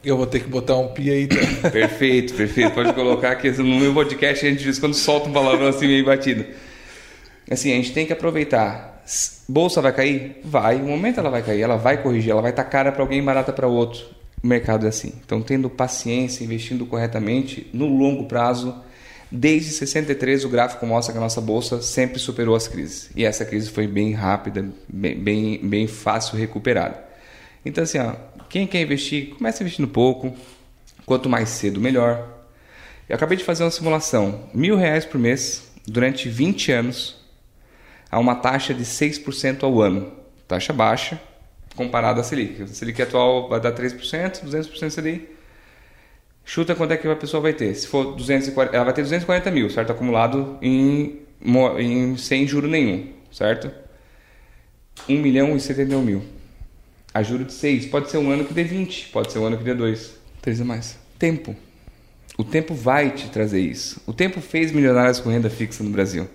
Eu 0.04 0.16
vou 0.16 0.26
ter 0.26 0.40
que 0.40 0.48
botar 0.48 0.76
um 0.76 0.88
pi 0.88 1.10
aí. 1.10 1.26
Tá? 1.26 1.70
perfeito, 1.70 2.34
perfeito. 2.34 2.72
Pode 2.72 2.92
colocar 2.92 3.32
aqui 3.32 3.50
no 3.50 3.80
meu 3.80 3.92
podcast 3.92 4.46
a 4.46 4.50
gente 4.50 4.62
diz 4.62 4.78
quando 4.78 4.94
solta 4.94 5.28
um 5.28 5.32
palavrão 5.32 5.68
assim 5.68 5.86
meio 5.86 6.04
batido. 6.04 6.44
Assim, 7.50 7.72
a 7.72 7.76
gente 7.76 7.92
tem 7.92 8.06
que 8.06 8.12
aproveitar. 8.12 9.02
Bolsa 9.48 9.80
vai 9.80 9.92
cair? 9.92 10.40
Vai. 10.44 10.76
Um 10.76 10.88
momento 10.88 11.18
ela 11.18 11.30
vai 11.30 11.42
cair, 11.42 11.62
ela 11.62 11.76
vai 11.76 12.00
corrigir, 12.00 12.30
ela 12.30 12.42
vai 12.42 12.50
estar 12.50 12.64
cara 12.64 12.92
para 12.92 13.02
alguém 13.02 13.22
barata 13.22 13.52
para 13.52 13.66
outro. 13.66 14.04
o 14.42 14.46
mercado 14.46 14.86
é 14.86 14.88
assim. 14.88 15.14
Então, 15.24 15.42
tendo 15.42 15.68
paciência, 15.68 16.44
investindo 16.44 16.86
corretamente, 16.86 17.68
no 17.72 17.86
longo 17.86 18.26
prazo, 18.26 18.74
desde 19.30 19.70
63 19.70 20.44
o 20.44 20.48
gráfico 20.48 20.86
mostra 20.86 21.12
que 21.12 21.18
a 21.18 21.20
nossa 21.20 21.40
bolsa 21.40 21.82
sempre 21.82 22.18
superou 22.18 22.54
as 22.54 22.66
crises. 22.66 23.10
E 23.14 23.24
essa 23.24 23.44
crise 23.44 23.70
foi 23.70 23.86
bem 23.86 24.12
rápida, 24.12 24.68
bem, 24.88 25.18
bem, 25.18 25.60
bem 25.62 25.86
fácil 25.86 26.38
recuperada. 26.38 27.02
Então, 27.64 27.84
assim, 27.84 27.98
ó, 27.98 28.14
quem 28.48 28.66
quer 28.66 28.80
investir, 28.80 29.34
comece 29.36 29.62
investindo 29.62 29.88
pouco. 29.88 30.34
Quanto 31.04 31.28
mais 31.28 31.48
cedo, 31.50 31.80
melhor. 31.80 32.28
Eu 33.08 33.16
acabei 33.16 33.36
de 33.36 33.44
fazer 33.44 33.64
uma 33.64 33.70
simulação. 33.70 34.48
Mil 34.52 34.76
reais 34.76 35.04
por 35.04 35.18
mês, 35.18 35.70
durante 35.86 36.28
20 36.28 36.72
anos, 36.72 37.16
a 38.10 38.18
uma 38.18 38.34
taxa 38.34 38.74
de 38.74 38.84
6% 38.84 39.62
ao 39.62 39.80
ano. 39.80 40.12
Taxa 40.46 40.72
baixa, 40.72 41.20
comparada 41.76 42.20
à 42.20 42.24
Selic. 42.24 42.62
A 42.62 42.66
Selic 42.66 43.00
atual 43.00 43.48
vai 43.48 43.60
dar 43.60 43.72
3%, 43.72 44.44
200% 44.44 44.90
Selic. 44.90 45.37
Chuta 46.48 46.74
quanto 46.74 46.92
é 46.92 46.96
que 46.96 47.06
a 47.06 47.14
pessoa 47.14 47.42
vai 47.42 47.52
ter. 47.52 47.74
Se 47.74 47.86
for 47.86 48.16
240, 48.16 48.74
ela 48.74 48.86
vai 48.86 48.94
ter 48.94 49.02
240 49.02 49.50
mil, 49.50 49.68
certo? 49.68 49.92
Acumulado 49.92 50.56
em, 50.62 51.18
em 51.78 52.16
sem 52.16 52.46
juro 52.46 52.66
nenhum, 52.66 53.12
certo? 53.30 53.70
1 55.06 55.20
milhão 55.20 55.54
e 55.54 55.60
71 55.60 56.00
mil. 56.00 56.24
A 57.12 57.22
juro 57.22 57.44
de 57.44 57.52
6. 57.52 57.84
Pode 57.88 58.10
ser 58.10 58.16
um 58.16 58.30
ano 58.30 58.46
que 58.46 58.54
dê 58.54 58.64
20, 58.64 59.08
pode 59.08 59.30
ser 59.30 59.40
um 59.40 59.44
ano 59.44 59.58
que 59.58 59.62
dê 59.62 59.74
2. 59.74 60.16
3 60.40 60.62
a 60.62 60.64
mais. 60.64 60.98
Tempo. 61.18 61.54
O 62.38 62.44
tempo 62.44 62.72
vai 62.72 63.10
te 63.10 63.28
trazer 63.28 63.60
isso. 63.60 64.00
O 64.06 64.14
tempo 64.14 64.40
fez 64.40 64.72
milionários 64.72 65.20
com 65.20 65.28
renda 65.28 65.50
fixa 65.50 65.84
no 65.84 65.90
Brasil. 65.90 66.26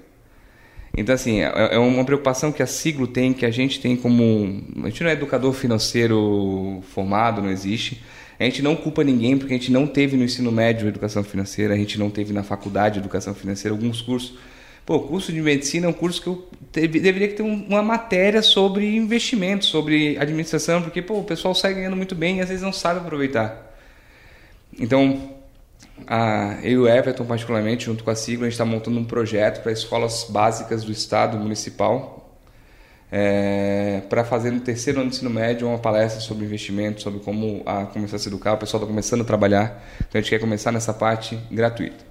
Então, 0.95 1.15
assim, 1.15 1.41
é, 1.41 1.69
é 1.71 1.79
uma 1.79 2.05
preocupação 2.05 2.51
que 2.51 2.61
a 2.61 2.67
Siglo 2.67 3.07
tem, 3.07 3.33
que 3.33 3.47
a 3.47 3.51
gente 3.51 3.81
tem 3.81 3.95
como. 3.95 4.63
A 4.83 4.89
gente 4.89 5.01
não 5.01 5.09
é 5.09 5.13
educador 5.13 5.53
financeiro 5.53 6.83
formado, 6.93 7.41
não 7.41 7.49
existe. 7.49 8.03
A 8.39 8.43
gente 8.43 8.61
não 8.61 8.75
culpa 8.75 9.03
ninguém 9.03 9.37
porque 9.37 9.53
a 9.53 9.57
gente 9.57 9.71
não 9.71 9.85
teve 9.85 10.17
no 10.17 10.23
ensino 10.23 10.51
médio 10.51 10.87
educação 10.87 11.23
financeira, 11.23 11.73
a 11.73 11.77
gente 11.77 11.99
não 11.99 12.09
teve 12.09 12.33
na 12.33 12.43
faculdade 12.43 12.99
educação 12.99 13.33
financeira 13.33 13.75
alguns 13.75 14.01
cursos. 14.01 14.37
Pô, 14.85 14.99
curso 14.99 15.31
de 15.31 15.41
medicina 15.41 15.85
é 15.85 15.89
um 15.89 15.93
curso 15.93 16.21
que 16.21 16.27
eu 16.27 16.49
teve, 16.71 16.99
deveria 16.99 17.33
ter 17.33 17.41
uma 17.41 17.81
matéria 17.81 18.41
sobre 18.41 18.95
investimento, 18.95 19.65
sobre 19.65 20.17
administração, 20.17 20.81
porque 20.81 21.01
pô, 21.01 21.19
o 21.19 21.23
pessoal 21.23 21.55
sai 21.55 21.73
ganhando 21.73 21.95
muito 21.95 22.15
bem 22.15 22.39
e 22.39 22.41
às 22.41 22.49
vezes 22.49 22.61
não 22.61 22.73
sabe 22.73 22.99
aproveitar. 22.99 23.73
Então, 24.77 25.35
a, 26.05 26.57
eu 26.63 26.71
e 26.71 26.77
o 26.77 26.87
Everton, 26.87 27.25
particularmente, 27.25 27.85
junto 27.85 28.03
com 28.03 28.09
a 28.09 28.15
Sigla, 28.15 28.43
a 28.43 28.49
gente 28.49 28.53
está 28.53 28.65
montando 28.65 28.99
um 28.99 29.05
projeto 29.05 29.61
para 29.61 29.71
escolas 29.71 30.25
básicas 30.29 30.83
do 30.83 30.91
Estado 30.91 31.37
municipal, 31.37 32.22
é, 33.15 34.01
para 34.09 34.25
fazer 34.25 34.49
no 34.49 34.59
terceiro 34.59 34.99
ano 34.99 35.07
de 35.07 35.17
ensino 35.17 35.29
médio 35.29 35.67
uma 35.67 35.77
palestra 35.77 36.19
sobre 36.19 36.45
investimento, 36.45 36.99
sobre 36.99 37.19
como 37.19 37.61
a, 37.63 37.85
começar 37.85 38.15
a 38.15 38.19
se 38.19 38.27
educar. 38.27 38.53
O 38.53 38.57
pessoal 38.57 38.81
está 38.81 38.89
começando 38.89 39.21
a 39.21 39.23
trabalhar, 39.23 39.85
então 39.99 40.17
a 40.17 40.17
gente 40.17 40.31
quer 40.31 40.39
começar 40.39 40.71
nessa 40.71 40.91
parte 40.91 41.37
gratuita. 41.51 42.03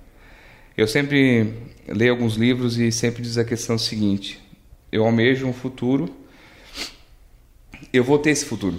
Eu 0.76 0.86
sempre 0.86 1.54
leio 1.88 2.12
alguns 2.12 2.36
livros 2.36 2.78
e 2.78 2.92
sempre 2.92 3.20
diz 3.20 3.36
a 3.36 3.44
questão 3.44 3.76
seguinte: 3.76 4.40
eu 4.92 5.04
almejo 5.04 5.44
um 5.44 5.52
futuro, 5.52 6.08
eu 7.92 8.04
vou 8.04 8.16
ter 8.20 8.30
esse 8.30 8.44
futuro. 8.44 8.78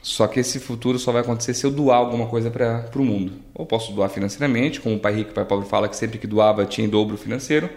Só 0.00 0.26
que 0.26 0.40
esse 0.40 0.58
futuro 0.58 0.98
só 0.98 1.12
vai 1.12 1.20
acontecer 1.20 1.52
se 1.52 1.66
eu 1.66 1.70
doar 1.70 1.98
alguma 1.98 2.28
coisa 2.28 2.50
para 2.50 2.88
o 2.96 3.04
mundo. 3.04 3.34
Ou 3.52 3.66
posso 3.66 3.92
doar 3.92 4.08
financeiramente, 4.08 4.80
como 4.80 4.96
o 4.96 4.98
pai 4.98 5.16
rico 5.16 5.30
e 5.30 5.32
o 5.32 5.34
pai 5.34 5.44
pobre 5.44 5.68
fala 5.68 5.86
que 5.86 5.96
sempre 5.96 6.18
que 6.18 6.26
doava 6.26 6.64
tinha 6.64 6.86
em 6.86 6.88
dobro 6.88 7.18
financeiro. 7.18 7.68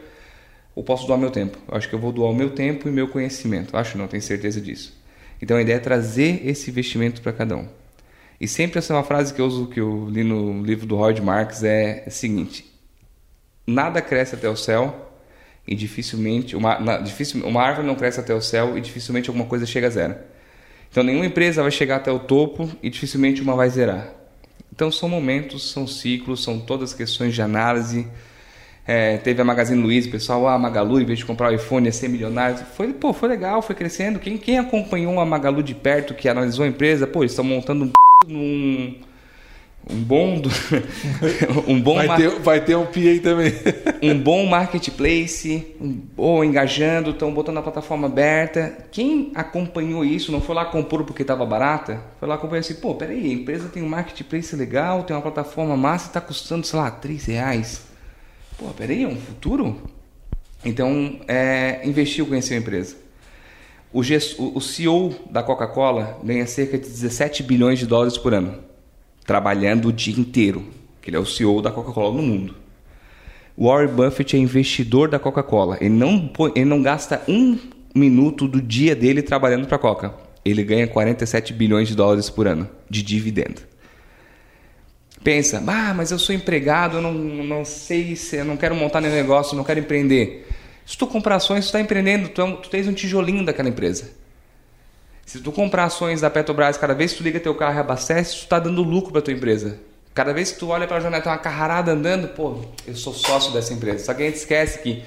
Ou 0.75 0.83
posso 0.83 1.05
doar 1.05 1.17
meu 1.17 1.31
tempo. 1.31 1.57
Eu 1.67 1.77
acho 1.77 1.89
que 1.89 1.95
eu 1.95 1.99
vou 1.99 2.11
doar 2.11 2.31
o 2.31 2.35
meu 2.35 2.51
tempo 2.51 2.87
e 2.87 2.91
meu 2.91 3.07
conhecimento. 3.07 3.75
Acho 3.75 3.97
não, 3.97 4.07
tenho 4.07 4.23
certeza 4.23 4.61
disso. 4.61 4.99
Então 5.41 5.57
a 5.57 5.61
ideia 5.61 5.75
é 5.75 5.79
trazer 5.79 6.41
esse 6.45 6.69
investimento 6.69 7.21
para 7.21 7.33
cada 7.33 7.57
um. 7.57 7.67
E 8.39 8.47
sempre 8.47 8.79
essa 8.79 8.93
é 8.93 8.95
uma 8.95 9.03
frase 9.03 9.33
que 9.33 9.41
eu 9.41 9.45
uso, 9.45 9.67
que 9.67 9.79
eu 9.79 10.07
li 10.09 10.23
no 10.23 10.63
livro 10.63 10.85
do 10.85 10.95
Howard 10.95 11.21
Marks, 11.21 11.63
é 11.63 12.03
a 12.07 12.09
seguinte: 12.09 12.65
Nada 13.65 14.01
cresce 14.01 14.35
até 14.35 14.49
o 14.49 14.55
céu 14.55 15.11
e 15.67 15.75
dificilmente 15.75 16.55
uma, 16.55 16.79
na, 16.79 17.03
uma 17.45 17.61
árvore 17.61 17.85
não 17.85 17.95
cresce 17.95 18.19
até 18.19 18.33
o 18.33 18.41
céu 18.41 18.77
e 18.77 18.81
dificilmente 18.81 19.29
alguma 19.29 19.45
coisa 19.45 19.65
chega 19.65 19.87
a 19.87 19.89
zero. 19.89 20.15
Então 20.89 21.03
nenhuma 21.03 21.25
empresa 21.25 21.61
vai 21.61 21.71
chegar 21.71 21.97
até 21.97 22.11
o 22.11 22.19
topo 22.19 22.69
e 22.81 22.89
dificilmente 22.89 23.41
uma 23.41 23.55
vai 23.55 23.69
zerar. 23.69 24.13
Então 24.73 24.91
são 24.91 25.07
momentos, 25.07 25.71
são 25.71 25.85
ciclos, 25.85 26.43
são 26.43 26.59
todas 26.59 26.93
questões 26.93 27.33
de 27.33 27.41
análise. 27.41 28.07
É, 28.85 29.17
teve 29.17 29.41
a 29.41 29.45
Magazine 29.45 29.81
Luiza, 29.81 30.07
o 30.07 30.11
pessoal, 30.11 30.47
ah, 30.47 30.55
a 30.55 30.59
Magalu, 30.59 30.99
em 30.99 31.05
vez 31.05 31.19
de 31.19 31.25
comprar 31.25 31.51
o 31.51 31.55
iPhone, 31.55 31.85
ia 31.85 31.91
ser 31.91 32.07
milionário. 32.07 32.57
Foi, 32.75 32.91
pô, 32.93 33.13
foi 33.13 33.29
legal, 33.29 33.61
foi 33.61 33.75
crescendo. 33.75 34.19
Quem, 34.19 34.37
quem 34.37 34.57
acompanhou 34.57 35.19
a 35.19 35.25
Magalu 35.25 35.61
de 35.61 35.75
perto, 35.75 36.13
que 36.13 36.27
analisou 36.27 36.65
a 36.65 36.67
empresa, 36.67 37.05
pô, 37.05 37.21
eles 37.21 37.31
estão 37.31 37.45
montando 37.45 37.91
um, 38.27 38.33
um 38.33 38.95
um 39.89 40.01
bom 40.03 40.39
um 41.67 41.81
bom 41.81 41.95
vai, 41.95 42.07
mar... 42.07 42.17
ter, 42.17 42.29
vai 42.39 42.61
ter 42.61 42.75
um 42.75 42.85
PA 42.85 43.23
também 43.23 43.51
um 44.03 44.17
bom 44.17 44.45
marketplace 44.45 45.75
um, 45.81 46.01
ou 46.15 46.45
engajando 46.45 47.11
estão 47.11 47.33
botando 47.33 47.57
a 47.57 47.61
plataforma 47.63 48.07
aberta 48.07 48.77
quem 48.91 49.31
acompanhou 49.33 50.05
isso 50.05 50.31
não 50.31 50.39
foi 50.39 50.53
lá 50.53 50.65
comprou 50.65 51.03
porque 51.03 51.23
estava 51.23 51.45
barata 51.45 51.99
foi 52.19 52.27
lá 52.27 52.35
acompanhou 52.35 52.59
assim 52.59 52.75
pô 52.75 52.93
peraí 52.93 53.31
a 53.31 53.33
empresa 53.33 53.69
tem 53.69 53.81
um 53.81 53.89
marketplace 53.89 54.55
legal 54.55 55.03
tem 55.03 55.15
uma 55.15 55.21
plataforma 55.21 55.75
massa 55.75 56.07
está 56.07 56.21
custando 56.21 56.65
sei 56.65 56.77
lá 56.77 56.91
três 56.91 57.25
reais 57.25 57.90
pô 58.61 58.67
peraí 58.77 59.03
é 59.03 59.07
um 59.07 59.17
futuro 59.17 59.81
então 60.63 61.19
é, 61.27 61.81
investiu 61.83 62.27
conhecer 62.27 62.53
a 62.53 62.57
empresa 62.57 62.95
o, 63.91 63.99
o 63.99 64.61
CEO 64.61 65.13
da 65.29 65.43
Coca-Cola 65.43 66.19
ganha 66.23 66.45
cerca 66.45 66.77
de 66.77 66.87
17 66.87 67.43
bilhões 67.43 67.79
de 67.79 67.87
dólares 67.87 68.17
por 68.17 68.33
ano 68.33 68.71
trabalhando 69.25 69.87
o 69.87 69.93
dia 69.93 70.19
inteiro, 70.19 70.65
que 71.01 71.09
ele 71.09 71.17
é 71.17 71.19
o 71.19 71.25
CEO 71.25 71.61
da 71.61 71.71
Coca-Cola 71.71 72.13
no 72.13 72.21
mundo. 72.21 72.55
Warren 73.57 73.93
Buffett 73.93 74.35
é 74.35 74.39
investidor 74.39 75.09
da 75.09 75.19
Coca-Cola. 75.19 75.77
Ele 75.79 75.93
não, 75.93 76.29
ele 76.55 76.65
não 76.65 76.81
gasta 76.81 77.21
um 77.27 77.57
minuto 77.93 78.47
do 78.47 78.61
dia 78.61 78.95
dele 78.95 79.21
trabalhando 79.21 79.67
para 79.67 79.75
a 79.75 79.79
Coca. 79.79 80.13
Ele 80.43 80.63
ganha 80.63 80.87
47 80.87 81.53
bilhões 81.53 81.87
de 81.87 81.95
dólares 81.95 82.29
por 82.29 82.47
ano 82.47 82.67
de 82.89 83.03
dividendo. 83.03 83.61
Pensa, 85.23 85.63
ah, 85.67 85.93
mas 85.93 86.11
eu 86.11 86.17
sou 86.17 86.33
empregado, 86.33 86.97
eu 86.97 87.01
não, 87.01 87.13
não 87.13 87.63
sei 87.63 88.15
se 88.15 88.37
eu 88.37 88.45
não 88.45 88.57
quero 88.57 88.75
montar 88.75 89.01
nenhum 89.01 89.13
negócio, 89.13 89.55
não 89.55 89.63
quero 89.63 89.79
empreender. 89.79 90.47
Se 90.85 90.97
tu 90.97 91.05
comprar 91.05 91.35
ações, 91.35 91.65
tu 91.65 91.67
está 91.67 91.79
empreendendo, 91.79 92.29
tu, 92.29 92.41
é 92.41 92.51
tu 92.53 92.69
tens 92.69 92.87
um 92.87 92.93
tijolinho 92.93 93.45
daquela 93.45 93.69
empresa. 93.69 94.11
Se 95.25 95.39
tu 95.39 95.51
comprar 95.51 95.85
ações 95.85 96.21
da 96.21 96.29
Petrobras, 96.29 96.77
cada 96.77 96.93
vez 96.93 97.11
que 97.11 97.19
tu 97.19 97.23
liga 97.23 97.39
teu 97.39 97.55
carro 97.55 97.77
e 97.77 97.79
abastece, 97.79 98.31
tu 98.31 98.43
está 98.43 98.59
dando 98.59 98.81
lucro 98.81 99.11
para 99.11 99.21
tua 99.21 99.33
empresa. 99.33 99.79
Cada 100.13 100.33
vez 100.33 100.51
que 100.51 100.59
tu 100.59 100.67
olha 100.69 100.87
para 100.87 100.97
a 100.97 100.99
janela, 100.99 101.23
tem 101.23 101.31
uma 101.31 101.37
carrarada 101.37 101.91
andando, 101.91 102.27
pô, 102.29 102.57
eu 102.85 102.95
sou 102.95 103.13
sócio 103.13 103.53
dessa 103.53 103.73
empresa. 103.73 104.05
Só 104.05 104.13
que 104.13 104.23
a 104.23 104.25
gente 104.25 104.35
esquece 104.35 104.79
que 104.79 105.03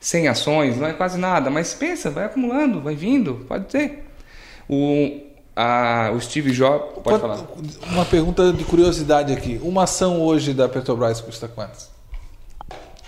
sem 0.00 0.26
ações 0.26 0.76
não 0.76 0.86
é 0.86 0.92
quase 0.92 1.18
nada, 1.18 1.50
mas 1.50 1.74
pensa, 1.74 2.10
vai 2.10 2.24
acumulando, 2.24 2.80
vai 2.80 2.96
vindo, 2.96 3.44
pode 3.46 3.66
ter. 3.66 4.04
O, 4.68 5.27
a, 5.60 6.12
o 6.14 6.20
Steve 6.20 6.52
Jobs, 6.52 7.02
pode, 7.02 7.02
pode 7.02 7.20
falar. 7.20 7.44
Uma 7.90 8.04
pergunta 8.04 8.52
de 8.52 8.62
curiosidade 8.62 9.32
aqui. 9.32 9.58
Uma 9.60 9.82
ação 9.82 10.22
hoje 10.22 10.54
da 10.54 10.68
Petrobras 10.68 11.20
custa 11.20 11.48
quantos? 11.48 11.88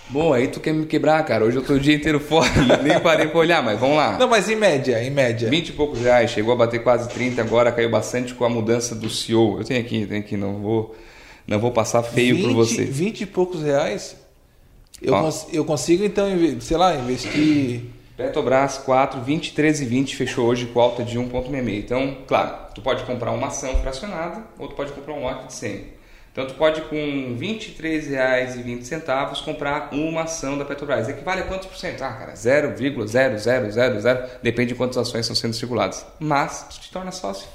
Bom, 0.09 0.33
aí 0.33 0.49
tu 0.49 0.59
quer 0.59 0.73
me 0.73 0.85
quebrar, 0.85 1.23
cara. 1.23 1.45
Hoje 1.45 1.55
eu 1.55 1.63
tô 1.63 1.75
o 1.75 1.79
dia 1.79 1.95
inteiro 1.95 2.19
fora, 2.19 2.49
nem 2.83 2.99
parei 2.99 3.27
pra 3.27 3.39
olhar, 3.39 3.63
mas 3.63 3.79
vamos 3.79 3.95
lá. 3.95 4.17
Não, 4.17 4.27
mas 4.27 4.49
em 4.49 4.57
média, 4.57 5.01
em 5.01 5.09
média. 5.09 5.49
20 5.49 5.69
e 5.69 5.71
poucos 5.71 6.01
reais, 6.01 6.31
chegou 6.31 6.51
a 6.53 6.57
bater 6.57 6.83
quase 6.83 7.07
30, 7.07 7.41
agora 7.41 7.71
caiu 7.71 7.89
bastante 7.89 8.33
com 8.33 8.43
a 8.43 8.49
mudança 8.49 8.93
do 8.93 9.09
CEO. 9.09 9.59
Eu 9.59 9.63
tenho 9.63 9.79
aqui, 9.79 10.05
tenho 10.05 10.19
aqui, 10.19 10.35
não 10.35 10.55
vou, 10.55 10.93
não 11.47 11.57
vou 11.57 11.71
passar 11.71 12.03
feio 12.03 12.35
20, 12.35 12.43
por 12.43 12.53
você. 12.53 12.83
20 12.83 13.21
e 13.21 13.25
poucos 13.27 13.63
reais? 13.63 14.17
Eu, 15.01 15.13
cons 15.13 15.47
eu 15.53 15.63
consigo 15.63 16.03
então, 16.03 16.27
sei 16.59 16.75
lá, 16.75 16.93
investir. 16.97 18.00
Petrobras 18.21 18.77
4, 18.77 19.21
20, 19.21 19.53
13 19.53 19.85
20 19.85 20.15
fechou 20.15 20.47
hoje 20.47 20.67
com 20.67 20.79
alta 20.79 21.03
de 21.03 21.19
1,66. 21.19 21.79
Então, 21.79 22.17
claro, 22.27 22.55
tu 22.73 22.81
pode 22.81 23.03
comprar 23.03 23.31
uma 23.31 23.47
ação 23.47 23.75
fracionada 23.81 24.43
ou 24.57 24.67
tu 24.67 24.75
pode 24.75 24.91
comprar 24.91 25.13
um 25.13 25.23
lote 25.23 25.47
de 25.47 25.53
100. 25.53 26.01
Então 26.31 26.47
tu 26.47 26.53
pode 26.53 26.81
com 26.83 26.95
R$ 26.95 27.35
23,20 27.37 29.43
comprar 29.43 29.89
uma 29.91 30.23
ação 30.23 30.57
da 30.57 30.63
Petrobras. 30.63 31.09
Equivale 31.09 31.41
a 31.41 31.43
quantos 31.43 31.67
por 31.67 31.75
cento? 31.75 32.01
Ah, 32.03 32.13
cara, 32.13 32.31
0,0000, 32.33 34.29
depende 34.41 34.69
de 34.69 34.75
quantas 34.75 34.97
ações 34.97 35.21
estão 35.21 35.35
sendo 35.35 35.53
circuladas. 35.53 36.05
Mas 36.19 36.67
tu 36.69 36.79
te 36.79 36.89
torna 36.89 37.11
sócio. 37.11 37.49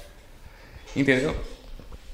Entendeu? 0.95 1.35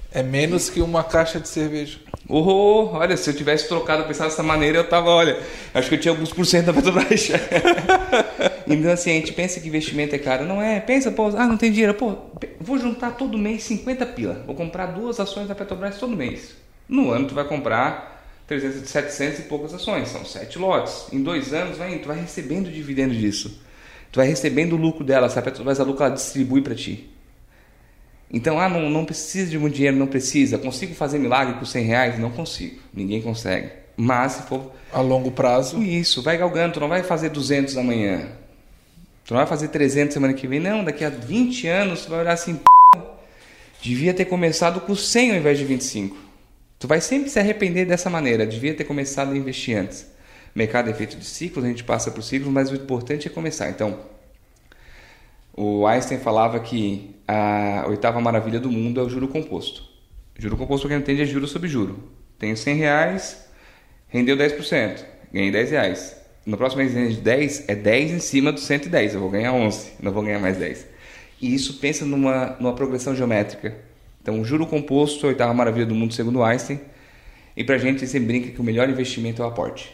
É 0.10 0.24
menos 0.24 0.70
que 0.70 0.82
uma 0.82 1.04
caixa 1.04 1.38
de 1.38 1.50
cerveja. 1.50 2.00
Oh, 2.28 2.90
olha, 2.94 3.18
se 3.18 3.30
eu 3.30 3.34
tivesse 3.36 3.68
trocado, 3.68 4.06
pensado 4.06 4.30
dessa 4.30 4.44
maneira, 4.44 4.78
eu 4.78 4.88
tava, 4.88 5.10
olha, 5.10 5.38
acho 5.74 5.90
que 5.90 5.96
eu 5.96 6.00
tinha 6.00 6.12
alguns 6.12 6.32
por 6.32 6.46
cento 6.46 6.68
da 6.68 6.74
Petrobras. 6.74 7.30
então, 8.66 8.92
assim, 8.92 9.12
a 9.12 9.14
gente 9.16 9.34
pensa 9.34 9.60
que 9.60 9.68
investimento 9.68 10.16
é 10.16 10.18
caro. 10.20 10.46
Não 10.46 10.62
é, 10.62 10.80
pensa, 10.80 11.12
pô, 11.12 11.28
ah, 11.28 11.46
não 11.46 11.58
tem 11.58 11.72
dinheiro. 11.72 11.94
Pô, 11.96 12.16
vou 12.62 12.78
juntar 12.78 13.12
todo 13.12 13.38
mês 13.38 13.64
50 13.64 14.06
pila. 14.08 14.42
Vou 14.46 14.56
comprar 14.56 14.88
duas 14.88 15.20
ações 15.20 15.50
da 15.50 15.56
Petrobras 15.56 15.98
todo 15.98 16.16
mês. 16.16 16.56
No 16.88 17.12
ano, 17.12 17.28
tu 17.28 17.36
vai 17.36 17.44
comprar 17.44 18.26
300, 18.48 18.90
700 18.90 19.40
e 19.40 19.42
poucas 19.44 19.74
ações. 19.74 20.08
São 20.08 20.24
sete 20.24 20.58
lotes. 20.58 21.08
Em 21.12 21.22
dois 21.22 21.54
anos, 21.54 21.78
vai, 21.78 21.98
tu 21.98 22.08
vai 22.08 22.20
recebendo 22.20 22.72
dividendo 22.72 23.14
disso. 23.14 23.62
Tu 24.14 24.18
vai 24.18 24.28
recebendo 24.28 24.74
o 24.74 24.78
lucro 24.78 25.04
dela. 25.04 25.28
Se 25.28 25.38
a 25.38 25.42
Petrobras 25.42 25.80
ela 25.80 26.10
distribui 26.10 26.62
para 26.62 26.74
ti. 26.74 27.10
Então, 28.34 28.60
ah, 28.60 28.68
não, 28.68 28.90
não 28.90 29.06
precisa 29.06 29.52
de 29.52 29.60
muito 29.60 29.76
dinheiro, 29.76 29.96
não 29.96 30.08
precisa. 30.08 30.58
Consigo 30.58 30.96
fazer 30.96 31.20
milagre 31.20 31.54
com 31.54 31.66
100 31.66 31.86
reais? 31.86 32.20
Não 32.20 32.32
consigo. 32.32 32.80
Ninguém 32.92 33.22
consegue. 33.22 33.70
Mas 33.96 34.32
se 34.32 34.44
for... 34.44 34.72
A 34.92 35.02
longo 35.02 35.30
prazo? 35.30 35.80
Isso, 35.84 36.24
vai 36.24 36.36
galgando. 36.36 36.74
Tu 36.74 36.80
não 36.80 36.90
vai 36.90 37.04
fazer 37.04 37.30
200 37.30 37.78
amanhã. 37.78 38.28
Tu 39.24 39.36
não 39.36 39.40
vai 39.40 39.46
fazer 39.46 39.68
300 39.68 40.16
semana 40.16 40.34
que 40.34 40.48
vem. 40.48 40.60
Não, 40.60 40.84
daqui 40.84 41.06
a 41.06 41.10
20 41.10 41.68
anos 41.68 42.06
tu 42.06 42.10
vai 42.10 42.22
olhar 42.22 42.34
assim... 42.34 42.60
Devia 43.84 44.14
ter 44.14 44.26
começado 44.26 44.82
com 44.82 44.96
100 44.96 45.32
ao 45.32 45.38
invés 45.38 45.60
de 45.60 45.66
25. 45.66 46.18
Tu 46.80 46.88
vai 46.88 47.02
sempre 47.02 47.30
se 47.30 47.38
arrepender 47.38 47.86
dessa 47.86 48.10
maneira. 48.10 48.48
Devia 48.48 48.74
ter 48.74 48.86
começado 48.86 49.34
a 49.34 49.38
investir 49.38 49.78
antes. 49.78 50.08
Mercado 50.56 50.90
é 50.90 50.94
feito 50.94 51.18
de 51.18 51.26
ciclos, 51.26 51.66
a 51.66 51.68
gente 51.68 51.84
passa 51.84 52.10
por 52.10 52.24
ciclos, 52.24 52.52
mas 52.52 52.72
o 52.72 52.76
importante 52.76 53.28
é 53.28 53.32
começar. 53.32 53.70
Então, 53.70 54.00
o 55.54 55.86
Einstein 55.86 56.20
falava 56.20 56.60
que 56.60 57.13
a 57.28 57.86
oitava 57.88 58.20
maravilha 58.20 58.60
do 58.60 58.72
mundo 58.72 59.00
é 59.00 59.04
o 59.04 59.10
juro 59.10 59.28
composto. 59.28 59.84
Juro 60.38 60.58
composto, 60.58 60.88
quem 60.88 60.98
entende, 60.98 61.22
é 61.22 61.26
juro 61.26 61.48
sobre 61.48 61.70
juro. 61.70 62.12
Tenho 62.40 62.58
100 62.58 62.76
reais, 62.76 63.48
rendeu 64.08 64.36
10%, 64.36 65.06
ganhei 65.32 65.52
10 65.52 65.72
reais. 65.72 66.18
No 66.46 66.58
próximo 66.58 66.84
mês 66.84 67.16
de 67.16 67.22
10 67.22 67.70
é 67.70 67.76
10 67.76 68.12
em 68.12 68.20
cima 68.20 68.52
do 68.52 68.60
110, 68.60 69.14
eu 69.14 69.22
vou 69.22 69.30
ganhar 69.30 69.54
11, 69.54 69.94
não 70.02 70.12
vou 70.12 70.24
ganhar 70.24 70.40
mais 70.40 70.58
10. 70.58 70.88
E 71.42 71.54
isso 71.54 71.76
pensa 71.76 72.06
numa, 72.06 72.58
numa 72.60 72.74
progressão 72.74 73.16
geométrica. 73.16 73.76
Então, 74.22 74.40
o 74.40 74.46
juro 74.46 74.66
composto, 74.66 75.26
a 75.26 75.30
oitava 75.30 75.54
maravilha 75.54 75.86
do 75.86 75.94
mundo, 75.94 76.14
segundo 76.14 76.42
Einstein. 76.42 76.80
E 77.56 77.64
pra 77.64 77.78
gente, 77.78 78.08
você 78.08 78.20
brinca 78.20 78.50
que 78.52 78.60
o 78.60 78.64
melhor 78.64 78.90
investimento 78.90 79.42
é 79.42 79.46
o 79.46 79.50
aporte. 79.50 79.92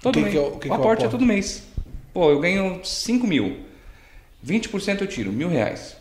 Todo 0.00 0.14
que 0.14 0.20
mês. 0.20 0.32
Que 0.32 0.38
é 0.38 0.40
o, 0.40 0.50
que 0.52 0.68
o 0.68 0.72
aporte 0.72 1.04
é 1.04 1.08
todo 1.08 1.26
mês. 1.26 1.64
Pô, 2.14 2.30
eu 2.30 2.38
ganho 2.40 2.80
5 2.84 3.26
mil. 3.26 3.58
20% 4.46 5.00
eu 5.00 5.06
tiro, 5.06 5.32
mil 5.32 5.48
reais. 5.48 5.96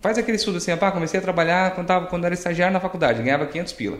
Faz 0.00 0.16
aquele 0.16 0.36
estudo 0.36 0.56
assim, 0.56 0.74
pá, 0.76 0.90
comecei 0.90 1.18
a 1.18 1.22
trabalhar 1.22 1.74
quando, 1.74 1.86
tava, 1.86 2.06
quando 2.06 2.24
era 2.24 2.34
estagiário 2.34 2.72
na 2.72 2.80
faculdade, 2.80 3.22
ganhava 3.22 3.46
500 3.46 3.72
pila. 3.74 3.98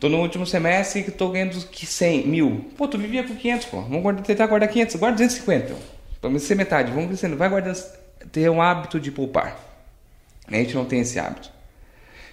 Tô 0.00 0.08
no 0.08 0.18
último 0.18 0.44
semestre 0.44 1.04
e 1.06 1.10
tô 1.12 1.28
ganhando 1.28 1.54
100, 1.54 2.26
mil. 2.26 2.72
Pô, 2.76 2.88
tu 2.88 2.98
vivia 2.98 3.22
com 3.22 3.36
500, 3.36 3.66
pô. 3.66 3.80
Vamos 3.82 4.02
guardar, 4.02 4.24
tentar 4.24 4.48
guardar 4.48 4.68
500, 4.68 4.96
guarda 4.96 5.16
250. 5.18 5.76
Vamos 6.20 6.42
ser 6.42 6.56
metade, 6.56 6.90
vamos 6.90 7.06
crescendo. 7.06 7.36
Vai 7.36 7.48
guardando, 7.48 7.80
ter 8.32 8.50
um 8.50 8.60
hábito 8.60 8.98
de 8.98 9.12
poupar. 9.12 9.56
A 10.48 10.56
gente 10.56 10.74
não 10.74 10.84
tem 10.84 11.00
esse 11.00 11.20
hábito. 11.20 11.48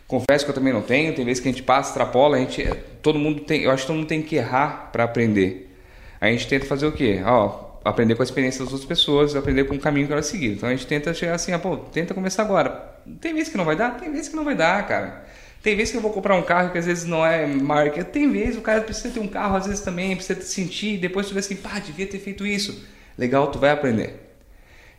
Confesso 0.07 0.43
que 0.43 0.49
eu 0.49 0.55
também 0.55 0.73
não 0.73 0.81
tenho. 0.81 1.13
Tem 1.13 1.23
vezes 1.23 1.39
que 1.43 1.47
a 1.47 1.51
gente 1.51 1.61
passa, 1.61 1.89
extrapola, 1.89 2.37
a 2.37 2.39
gente, 2.39 2.65
todo 3.03 3.19
mundo 3.19 3.41
tem, 3.41 3.61
eu 3.61 3.69
acho 3.69 3.83
que 3.83 3.87
todo 3.87 3.97
mundo 3.97 4.07
tem 4.07 4.23
que 4.23 4.37
errar 4.37 4.89
para 4.91 5.03
aprender. 5.03 5.71
A 6.19 6.25
gente 6.27 6.47
tenta 6.47 6.65
fazer 6.65 6.87
o 6.87 6.91
quê? 6.91 7.21
Ó, 7.23 7.68
aprender 7.83 8.15
com 8.15 8.21
a 8.21 8.25
experiência 8.25 8.63
das 8.63 8.73
outras 8.73 8.87
pessoas, 8.87 9.35
aprender 9.35 9.65
com 9.65 9.75
o 9.75 9.79
caminho 9.79 10.07
que 10.07 10.13
ela 10.13 10.21
seguir. 10.21 10.53
Então 10.53 10.67
a 10.67 10.71
gente 10.71 10.87
tenta 10.87 11.13
chegar 11.13 11.35
assim, 11.35 11.51
ah, 11.51 11.59
pô, 11.59 11.77
tenta 11.77 12.13
começar 12.13 12.43
agora. 12.43 12.99
Tem 13.19 13.33
vezes 13.33 13.49
que 13.49 13.57
não 13.57 13.65
vai 13.65 13.75
dar? 13.75 13.97
Tem 13.97 14.11
vezes 14.11 14.29
que 14.29 14.35
não 14.35 14.43
vai 14.43 14.55
dar, 14.55 14.85
cara. 14.87 15.25
Tem 15.61 15.75
vezes 15.75 15.91
que 15.91 15.97
eu 15.97 16.01
vou 16.01 16.11
comprar 16.11 16.35
um 16.35 16.41
carro 16.41 16.71
que 16.71 16.77
às 16.77 16.85
vezes 16.85 17.05
não 17.05 17.25
é 17.25 17.45
marca. 17.45 18.03
Tem 18.03 18.31
vezes 18.31 18.57
o 18.57 18.61
cara 18.61 18.81
precisa 18.81 19.13
ter 19.13 19.19
um 19.19 19.27
carro, 19.27 19.57
às 19.57 19.65
vezes 19.65 19.81
também 19.81 20.15
precisa 20.15 20.41
sentir. 20.41 20.97
Depois 20.97 21.27
tu 21.27 21.33
vê 21.33 21.39
assim, 21.39 21.55
pá, 21.55 21.79
devia 21.79 22.07
ter 22.07 22.19
feito 22.19 22.45
isso. 22.45 22.85
Legal, 23.17 23.47
tu 23.51 23.59
vai 23.59 23.71
aprender. 23.71 24.31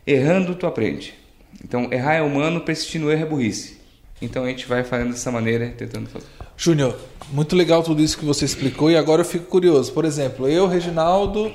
Errando, 0.05 0.55
tu 0.55 0.67
aprende. 0.67 1.15
Então, 1.63 1.91
errar 1.91 2.15
é 2.15 2.21
humano, 2.21 2.61
persistir 2.61 3.01
no 3.01 3.11
erro 3.11 3.23
é 3.23 3.25
burrice. 3.25 3.81
Então 4.21 4.43
a 4.43 4.47
gente 4.47 4.67
vai 4.67 4.83
fazendo 4.83 5.11
dessa 5.11 5.31
maneira, 5.31 5.73
tentando 5.75 6.07
fazer. 6.07 6.27
Júnior, 6.55 6.95
muito 7.31 7.55
legal 7.55 7.81
tudo 7.81 8.03
isso 8.03 8.17
que 8.17 8.23
você 8.23 8.45
explicou 8.45 8.91
e 8.91 8.95
agora 8.95 9.21
eu 9.21 9.25
fico 9.25 9.45
curioso. 9.45 9.91
Por 9.91 10.05
exemplo, 10.05 10.47
eu, 10.47 10.67
Reginaldo, 10.67 11.51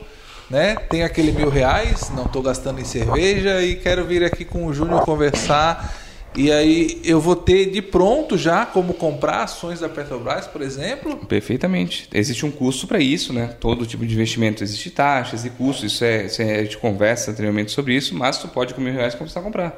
né? 0.51 0.77
Tem 0.89 1.03
aquele 1.03 1.33
mil 1.33 1.49
reais, 1.49 2.11
não 2.15 2.25
estou 2.25 2.43
gastando 2.43 2.81
em 2.81 2.85
cerveja 2.85 3.63
e 3.63 3.77
quero 3.77 4.05
vir 4.05 4.25
aqui 4.25 4.45
com 4.45 4.67
o 4.67 4.73
Júnior 4.73 5.05
conversar. 5.05 5.95
E 6.37 6.53
aí 6.53 7.01
eu 7.03 7.19
vou 7.19 7.35
ter 7.35 7.71
de 7.71 7.81
pronto 7.81 8.37
já 8.37 8.67
como 8.67 8.93
comprar 8.93 9.45
ações 9.45 9.81
da 9.81 9.89
Petrobras, 9.89 10.47
por 10.47 10.61
exemplo? 10.61 11.17
Perfeitamente. 11.27 12.09
Existe 12.13 12.45
um 12.45 12.51
custo 12.51 12.87
para 12.87 12.99
isso, 12.99 13.33
né? 13.33 13.57
Todo 13.59 13.87
tipo 13.87 14.05
de 14.05 14.13
investimento 14.13 14.63
existe 14.63 14.91
taxas 14.91 15.47
e 15.47 15.51
custos. 15.51 15.95
Isso 15.95 16.05
é, 16.05 16.27
isso 16.27 16.43
é, 16.43 16.57
a 16.57 16.63
gente 16.63 16.77
conversa 16.77 17.31
anteriormente 17.31 17.73
sobre 17.73 17.95
isso, 17.95 18.15
mas 18.15 18.37
tu 18.37 18.49
pode 18.49 18.75
com 18.75 18.83
mil 18.83 18.93
reais 18.93 19.15
começar 19.15 19.41
a 19.41 19.43
comprar. 19.43 19.71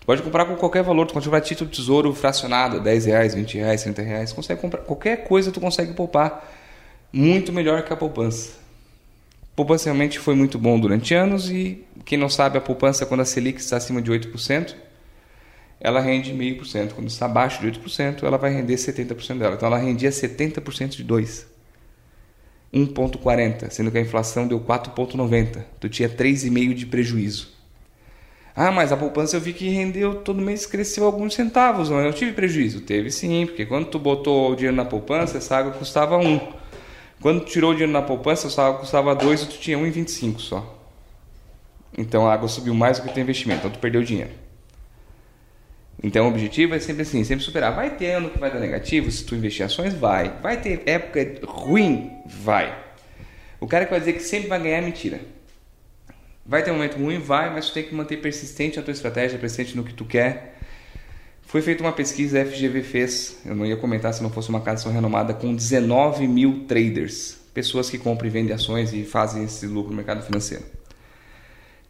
Tu 0.00 0.06
pode 0.06 0.22
comprar 0.22 0.46
com 0.46 0.56
qualquer 0.56 0.82
valor, 0.82 1.06
tu 1.06 1.12
pode 1.12 1.26
comprar 1.26 1.42
título 1.42 1.68
de 1.68 1.76
tesouro 1.76 2.14
fracionado, 2.14 2.80
10 2.80 3.04
reais, 3.04 3.34
20 3.34 3.58
reais, 3.58 3.82
30 3.82 4.02
reais, 4.02 4.32
consegue 4.32 4.58
comprar 4.58 4.80
qualquer 4.80 5.24
coisa 5.24 5.52
tu 5.52 5.60
consegue 5.60 5.92
poupar 5.92 6.50
muito 7.12 7.52
melhor 7.52 7.82
que 7.82 7.92
a 7.92 7.96
poupança 7.96 8.67
poupança 9.58 9.86
realmente 9.86 10.20
foi 10.20 10.36
muito 10.36 10.56
bom 10.56 10.78
durante 10.78 11.14
anos 11.14 11.50
e 11.50 11.84
quem 12.04 12.16
não 12.16 12.28
sabe 12.28 12.56
a 12.56 12.60
poupança 12.60 13.04
quando 13.04 13.22
a 13.22 13.24
Selic 13.24 13.58
está 13.58 13.76
acima 13.76 14.00
de 14.00 14.08
8%, 14.08 14.72
ela 15.80 16.00
rende 16.00 16.32
0,5%. 16.32 16.92
Quando 16.92 17.08
está 17.08 17.26
abaixo 17.26 17.60
de 17.60 17.80
8%, 17.80 18.22
ela 18.22 18.38
vai 18.38 18.52
render 18.52 18.76
70% 18.76 19.38
dela. 19.38 19.56
Então 19.56 19.66
ela 19.66 19.78
rendia 19.78 20.10
70% 20.10 20.90
de 20.90 21.02
2. 21.02 21.48
1.40, 22.72 23.70
sendo 23.70 23.90
que 23.90 23.98
a 23.98 24.00
inflação 24.00 24.46
deu 24.46 24.60
4.90. 24.60 25.64
Tu 25.80 25.88
tinha 25.88 26.08
3,5 26.08 26.74
de 26.74 26.86
prejuízo. 26.86 27.48
Ah, 28.54 28.70
mas 28.70 28.92
a 28.92 28.96
poupança 28.96 29.36
eu 29.36 29.40
vi 29.40 29.52
que 29.52 29.68
rendeu 29.68 30.22
todo 30.22 30.40
mês 30.40 30.66
cresceu 30.66 31.04
alguns 31.04 31.34
centavos, 31.34 31.90
mas 31.90 32.04
eu 32.04 32.12
tive 32.12 32.32
prejuízo. 32.32 32.82
Teve 32.82 33.10
sim, 33.10 33.46
porque 33.46 33.66
quando 33.66 33.86
tu 33.86 33.98
botou 33.98 34.52
o 34.52 34.54
dinheiro 34.54 34.76
na 34.76 34.84
poupança, 34.84 35.38
essa 35.38 35.56
água 35.56 35.72
custava 35.72 36.16
1. 36.16 36.57
Quando 37.20 37.44
tirou 37.44 37.70
o 37.70 37.74
dinheiro 37.74 37.92
na 37.92 38.02
poupança, 38.02 38.46
o 38.46 38.50
salário 38.50 38.78
custava 38.78 39.14
2 39.14 39.42
e 39.42 39.46
tu 39.46 39.58
tinha 39.58 39.78
1,25 39.78 40.38
só. 40.38 40.78
Então 41.96 42.26
a 42.26 42.32
água 42.32 42.48
subiu 42.48 42.74
mais 42.74 42.98
do 42.98 43.04
que 43.04 43.10
o 43.10 43.12
teu 43.12 43.22
investimento, 43.22 43.60
então 43.60 43.70
tu 43.70 43.78
perdeu 43.78 44.02
dinheiro. 44.02 44.30
Então 46.02 46.26
o 46.26 46.28
objetivo 46.28 46.74
é 46.74 46.78
sempre 46.78 47.02
assim, 47.02 47.24
sempre 47.24 47.44
superar. 47.44 47.74
Vai 47.74 47.96
ter 47.96 48.12
ano 48.12 48.30
que 48.30 48.38
vai 48.38 48.52
dar 48.52 48.60
negativo, 48.60 49.10
se 49.10 49.24
tu 49.24 49.34
investir 49.34 49.66
ações, 49.66 49.94
vai. 49.94 50.28
Vai 50.40 50.60
ter 50.60 50.82
época 50.86 51.40
ruim, 51.44 52.12
vai. 52.24 52.72
O 53.60 53.66
cara 53.66 53.84
que 53.84 53.90
vai 53.90 53.98
dizer 53.98 54.12
que 54.12 54.22
sempre 54.22 54.48
vai 54.48 54.60
ganhar 54.60 54.78
é 54.78 54.80
mentira. 54.80 55.20
Vai 56.46 56.62
ter 56.62 56.70
um 56.70 56.74
momento 56.74 56.96
ruim, 56.96 57.18
vai, 57.18 57.52
mas 57.52 57.66
tu 57.66 57.74
tem 57.74 57.82
que 57.82 57.94
manter 57.94 58.18
persistente 58.18 58.78
a 58.78 58.82
tua 58.82 58.92
estratégia, 58.92 59.38
persistente 59.38 59.76
no 59.76 59.82
que 59.82 59.92
tu 59.92 60.04
quer. 60.04 60.57
Foi 61.48 61.62
feita 61.62 61.82
uma 61.82 61.92
pesquisa, 61.92 62.42
a 62.42 62.44
FGV 62.44 62.82
fez, 62.82 63.38
eu 63.42 63.56
não 63.56 63.64
ia 63.64 63.74
comentar 63.74 64.12
se 64.12 64.22
não 64.22 64.28
fosse 64.28 64.50
uma 64.50 64.60
casa 64.60 64.90
renomada, 64.90 65.32
com 65.32 65.54
19 65.54 66.28
mil 66.28 66.66
traders, 66.68 67.38
pessoas 67.54 67.88
que 67.88 67.96
compram 67.96 68.28
e 68.28 68.30
vendem 68.30 68.54
ações 68.54 68.92
e 68.92 69.02
fazem 69.02 69.44
esse 69.44 69.66
lucro 69.66 69.90
no 69.90 69.96
mercado 69.96 70.22
financeiro. 70.22 70.62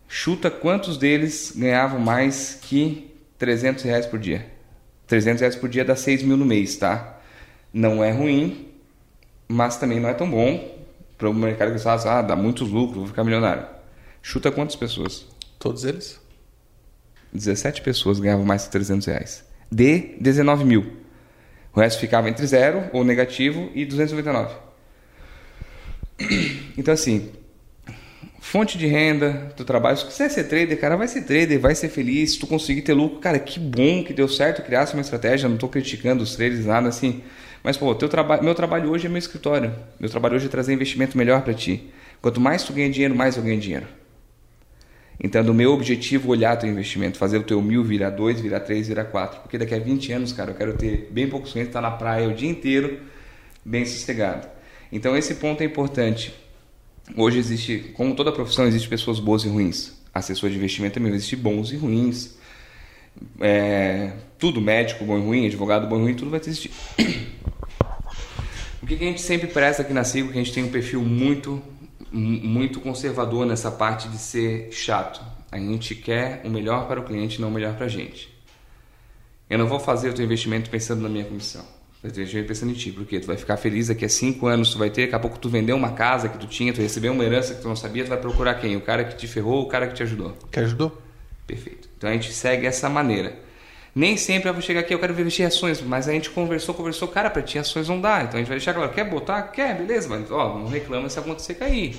Chuta 0.06 0.48
quantos 0.48 0.96
deles 0.96 1.52
ganhavam 1.56 1.98
mais 1.98 2.56
que 2.62 3.12
300 3.36 3.82
reais 3.82 4.06
por 4.06 4.20
dia. 4.20 4.46
300 5.08 5.40
reais 5.40 5.56
por 5.56 5.68
dia 5.68 5.84
dá 5.84 5.96
6 5.96 6.22
mil 6.22 6.36
no 6.36 6.46
mês, 6.46 6.76
tá? 6.76 7.18
Não 7.72 8.04
é 8.04 8.12
ruim, 8.12 8.68
mas 9.48 9.76
também 9.76 9.98
não 9.98 10.08
é 10.08 10.14
tão 10.14 10.30
bom 10.30 10.72
para 11.18 11.28
o 11.28 11.34
mercado 11.34 11.72
que 11.72 11.80
fala, 11.80 12.20
ah, 12.20 12.22
dá 12.22 12.36
muitos 12.36 12.70
lucros, 12.70 12.98
vou 12.98 13.06
ficar 13.08 13.24
milionário. 13.24 13.66
Chuta 14.22 14.52
quantas 14.52 14.76
pessoas? 14.76 15.26
Todos 15.58 15.84
eles? 15.84 16.20
17 17.32 17.82
pessoas 17.82 18.20
ganhavam 18.20 18.44
mais 18.44 18.64
que 18.64 18.70
300 18.70 19.04
reais 19.04 19.47
de 19.70 20.16
19 20.20 20.64
mil. 20.64 20.98
O 21.74 21.80
resto 21.80 22.00
ficava 22.00 22.28
entre 22.28 22.46
zero 22.46 22.84
ou 22.92 23.04
negativo 23.04 23.70
e 23.74 23.84
299. 23.84 24.54
Então, 26.76 26.92
assim, 26.92 27.30
fonte 28.40 28.76
de 28.76 28.86
renda, 28.86 29.52
tu 29.56 29.64
trabalho. 29.64 29.96
Se 29.96 30.06
quiser 30.06 30.28
ser 30.30 30.44
trader, 30.44 30.78
cara, 30.80 30.96
vai 30.96 31.06
ser 31.06 31.22
trader, 31.22 31.60
vai 31.60 31.74
ser 31.74 31.88
feliz. 31.88 32.32
Se 32.32 32.38
tu 32.38 32.46
conseguir 32.46 32.82
ter 32.82 32.94
lucro, 32.94 33.20
cara, 33.20 33.38
que 33.38 33.60
bom 33.60 34.02
que 34.02 34.12
deu 34.12 34.28
certo 34.28 34.62
criar 34.62 34.88
uma 34.92 35.00
estratégia. 35.00 35.48
Não 35.48 35.56
estou 35.56 35.68
criticando 35.68 36.22
os 36.22 36.34
traders, 36.34 36.66
nada 36.66 36.88
assim. 36.88 37.22
Mas, 37.62 37.76
pô, 37.76 37.94
teu 37.94 38.08
traba 38.08 38.40
meu 38.40 38.54
trabalho 38.54 38.90
hoje 38.90 39.06
é 39.06 39.08
meu 39.08 39.18
escritório. 39.18 39.72
Meu 40.00 40.08
trabalho 40.08 40.36
hoje 40.36 40.46
é 40.46 40.48
trazer 40.48 40.72
investimento 40.72 41.16
melhor 41.16 41.42
para 41.42 41.54
ti. 41.54 41.92
Quanto 42.20 42.40
mais 42.40 42.62
tu 42.62 42.72
ganha 42.72 42.90
dinheiro, 42.90 43.14
mais 43.14 43.36
eu 43.36 43.42
ganho 43.42 43.60
dinheiro. 43.60 43.86
Então, 45.20 45.42
do 45.42 45.52
meu 45.52 45.72
objetivo, 45.72 46.30
olhar 46.30 46.56
teu 46.56 46.68
investimento, 46.68 47.18
fazer 47.18 47.38
o 47.38 47.42
teu 47.42 47.60
mil 47.60 47.82
virar 47.82 48.10
dois, 48.10 48.40
virar 48.40 48.60
três, 48.60 48.86
virar 48.86 49.04
quatro. 49.04 49.40
Porque 49.40 49.58
daqui 49.58 49.74
a 49.74 49.78
20 49.78 50.12
anos, 50.12 50.32
cara, 50.32 50.52
eu 50.52 50.54
quero 50.54 50.74
ter 50.74 51.08
bem 51.10 51.28
poucos 51.28 51.52
clientes, 51.52 51.70
estar 51.70 51.82
tá 51.82 51.90
na 51.90 51.96
praia 51.96 52.28
o 52.28 52.34
dia 52.34 52.48
inteiro, 52.48 53.00
bem 53.64 53.84
sossegado. 53.84 54.46
Então, 54.92 55.16
esse 55.16 55.34
ponto 55.34 55.60
é 55.60 55.64
importante. 55.64 56.32
Hoje 57.16 57.38
existe, 57.38 57.90
como 57.94 58.14
toda 58.14 58.30
profissão, 58.30 58.66
existe 58.66 58.88
pessoas 58.88 59.18
boas 59.18 59.42
e 59.42 59.48
ruins. 59.48 59.92
Assessor 60.14 60.50
de 60.50 60.56
investimento 60.56 60.94
também 60.94 61.12
existe 61.12 61.34
bons 61.34 61.72
e 61.72 61.76
ruins. 61.76 62.38
É, 63.40 64.12
tudo, 64.38 64.60
médico 64.60 65.04
bom 65.04 65.18
e 65.18 65.20
ruim, 65.20 65.46
advogado 65.46 65.88
bom 65.88 65.98
e 65.98 66.02
ruim, 66.02 66.14
tudo 66.14 66.30
vai 66.30 66.40
existir. 66.40 66.70
O 68.80 68.86
que 68.86 68.94
a 68.94 68.98
gente 68.98 69.20
sempre 69.20 69.48
presta 69.48 69.82
aqui 69.82 69.92
na 69.92 70.02
Sigo, 70.04 70.28
que 70.32 70.38
a 70.38 70.42
gente 70.42 70.54
tem 70.54 70.64
um 70.64 70.70
perfil 70.70 71.02
muito 71.02 71.60
muito 72.12 72.80
conservador 72.80 73.46
nessa 73.46 73.70
parte 73.70 74.08
de 74.08 74.18
ser 74.18 74.68
chato. 74.72 75.20
A 75.50 75.58
gente 75.58 75.94
quer 75.94 76.42
o 76.44 76.50
melhor 76.50 76.86
para 76.86 77.00
o 77.00 77.04
cliente, 77.04 77.40
não 77.40 77.48
o 77.48 77.50
melhor 77.50 77.74
para 77.74 77.86
a 77.86 77.88
gente. 77.88 78.32
Eu 79.48 79.58
não 79.58 79.66
vou 79.66 79.80
fazer 79.80 80.10
o 80.10 80.12
teu 80.12 80.24
investimento 80.24 80.68
pensando 80.68 81.02
na 81.02 81.08
minha 81.08 81.24
comissão. 81.24 81.64
Eu 82.02 82.10
investimento 82.10 82.46
pensando 82.46 82.70
em 82.70 82.74
ti, 82.74 82.92
porque 82.92 83.18
tu 83.18 83.26
vai 83.26 83.36
ficar 83.36 83.56
feliz 83.56 83.88
daqui 83.88 84.04
a 84.04 84.08
5 84.08 84.46
anos, 84.46 84.70
tu 84.70 84.78
vai 84.78 84.88
ter, 84.88 85.02
daqui 85.02 85.16
a 85.16 85.18
pouco 85.18 85.38
tu 85.38 85.48
vendeu 85.48 85.74
uma 85.74 85.92
casa 85.92 86.28
que 86.28 86.38
tu 86.38 86.46
tinha, 86.46 86.72
tu 86.72 86.80
recebeu 86.80 87.12
uma 87.12 87.24
herança 87.24 87.54
que 87.54 87.62
tu 87.62 87.66
não 87.66 87.74
sabia, 87.74 88.04
tu 88.04 88.08
vai 88.08 88.18
procurar 88.18 88.54
quem? 88.54 88.76
O 88.76 88.80
cara 88.80 89.04
que 89.04 89.16
te 89.16 89.26
ferrou 89.26 89.54
ou 89.54 89.62
o 89.64 89.66
cara 89.66 89.88
que 89.88 89.94
te 89.94 90.02
ajudou? 90.04 90.36
Que 90.50 90.60
ajudou. 90.60 90.96
Perfeito. 91.46 91.88
Então 91.96 92.08
a 92.08 92.12
gente 92.12 92.32
segue 92.32 92.66
essa 92.66 92.88
maneira. 92.88 93.36
Nem 93.98 94.16
sempre 94.16 94.48
eu 94.48 94.52
vou 94.52 94.62
chegar 94.62 94.78
aqui, 94.78 94.94
eu 94.94 94.98
quero 95.00 95.12
investir 95.12 95.44
em 95.44 95.48
ações, 95.48 95.80
mas 95.82 96.08
a 96.08 96.12
gente 96.12 96.30
conversou, 96.30 96.72
conversou, 96.72 97.08
cara, 97.08 97.28
para 97.28 97.42
ti 97.42 97.58
ações 97.58 97.88
não 97.88 98.00
dá. 98.00 98.22
Então 98.22 98.34
a 98.34 98.38
gente 98.38 98.46
vai 98.46 98.56
deixar 98.56 98.72
claro, 98.72 98.92
quer 98.92 99.02
botar? 99.02 99.42
Quer, 99.42 99.76
beleza, 99.76 100.08
mas 100.08 100.30
ó, 100.30 100.56
não 100.56 100.68
reclama 100.68 101.08
se 101.08 101.18
acontecer 101.18 101.54
cair. 101.54 101.96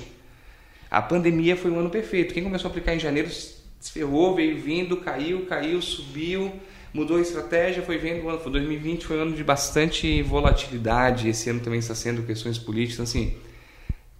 A 0.90 1.02
pandemia 1.02 1.58
foi 1.58 1.70
um 1.70 1.78
ano 1.78 1.90
perfeito. 1.90 2.32
Quem 2.32 2.42
começou 2.42 2.68
a 2.68 2.70
aplicar 2.70 2.94
em 2.94 2.98
janeiro 2.98 3.28
se 3.28 3.92
ferrou, 3.92 4.34
veio 4.34 4.58
vindo, 4.58 4.96
caiu, 4.96 5.44
caiu, 5.44 5.82
subiu, 5.82 6.50
mudou 6.94 7.18
a 7.18 7.20
estratégia, 7.20 7.82
foi 7.82 7.98
vendo. 7.98 8.26
Ano 8.30 8.50
2020 8.50 9.04
foi 9.04 9.18
um 9.18 9.20
ano 9.20 9.36
de 9.36 9.44
bastante 9.44 10.22
volatilidade. 10.22 11.28
Esse 11.28 11.50
ano 11.50 11.60
também 11.60 11.80
está 11.80 11.94
sendo 11.94 12.22
questões 12.22 12.56
políticas. 12.56 13.10
Assim, 13.10 13.36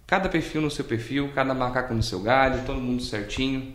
cada 0.05 0.29
perfil 0.29 0.61
no 0.61 0.69
seu 0.69 0.85
perfil, 0.85 1.31
cada 1.33 1.55
macaco 1.55 1.95
no 1.95 2.03
seu 2.03 2.19
galho, 2.19 2.61
todo 2.63 2.79
mundo 2.79 3.01
certinho. 3.01 3.73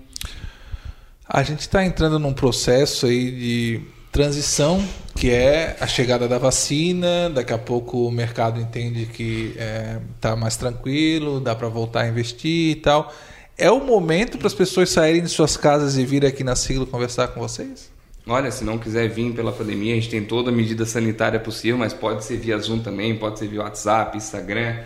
A 1.29 1.43
gente 1.43 1.63
está 1.63 1.85
entrando 1.85 2.21
num 2.21 2.33
processo 2.33 3.07
aí 3.07 3.33
de 3.33 3.96
transição, 4.17 4.83
que 5.15 5.31
é 5.31 5.77
a 5.79 5.87
chegada 5.87 6.27
da 6.27 6.39
vacina. 6.39 7.29
Daqui 7.29 7.53
a 7.53 7.59
pouco 7.59 8.07
o 8.07 8.11
mercado 8.11 8.59
entende 8.59 9.05
que 9.05 9.51
está 9.51 9.63
é, 9.63 10.01
tá 10.19 10.35
mais 10.35 10.57
tranquilo, 10.57 11.39
dá 11.39 11.55
para 11.55 11.69
voltar 11.69 12.01
a 12.01 12.09
investir 12.09 12.71
e 12.71 12.75
tal. 12.77 13.13
É 13.59 13.71
o 13.71 13.79
momento 13.79 14.39
para 14.39 14.47
as 14.47 14.55
pessoas 14.55 14.89
saírem 14.89 15.23
de 15.23 15.29
suas 15.29 15.59
casas 15.59 15.99
e 15.99 16.05
virem 16.07 16.31
aqui 16.31 16.43
na 16.43 16.57
sigla 16.57 16.87
conversar 16.87 17.29
com 17.29 17.41
vocês? 17.41 17.91
Olha, 18.27 18.51
se 18.51 18.65
não 18.65 18.79
quiser 18.79 19.07
vir 19.11 19.35
pela 19.35 19.53
pandemia, 19.53 19.93
a 19.93 19.97
gente 19.97 20.09
tem 20.09 20.25
toda 20.25 20.51
a 20.51 20.53
medida 20.53 20.87
sanitária 20.87 21.39
possível, 21.39 21.77
mas 21.77 21.93
pode 21.93 22.25
ser 22.25 22.39
via 22.39 22.59
Zoom 22.59 22.79
também, 22.79 23.19
pode 23.19 23.39
ser 23.39 23.49
via 23.49 23.61
WhatsApp, 23.61 24.17
Instagram. 24.17 24.79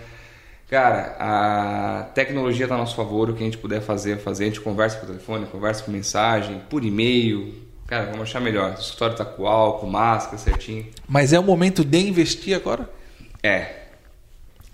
Cara, 0.69 1.17
a 1.21 2.03
tecnologia 2.15 2.65
está 2.65 2.75
a 2.75 2.79
nosso 2.79 2.97
favor, 2.97 3.31
o 3.31 3.35
que 3.35 3.43
a 3.43 3.47
gente 3.47 3.59
puder 3.59 3.81
fazer, 3.81 4.19
fazer. 4.19 4.45
A 4.45 4.47
gente 4.49 4.61
conversa 4.61 4.99
por 4.99 5.07
telefone, 5.07 5.47
conversa 5.47 5.85
por 5.85 5.93
mensagem, 5.93 6.61
por 6.69 6.85
e-mail, 6.85 7.70
Cara, 7.91 8.05
vamos 8.05 8.21
achar 8.21 8.41
melhor. 8.41 8.71
O 8.71 8.81
escritório 8.81 9.17
tá 9.17 9.25
com 9.25 9.49
álcool, 9.49 9.89
máscara, 9.89 10.39
certinho. 10.39 10.87
Mas 11.09 11.33
é 11.33 11.41
o 11.41 11.43
momento 11.43 11.85
de 11.85 11.99
investir 11.99 12.55
agora? 12.55 12.89
É. 13.43 13.87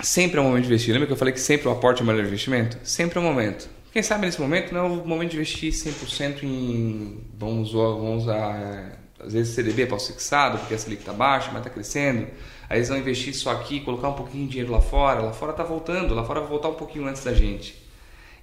Sempre 0.02 0.36
é 0.36 0.40
o 0.42 0.44
momento 0.44 0.64
de 0.64 0.68
investir. 0.68 0.92
Lembra 0.92 1.06
que 1.06 1.14
eu 1.14 1.16
falei 1.16 1.32
que 1.32 1.40
sempre 1.40 1.66
o 1.66 1.70
aporte 1.70 2.00
é 2.00 2.04
o 2.04 2.06
melhor 2.06 2.26
investimento? 2.26 2.76
Sempre 2.84 3.18
é 3.18 3.22
o 3.22 3.24
momento. 3.24 3.70
Quem 3.90 4.02
sabe 4.02 4.26
nesse 4.26 4.38
momento 4.38 4.74
não 4.74 4.80
é 4.80 4.88
o 4.90 5.06
momento 5.06 5.30
de 5.30 5.36
investir 5.36 5.72
100% 5.72 6.42
em. 6.42 7.24
Vamos 7.38 7.72
usar, 7.72 7.86
vamos 7.86 8.22
usar 8.24 8.98
às 9.18 9.32
vezes 9.32 9.54
CDB 9.54 9.86
pode 9.86 10.02
ser 10.02 10.12
fixado, 10.12 10.58
porque 10.58 10.74
a 10.74 10.78
Selic 10.78 11.00
está 11.00 11.14
baixa, 11.14 11.48
mas 11.48 11.60
está 11.60 11.70
crescendo. 11.70 12.26
Aí 12.68 12.76
eles 12.76 12.90
vão 12.90 12.98
investir 12.98 13.34
só 13.34 13.50
aqui, 13.52 13.80
colocar 13.80 14.10
um 14.10 14.12
pouquinho 14.12 14.44
de 14.44 14.50
dinheiro 14.50 14.72
lá 14.72 14.82
fora. 14.82 15.22
Lá 15.22 15.32
fora 15.32 15.52
está 15.52 15.64
voltando, 15.64 16.14
lá 16.14 16.22
fora 16.22 16.40
vai 16.40 16.50
voltar 16.50 16.68
um 16.68 16.74
pouquinho 16.74 17.06
antes 17.08 17.24
da 17.24 17.32
gente. 17.32 17.82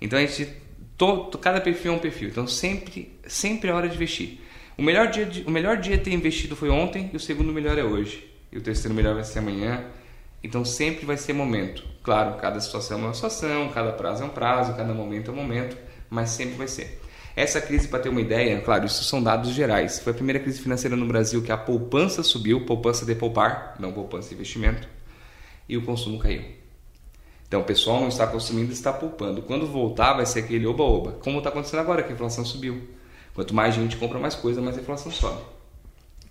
Então 0.02 0.18
a 0.18 0.26
gente. 0.26 0.52
Todo, 0.98 1.38
cada 1.38 1.62
perfil 1.62 1.94
é 1.94 1.96
um 1.96 2.00
perfil. 2.00 2.30
Então 2.30 2.48
sempre, 2.48 3.16
sempre 3.28 3.70
é 3.70 3.74
hora 3.74 3.88
de 3.88 3.96
investir. 3.96 4.43
O 4.78 4.82
melhor 4.82 5.08
dia, 5.08 5.26
de, 5.26 5.44
o 5.44 5.52
melhor 5.52 5.78
dia 5.78 5.98
ter 5.98 6.12
investido 6.12 6.56
foi 6.56 6.70
ontem 6.70 7.10
e 7.14 7.16
o 7.16 7.20
segundo 7.20 7.54
melhor 7.54 7.78
é 7.78 7.84
hoje. 7.84 8.30
E 8.52 8.58
o 8.58 8.62
terceiro 8.62 8.94
melhor 8.94 9.14
vai 9.14 9.24
ser 9.24 9.40
amanhã. 9.40 9.86
Então 10.44 10.66
sempre 10.66 11.06
vai 11.06 11.18
ser 11.18 11.34
momento. 11.34 11.84
Claro, 12.02 12.38
cada 12.38 12.60
situação 12.60 13.00
é 13.00 13.02
uma 13.04 13.14
situação, 13.14 13.70
cada 13.70 13.92
prazo 13.92 14.24
é 14.24 14.26
um 14.26 14.30
prazo, 14.30 14.76
cada 14.76 14.94
momento 14.94 15.32
é 15.32 15.34
um 15.34 15.38
momento, 15.38 15.78
mas 16.10 16.32
sempre 16.32 16.56
vai 16.56 16.68
ser. 16.68 17.00
Essa 17.36 17.60
crise, 17.60 17.88
para 17.88 18.00
ter 18.00 18.10
uma 18.10 18.22
ideia, 18.22 18.62
claro, 18.62 18.86
isso 18.86 19.04
são 19.04 19.24
dados 19.24 19.52
gerais. 19.52 20.00
Foi 20.00 20.12
a 20.12 20.16
primeira 20.16 20.40
crise 20.40 20.62
financeira 20.62 20.96
no 20.96 21.08
Brasil 21.08 21.42
que 21.42 21.52
a 21.52 21.58
poupança 21.58 22.22
subiu, 22.22 22.66
poupança 22.66 23.06
de 23.06 23.16
poupar, 23.16 23.76
não 23.80 23.92
poupança 23.92 24.30
de 24.30 24.36
investimento, 24.36 24.88
e 25.68 25.76
o 25.78 25.84
consumo 25.84 26.20
caiu. 26.20 26.44
Então 27.48 27.62
o 27.62 27.64
pessoal 27.64 28.02
não 28.02 28.08
está 28.08 28.28
consumindo, 28.28 28.72
está 28.72 28.92
poupando. 28.92 29.42
Quando 29.42 29.66
voltar, 29.66 30.14
vai 30.14 30.26
ser 30.26 30.40
aquele 30.40 30.66
oba-oba. 30.68 31.14
Como 31.24 31.38
está 31.38 31.50
acontecendo 31.50 31.80
agora, 31.80 32.04
que 32.04 32.10
a 32.10 32.14
inflação 32.14 32.46
subiu. 32.46 32.88
Quanto 33.34 33.54
mais 33.54 33.74
gente 33.74 33.98
compra 33.98 34.20
mais 34.20 34.36
coisa, 34.36 34.62
mais 34.62 34.78
a 34.78 34.82
inflação 34.82 35.12
sobe. 35.12 35.42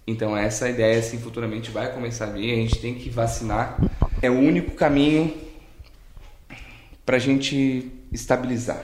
Então 0.07 0.36
essa 0.36 0.68
ideia 0.68 0.98
assim 0.98 1.18
futuramente 1.18 1.70
vai 1.70 1.92
começar 1.92 2.26
a 2.26 2.30
vir, 2.30 2.53
a 2.53 2.57
gente 2.57 2.78
tem 2.78 2.94
que 2.94 3.09
vacinar. 3.09 3.78
É 4.20 4.30
o 4.30 4.38
único 4.38 4.72
caminho 4.72 5.34
para 7.05 7.16
a 7.16 7.20
gente 7.20 7.90
estabilizar. 8.12 8.82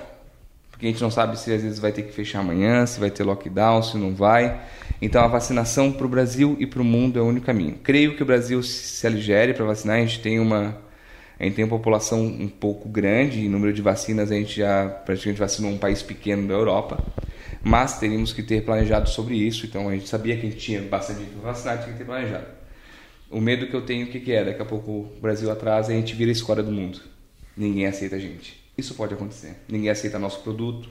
Porque 0.70 0.86
a 0.86 0.90
gente 0.90 1.02
não 1.02 1.10
sabe 1.10 1.38
se 1.38 1.52
às 1.52 1.62
vezes 1.62 1.78
vai 1.80 1.90
ter 1.90 2.02
que 2.02 2.12
fechar 2.12 2.38
amanhã, 2.38 2.86
se 2.86 3.00
vai 3.00 3.10
ter 3.10 3.24
lockdown, 3.24 3.82
se 3.82 3.96
não 3.96 4.14
vai. 4.14 4.60
Então 5.02 5.22
a 5.22 5.26
vacinação 5.26 5.92
para 5.92 6.06
o 6.06 6.08
Brasil 6.08 6.56
e 6.60 6.66
para 6.66 6.80
o 6.80 6.84
mundo 6.84 7.18
é 7.18 7.22
o 7.22 7.26
único 7.26 7.46
caminho. 7.46 7.78
Creio 7.82 8.16
que 8.16 8.22
o 8.22 8.26
Brasil 8.26 8.62
se 8.62 9.04
aligere 9.06 9.54
para 9.54 9.64
vacinar, 9.64 9.96
a 9.96 10.00
gente 10.00 10.20
tem 10.20 10.38
uma 10.38 10.76
a 11.38 11.44
gente 11.44 11.54
tem 11.54 11.64
uma 11.64 11.76
população 11.76 12.20
um 12.20 12.48
pouco 12.48 12.88
grande, 12.88 13.46
em 13.46 13.48
número 13.48 13.72
de 13.72 13.80
vacinas 13.80 14.32
a 14.32 14.34
gente 14.34 14.56
já 14.56 14.88
praticamente 14.88 15.38
vacinou 15.38 15.70
um 15.70 15.78
país 15.78 16.02
pequeno 16.02 16.48
da 16.48 16.54
Europa 16.54 16.98
mas 17.62 17.98
teríamos 17.98 18.32
que 18.32 18.42
ter 18.42 18.64
planejado 18.64 19.08
sobre 19.08 19.36
isso. 19.36 19.66
Então 19.66 19.88
a 19.88 19.92
gente 19.92 20.08
sabia 20.08 20.36
que 20.36 20.46
a 20.46 20.50
gente 20.50 20.60
tinha 20.60 20.82
bastante 20.82 21.20
gente 21.20 21.32
para 21.40 21.52
tinha 21.54 21.92
que 21.92 21.98
ter 21.98 22.04
planejado. 22.04 22.46
O 23.30 23.40
medo 23.40 23.66
que 23.66 23.74
eu 23.74 23.82
tenho, 23.82 24.06
o 24.06 24.10
que, 24.10 24.20
que 24.20 24.32
é? 24.32 24.44
Daqui 24.44 24.62
a 24.62 24.64
pouco 24.64 24.90
o 24.90 25.18
Brasil 25.20 25.50
atrasa 25.50 25.92
e 25.92 25.96
a 25.96 25.98
gente 26.00 26.14
vira 26.14 26.30
a 26.30 26.32
escola 26.32 26.62
do 26.62 26.72
mundo. 26.72 27.00
Ninguém 27.56 27.86
aceita 27.86 28.16
a 28.16 28.18
gente. 28.18 28.58
Isso 28.76 28.94
pode 28.94 29.12
acontecer. 29.12 29.56
Ninguém 29.68 29.90
aceita 29.90 30.18
nosso 30.18 30.40
produto, 30.40 30.88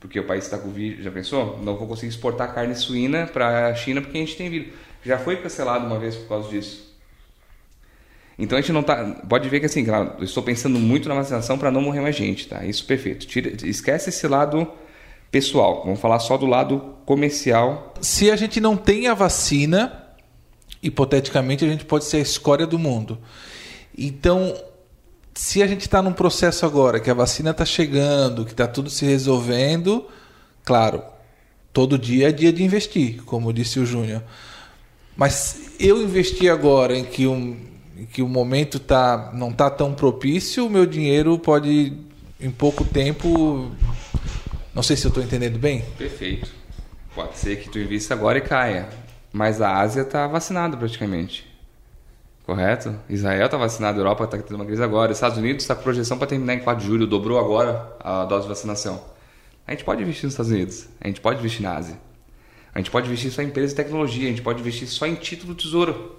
porque 0.00 0.18
o 0.18 0.24
país 0.24 0.44
está 0.44 0.56
com 0.56 0.70
vírus. 0.70 1.04
Já 1.04 1.10
pensou? 1.10 1.60
Não 1.62 1.76
vou 1.76 1.86
conseguir 1.86 2.08
exportar 2.08 2.54
carne 2.54 2.74
suína 2.74 3.26
para 3.26 3.68
a 3.68 3.74
China 3.74 4.00
porque 4.00 4.16
a 4.16 4.20
gente 4.20 4.36
tem 4.36 4.48
vírus. 4.48 4.68
Já 5.04 5.18
foi 5.18 5.36
cancelado 5.36 5.84
uma 5.84 5.98
vez 5.98 6.16
por 6.16 6.28
causa 6.28 6.48
disso. 6.48 6.86
Então 8.38 8.56
a 8.56 8.60
gente 8.60 8.72
não 8.72 8.82
tá. 8.82 9.04
Pode 9.28 9.48
ver 9.48 9.60
que 9.60 9.66
assim, 9.66 9.84
claro, 9.84 10.12
eu 10.18 10.24
estou 10.24 10.42
pensando 10.42 10.78
muito 10.78 11.08
na 11.08 11.14
vacinação 11.14 11.58
para 11.58 11.70
não 11.70 11.80
morrer 11.80 12.00
mais 12.00 12.14
gente, 12.14 12.48
tá? 12.48 12.64
Isso 12.64 12.84
perfeito. 12.84 13.26
Tira, 13.26 13.52
esquece 13.66 14.10
esse 14.10 14.26
lado 14.28 14.70
pessoal. 15.36 15.82
Vamos 15.84 16.00
falar 16.00 16.18
só 16.18 16.38
do 16.38 16.46
lado 16.46 16.94
comercial. 17.04 17.92
Se 18.00 18.30
a 18.30 18.36
gente 18.36 18.58
não 18.58 18.74
tem 18.74 19.06
a 19.06 19.12
vacina, 19.12 20.06
hipoteticamente 20.82 21.62
a 21.62 21.68
gente 21.68 21.84
pode 21.84 22.06
ser 22.06 22.16
a 22.16 22.20
escória 22.20 22.66
do 22.66 22.78
mundo. 22.78 23.18
Então, 23.96 24.54
se 25.34 25.62
a 25.62 25.66
gente 25.66 25.82
está 25.82 26.00
num 26.00 26.14
processo 26.14 26.64
agora 26.64 26.98
que 26.98 27.10
a 27.10 27.14
vacina 27.14 27.50
está 27.50 27.66
chegando, 27.66 28.46
que 28.46 28.52
está 28.52 28.66
tudo 28.66 28.88
se 28.88 29.04
resolvendo, 29.04 30.06
claro, 30.64 31.02
todo 31.70 31.98
dia 31.98 32.30
é 32.30 32.32
dia 32.32 32.50
de 32.50 32.64
investir, 32.64 33.22
como 33.24 33.52
disse 33.52 33.78
o 33.78 33.84
Júnior. 33.84 34.22
Mas 35.14 35.72
eu 35.78 36.02
investi 36.02 36.48
agora 36.48 36.96
em 36.96 37.04
que, 37.04 37.26
um, 37.26 37.58
em 37.94 38.06
que 38.06 38.22
o 38.22 38.28
momento 38.28 38.78
tá, 38.78 39.32
não 39.34 39.50
está 39.50 39.68
tão 39.68 39.92
propício, 39.92 40.66
o 40.66 40.70
meu 40.70 40.86
dinheiro 40.86 41.38
pode, 41.38 41.92
em 42.40 42.50
pouco 42.50 42.84
tempo, 42.84 43.70
não 44.76 44.82
sei 44.82 44.94
se 44.94 45.06
eu 45.06 45.08
estou 45.08 45.24
entendendo 45.24 45.58
bem. 45.58 45.82
Perfeito. 45.96 46.52
Pode 47.14 47.38
ser 47.38 47.56
que 47.56 47.70
tu 47.70 47.78
invista 47.78 48.12
agora 48.12 48.36
e 48.36 48.42
caia. 48.42 48.86
Mas 49.32 49.62
a 49.62 49.74
Ásia 49.78 50.02
está 50.02 50.26
vacinada 50.26 50.76
praticamente. 50.76 51.50
Correto? 52.44 52.94
Israel 53.08 53.46
está 53.46 53.56
vacinado, 53.56 53.96
a 53.96 54.00
Europa 54.02 54.24
está 54.24 54.36
tendo 54.36 54.56
uma 54.56 54.66
crise 54.66 54.82
agora. 54.82 55.12
Estados 55.12 55.38
Unidos 55.38 55.64
está 55.64 55.74
com 55.74 55.82
projeção 55.82 56.18
para 56.18 56.26
terminar 56.26 56.52
em 56.52 56.60
4 56.60 56.82
de 56.82 56.90
julho, 56.90 57.06
dobrou 57.06 57.38
agora 57.38 57.90
a 58.00 58.26
dose 58.26 58.42
de 58.42 58.50
vacinação. 58.50 59.02
A 59.66 59.70
gente 59.70 59.82
pode 59.82 60.02
investir 60.02 60.24
nos 60.24 60.34
Estados 60.34 60.52
Unidos, 60.52 60.88
a 61.00 61.08
gente 61.08 61.22
pode 61.22 61.38
investir 61.38 61.62
na 61.62 61.74
Ásia. 61.74 61.98
A 62.74 62.78
gente 62.78 62.90
pode 62.90 63.06
investir 63.06 63.32
só 63.32 63.40
em 63.40 63.46
empresas 63.46 63.70
de 63.70 63.76
tecnologia, 63.76 64.26
a 64.26 64.30
gente 64.30 64.42
pode 64.42 64.60
investir 64.60 64.86
só 64.88 65.06
em 65.06 65.14
título 65.14 65.54
do 65.54 65.58
tesouro. 65.58 66.16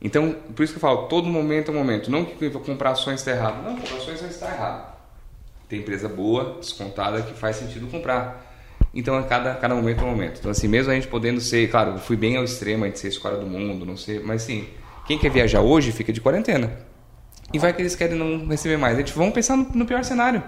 Então, 0.00 0.36
por 0.54 0.62
isso 0.62 0.72
que 0.72 0.76
eu 0.76 0.80
falo, 0.80 1.08
todo 1.08 1.28
momento 1.28 1.72
é 1.72 1.74
um 1.74 1.76
momento. 1.76 2.08
Não 2.08 2.24
que 2.24 2.50
comprar 2.50 2.92
ações 2.92 3.18
está 3.18 3.32
errado. 3.32 3.64
Não, 3.64 3.74
comprar 3.74 3.96
ações 3.96 4.22
não 4.22 4.28
está 4.28 4.46
errado. 4.46 4.97
Tem 5.68 5.80
empresa 5.80 6.08
boa, 6.08 6.56
descontada, 6.60 7.22
que 7.22 7.34
faz 7.34 7.56
sentido 7.56 7.86
comprar. 7.88 8.46
Então, 8.94 9.16
a 9.16 9.22
cada, 9.22 9.54
cada 9.54 9.74
momento 9.74 10.00
é 10.00 10.04
um 10.04 10.10
momento. 10.10 10.38
Então, 10.38 10.50
assim, 10.50 10.66
mesmo 10.66 10.90
a 10.90 10.94
gente 10.94 11.08
podendo 11.08 11.40
ser, 11.40 11.70
claro, 11.70 11.98
fui 11.98 12.16
bem 12.16 12.36
ao 12.36 12.44
extremo, 12.44 12.84
gente 12.86 12.98
ser 12.98 13.08
escola 13.08 13.36
do 13.36 13.46
mundo, 13.46 13.84
não 13.84 13.96
sei, 13.96 14.18
mas 14.20 14.42
assim, 14.42 14.66
quem 15.06 15.18
quer 15.18 15.30
viajar 15.30 15.60
hoje 15.60 15.92
fica 15.92 16.12
de 16.12 16.20
quarentena. 16.20 16.72
E 17.52 17.58
vai 17.58 17.72
que 17.72 17.80
eles 17.80 17.94
querem 17.94 18.16
não 18.16 18.46
receber 18.46 18.76
mais. 18.76 18.96
A 18.96 19.00
gente 19.00 19.12
vamos 19.12 19.34
pensar 19.34 19.56
no, 19.56 19.64
no 19.74 19.86
pior 19.86 20.04
cenário. 20.04 20.42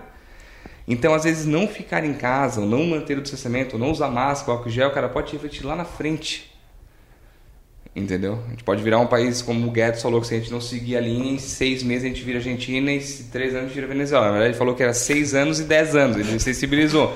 Então, 0.89 1.15
às 1.15 1.25
vezes, 1.25 1.47
não 1.47 1.69
ficar 1.69 2.05
em 2.05 2.15
casa, 2.15 2.61
ou 2.61 2.67
não 2.67 2.85
manter 2.85 3.17
o 3.17 3.23
distanciamento, 3.23 3.77
ou 3.77 3.81
não 3.81 3.91
usar 3.91 4.09
máscara, 4.09 4.59
álcool 4.59 4.71
gel, 4.71 4.91
cara, 4.91 5.09
pode 5.09 5.33
refletir 5.33 5.65
lá 5.65 5.77
na 5.77 5.85
frente 5.85 6.50
Entendeu? 7.95 8.39
A 8.47 8.51
gente 8.51 8.63
pode 8.63 8.83
virar 8.83 9.01
um 9.01 9.07
país 9.07 9.43
como 9.43 9.67
o 9.67 9.71
Guedes 9.71 10.01
falou 10.01 10.21
que 10.21 10.29
se 10.29 10.35
a 10.35 10.39
gente 10.39 10.51
não 10.51 10.61
seguir 10.61 10.97
a 10.97 11.01
linha, 11.01 11.33
em 11.33 11.39
seis 11.39 11.83
meses 11.83 12.05
a 12.05 12.09
gente 12.09 12.23
vira 12.23 12.39
Argentina 12.39 12.93
e 12.93 12.99
em 12.99 13.01
três 13.33 13.51
anos 13.51 13.65
a 13.65 13.67
gente 13.67 13.75
vira 13.75 13.87
Venezuela. 13.89 14.27
Na 14.27 14.33
verdade, 14.33 14.51
ele 14.53 14.59
falou 14.59 14.75
que 14.77 14.83
era 14.83 14.95
seis 14.95 15.35
anos 15.35 15.59
e 15.59 15.65
dez 15.65 15.97
anos, 15.97 16.17
ele 16.17 16.39
sensibilizou. 16.39 17.13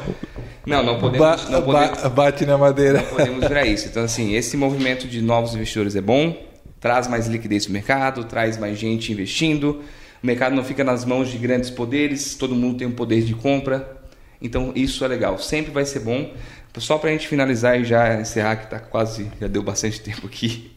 Não, 0.66 0.82
não 0.82 0.98
podemos. 0.98 1.26
Ba 1.26 1.50
não 1.50 1.62
podemos 1.62 2.02
bate 2.08 2.44
na 2.44 2.58
madeira. 2.58 3.02
Não 3.02 3.08
podemos 3.08 3.46
virar 3.46 3.66
isso. 3.66 3.86
Então, 3.86 4.02
assim, 4.02 4.34
esse 4.34 4.56
movimento 4.56 5.06
de 5.06 5.20
novos 5.20 5.54
investidores 5.54 5.94
é 5.94 6.00
bom, 6.00 6.36
traz 6.80 7.06
mais 7.06 7.28
liquidez 7.28 7.66
no 7.68 7.72
mercado, 7.72 8.24
traz 8.24 8.58
mais 8.58 8.76
gente 8.76 9.12
investindo. 9.12 9.82
O 10.22 10.26
mercado 10.26 10.56
não 10.56 10.64
fica 10.64 10.82
nas 10.82 11.04
mãos 11.04 11.30
de 11.30 11.38
grandes 11.38 11.70
poderes, 11.70 12.34
todo 12.34 12.54
mundo 12.54 12.78
tem 12.78 12.86
um 12.86 12.92
poder 12.92 13.22
de 13.22 13.34
compra. 13.34 14.00
Então, 14.40 14.72
isso 14.74 15.04
é 15.04 15.08
legal. 15.08 15.38
Sempre 15.38 15.70
vai 15.70 15.84
ser 15.84 16.00
bom. 16.00 16.32
Só 16.76 16.98
para 16.98 17.10
a 17.10 17.12
gente 17.12 17.28
finalizar 17.28 17.80
e 17.80 17.84
já 17.84 18.20
encerrar, 18.20 18.56
que 18.56 18.70
tá 18.70 18.80
quase, 18.80 19.30
já 19.40 19.46
deu 19.46 19.62
bastante 19.62 20.00
tempo 20.02 20.26
aqui. 20.26 20.72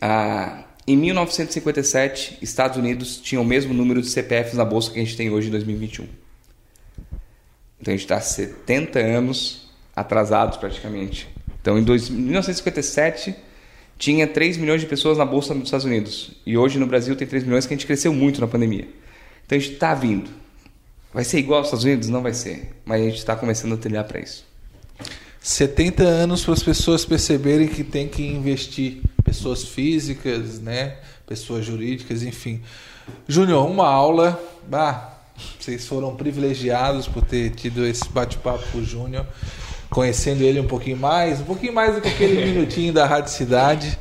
Ah, 0.00 0.64
em 0.86 0.96
1957, 0.96 2.38
Estados 2.42 2.76
Unidos 2.76 3.18
tinha 3.18 3.40
o 3.40 3.44
mesmo 3.44 3.72
número 3.72 4.00
de 4.02 4.08
CPFs 4.08 4.54
na 4.54 4.64
bolsa 4.64 4.90
que 4.90 4.98
a 4.98 5.04
gente 5.04 5.16
tem 5.16 5.30
hoje 5.30 5.48
em 5.48 5.50
2021. 5.50 6.06
Então 7.80 7.92
a 7.92 7.96
gente 7.96 8.04
está 8.04 8.20
70 8.20 8.98
anos 8.98 9.70
atrasados 9.94 10.56
praticamente. 10.56 11.28
Então 11.60 11.78
em 11.78 11.82
1957, 11.82 13.34
tinha 13.98 14.26
3 14.26 14.56
milhões 14.56 14.80
de 14.80 14.86
pessoas 14.86 15.18
na 15.18 15.24
Bolsa 15.24 15.52
dos 15.52 15.64
Estados 15.64 15.84
Unidos. 15.84 16.30
E 16.46 16.56
hoje 16.56 16.78
no 16.78 16.86
Brasil 16.86 17.16
tem 17.16 17.26
3 17.26 17.44
milhões, 17.44 17.66
que 17.66 17.74
a 17.74 17.76
gente 17.76 17.86
cresceu 17.86 18.12
muito 18.12 18.40
na 18.40 18.46
pandemia. 18.46 18.88
Então, 19.44 19.58
a 19.58 19.60
gente 19.60 19.74
está 19.74 19.92
vindo. 19.92 20.30
Vai 21.12 21.24
ser 21.24 21.38
igual 21.38 21.58
aos 21.58 21.68
Estados 21.68 21.84
Unidos? 21.84 22.08
Não 22.08 22.22
vai 22.22 22.34
ser. 22.34 22.74
Mas 22.84 23.00
a 23.00 23.04
gente 23.04 23.18
está 23.18 23.36
começando 23.36 23.74
a 23.74 23.76
trilhar 23.76 24.04
para 24.04 24.20
isso. 24.20 24.46
70 25.40 26.02
anos 26.02 26.44
para 26.44 26.54
as 26.54 26.62
pessoas 26.62 27.04
perceberem 27.04 27.68
que 27.68 27.82
tem 27.82 28.08
que 28.08 28.22
investir. 28.22 29.02
Pessoas 29.24 29.64
físicas, 29.64 30.60
né? 30.60 30.96
pessoas 31.28 31.64
jurídicas, 31.64 32.22
enfim. 32.22 32.62
Júnior, 33.28 33.68
uma 33.68 33.86
aula. 33.86 34.42
Bah, 34.66 35.18
vocês 35.60 35.86
foram 35.86 36.16
privilegiados 36.16 37.06
por 37.06 37.22
ter 37.22 37.50
tido 37.50 37.86
esse 37.86 38.08
bate-papo 38.08 38.64
com 38.72 38.78
o 38.78 38.84
Júnior, 38.84 39.26
conhecendo 39.90 40.42
ele 40.42 40.58
um 40.58 40.66
pouquinho 40.66 40.96
mais, 40.96 41.40
um 41.40 41.44
pouquinho 41.44 41.74
mais 41.74 41.94
do 41.94 42.00
que 42.00 42.08
aquele 42.08 42.44
minutinho 42.46 42.92
da 42.92 43.06
Rádio 43.06 43.30
Cidade. 43.30 43.98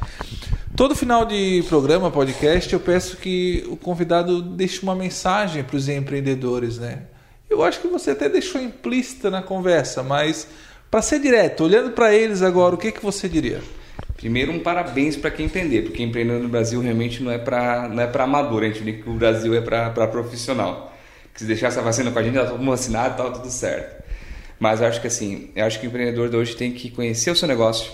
Todo 0.78 0.96
final 0.96 1.26
de 1.26 1.64
programa, 1.68 2.12
podcast, 2.12 2.72
eu 2.72 2.80
peço 2.80 3.18
que 3.18 3.66
o 3.68 3.76
convidado 3.76 4.44
deixe 4.44 4.80
uma 4.84 4.94
mensagem 4.94 5.64
para 5.64 5.76
os 5.76 5.90
empreendedores, 5.90 6.78
né? 6.78 7.00
Eu 7.50 7.64
acho 7.64 7.80
que 7.80 7.88
você 7.88 8.12
até 8.12 8.30
deixou 8.30 8.62
implícita 8.62 9.32
na 9.32 9.42
conversa, 9.42 10.04
mas 10.04 10.48
para 10.92 11.02
ser 11.02 11.20
direto, 11.20 11.64
olhando 11.64 11.94
para 11.94 12.14
eles 12.14 12.44
agora, 12.44 12.76
o 12.76 12.78
que, 12.78 12.92
que 12.92 13.02
você 13.02 13.28
diria? 13.28 13.60
Primeiro, 14.18 14.52
um 14.52 14.60
parabéns 14.60 15.18
para 15.18 15.32
quem 15.32 15.48
empreender, 15.48 15.82
porque 15.82 16.04
empreender 16.04 16.40
no 16.40 16.48
Brasil 16.48 16.80
realmente 16.80 17.24
não 17.24 17.32
é 17.32 17.40
para 17.40 17.90
não 17.90 18.04
é 18.04 18.06
para 18.06 18.26
amador, 18.26 18.62
a 18.62 18.68
gente 18.68 18.84
vê 18.84 18.94
que 18.94 19.10
o 19.10 19.14
Brasil 19.14 19.56
é 19.56 19.62
para 19.62 20.06
profissional. 20.06 20.96
Que 21.34 21.40
se 21.40 21.48
deixar 21.48 21.70
essa 21.70 21.82
vacina 21.82 22.12
com 22.12 22.20
a 22.20 22.22
gente, 22.22 22.36
já 22.36 22.46
todo 22.46 22.60
mundo 22.60 22.70
vacinado, 22.70 23.18
tá 23.18 23.32
tudo 23.32 23.50
certo. 23.50 24.04
Mas 24.60 24.80
eu 24.80 24.86
acho 24.86 25.02
que 25.02 25.08
assim, 25.08 25.50
eu 25.56 25.66
acho 25.66 25.80
que 25.80 25.88
o 25.88 25.90
empreendedor 25.90 26.30
de 26.30 26.38
hoje 26.38 26.56
tem 26.56 26.72
que 26.72 26.92
conhecer 26.92 27.32
o 27.32 27.36
seu 27.36 27.48
negócio, 27.48 27.92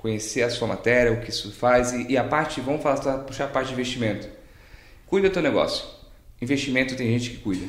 conhecer 0.00 0.42
a 0.42 0.50
sua 0.50 0.66
matéria, 0.66 1.12
o 1.12 1.20
que 1.20 1.30
isso 1.30 1.52
faz 1.52 1.92
e, 1.92 2.12
e 2.12 2.16
a 2.16 2.24
parte, 2.24 2.60
vamos 2.60 2.82
falar, 2.82 3.18
puxar 3.18 3.44
a 3.44 3.48
parte 3.48 3.68
de 3.68 3.74
investimento. 3.74 4.28
Cuida 5.06 5.28
do 5.28 5.32
teu 5.32 5.42
negócio. 5.42 5.84
Investimento 6.40 6.96
tem 6.96 7.06
gente 7.18 7.30
que 7.30 7.36
cuida. 7.36 7.66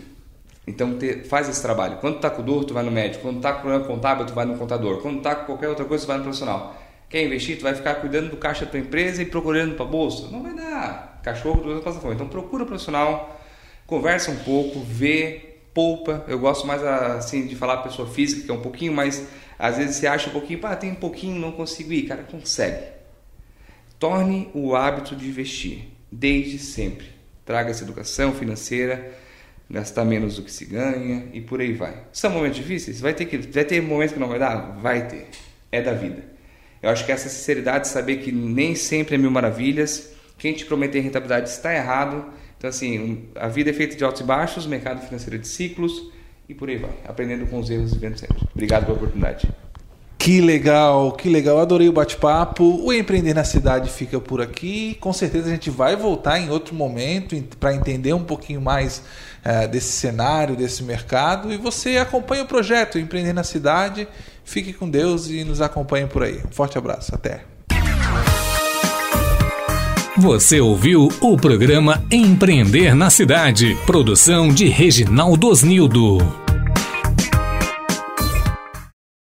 Então 0.65 0.97
te, 0.97 1.23
faz 1.25 1.49
esse 1.49 1.61
trabalho. 1.61 1.97
Quando 1.97 2.19
tá 2.19 2.29
com 2.29 2.41
dor, 2.41 2.63
tu 2.63 2.73
vai 2.73 2.83
no 2.83 2.91
médico. 2.91 3.23
Quando 3.23 3.41
tá 3.41 3.51
com 3.51 3.61
problema 3.61 3.85
contábil, 3.85 4.25
tu 4.25 4.33
vai 4.33 4.45
no 4.45 4.57
contador. 4.57 5.01
Quando 5.01 5.21
tá 5.21 5.35
com 5.35 5.45
qualquer 5.47 5.67
outra 5.67 5.83
coisa, 5.83 6.05
tu 6.05 6.07
vai 6.07 6.17
no 6.17 6.23
profissional. 6.23 6.75
Quer 7.09 7.25
investir? 7.25 7.57
Tu 7.57 7.63
vai 7.63 7.75
ficar 7.75 7.95
cuidando 7.95 8.29
do 8.29 8.37
caixa 8.37 8.63
da 8.63 8.71
tua 8.71 8.79
empresa 8.79 9.21
e 9.21 9.25
procurando 9.25 9.75
para 9.75 9.85
bolsa? 9.85 10.29
Não 10.29 10.41
vai 10.41 10.55
dar. 10.55 11.19
Cachorro 11.21 11.61
do 11.61 11.81
passa 11.81 11.99
fome. 11.99 12.13
Então 12.13 12.27
procura 12.29 12.63
um 12.63 12.67
profissional, 12.67 13.41
conversa 13.85 14.31
um 14.31 14.37
pouco, 14.37 14.79
vê, 14.79 15.50
poupa. 15.73 16.25
Eu 16.27 16.39
gosto 16.39 16.65
mais 16.67 16.83
assim 16.83 17.47
de 17.47 17.55
falar 17.55 17.77
pessoa 17.77 18.07
física, 18.07 18.43
que 18.43 18.51
é 18.51 18.53
um 18.53 18.61
pouquinho 18.61 18.93
mais. 18.93 19.27
Às 19.57 19.77
vezes 19.77 19.97
você 19.97 20.07
acha 20.07 20.29
um 20.29 20.33
pouquinho, 20.33 20.59
pá, 20.59 20.75
tem 20.75 20.91
um 20.91 20.95
pouquinho, 20.95 21.39
não 21.39 21.51
consigo 21.51 21.93
ir. 21.93 22.03
Cara, 22.03 22.23
consegue. 22.23 22.85
Torne 23.99 24.49
o 24.53 24.75
hábito 24.75 25.15
de 25.15 25.27
investir, 25.27 25.83
desde 26.11 26.57
sempre. 26.57 27.07
Traga 27.45 27.69
essa 27.69 27.83
educação 27.83 28.33
financeira, 28.33 29.13
gastar 29.69 30.05
menos 30.05 30.35
do 30.35 30.43
que 30.43 30.51
se 30.51 30.65
ganha 30.65 31.27
e 31.33 31.41
por 31.41 31.61
aí 31.61 31.73
vai. 31.73 32.03
São 32.11 32.31
momentos 32.31 32.57
difíceis? 32.57 32.99
Vai 32.99 33.13
ter, 33.13 33.25
que, 33.25 33.37
vai 33.37 33.63
ter 33.63 33.81
momentos 33.81 34.13
que 34.13 34.19
não 34.19 34.27
vai 34.27 34.39
dar? 34.39 34.77
Vai 34.79 35.07
ter. 35.07 35.27
É 35.71 35.81
da 35.81 35.93
vida. 35.93 36.23
Eu 36.81 36.89
acho 36.89 37.05
que 37.05 37.11
essa 37.11 37.29
sinceridade, 37.29 37.87
saber 37.87 38.17
que 38.17 38.31
nem 38.31 38.73
sempre 38.73 39.15
é 39.15 39.17
mil 39.17 39.29
maravilhas, 39.29 40.13
quem 40.37 40.53
te 40.53 40.65
prometer 40.65 41.01
rentabilidade 41.01 41.49
está 41.49 41.73
errado. 41.73 42.25
Então, 42.61 42.69
assim, 42.69 43.23
a 43.35 43.47
vida 43.47 43.71
é 43.71 43.73
feita 43.73 43.95
de 43.95 44.03
altos 44.03 44.21
e 44.21 44.23
baixos, 44.23 44.67
mercado 44.67 45.03
financeiro 45.03 45.35
é 45.35 45.39
de 45.39 45.47
ciclos 45.47 46.11
e 46.47 46.53
por 46.53 46.69
aí 46.69 46.77
vai. 46.77 46.91
Aprendendo 47.07 47.47
com 47.47 47.57
os 47.57 47.67
erros 47.71 47.91
e 47.91 47.97
vendo 47.97 48.19
sempre. 48.19 48.37
Obrigado 48.53 48.85
pela 48.85 48.97
oportunidade. 48.97 49.49
Que 50.19 50.39
legal, 50.39 51.13
que 51.13 51.27
legal. 51.27 51.57
Adorei 51.57 51.89
o 51.89 51.91
bate-papo. 51.91 52.63
O 52.85 52.93
Empreender 52.93 53.33
na 53.33 53.43
Cidade 53.43 53.89
fica 53.89 54.19
por 54.19 54.39
aqui. 54.39 54.95
Com 54.99 55.11
certeza 55.11 55.47
a 55.47 55.51
gente 55.51 55.71
vai 55.71 55.95
voltar 55.95 56.37
em 56.37 56.51
outro 56.51 56.75
momento 56.75 57.35
para 57.59 57.73
entender 57.73 58.13
um 58.13 58.23
pouquinho 58.23 58.61
mais 58.61 59.01
uh, 59.43 59.67
desse 59.67 59.93
cenário, 59.93 60.55
desse 60.55 60.83
mercado. 60.83 61.51
E 61.51 61.57
você 61.57 61.97
acompanha 61.97 62.43
o 62.43 62.47
projeto 62.47 62.99
Empreender 62.99 63.33
na 63.33 63.43
Cidade. 63.43 64.07
Fique 64.43 64.71
com 64.71 64.87
Deus 64.87 65.31
e 65.31 65.43
nos 65.43 65.61
acompanhe 65.61 66.05
por 66.05 66.21
aí. 66.21 66.37
Um 66.47 66.51
forte 66.51 66.77
abraço. 66.77 67.15
Até. 67.15 67.41
Você 70.17 70.59
ouviu 70.59 71.07
o 71.21 71.37
programa 71.37 72.03
Empreender 72.11 72.93
na 72.93 73.09
Cidade, 73.09 73.77
produção 73.85 74.49
de 74.49 74.67
Reginaldo 74.67 75.47
Osnildo. 75.47 76.40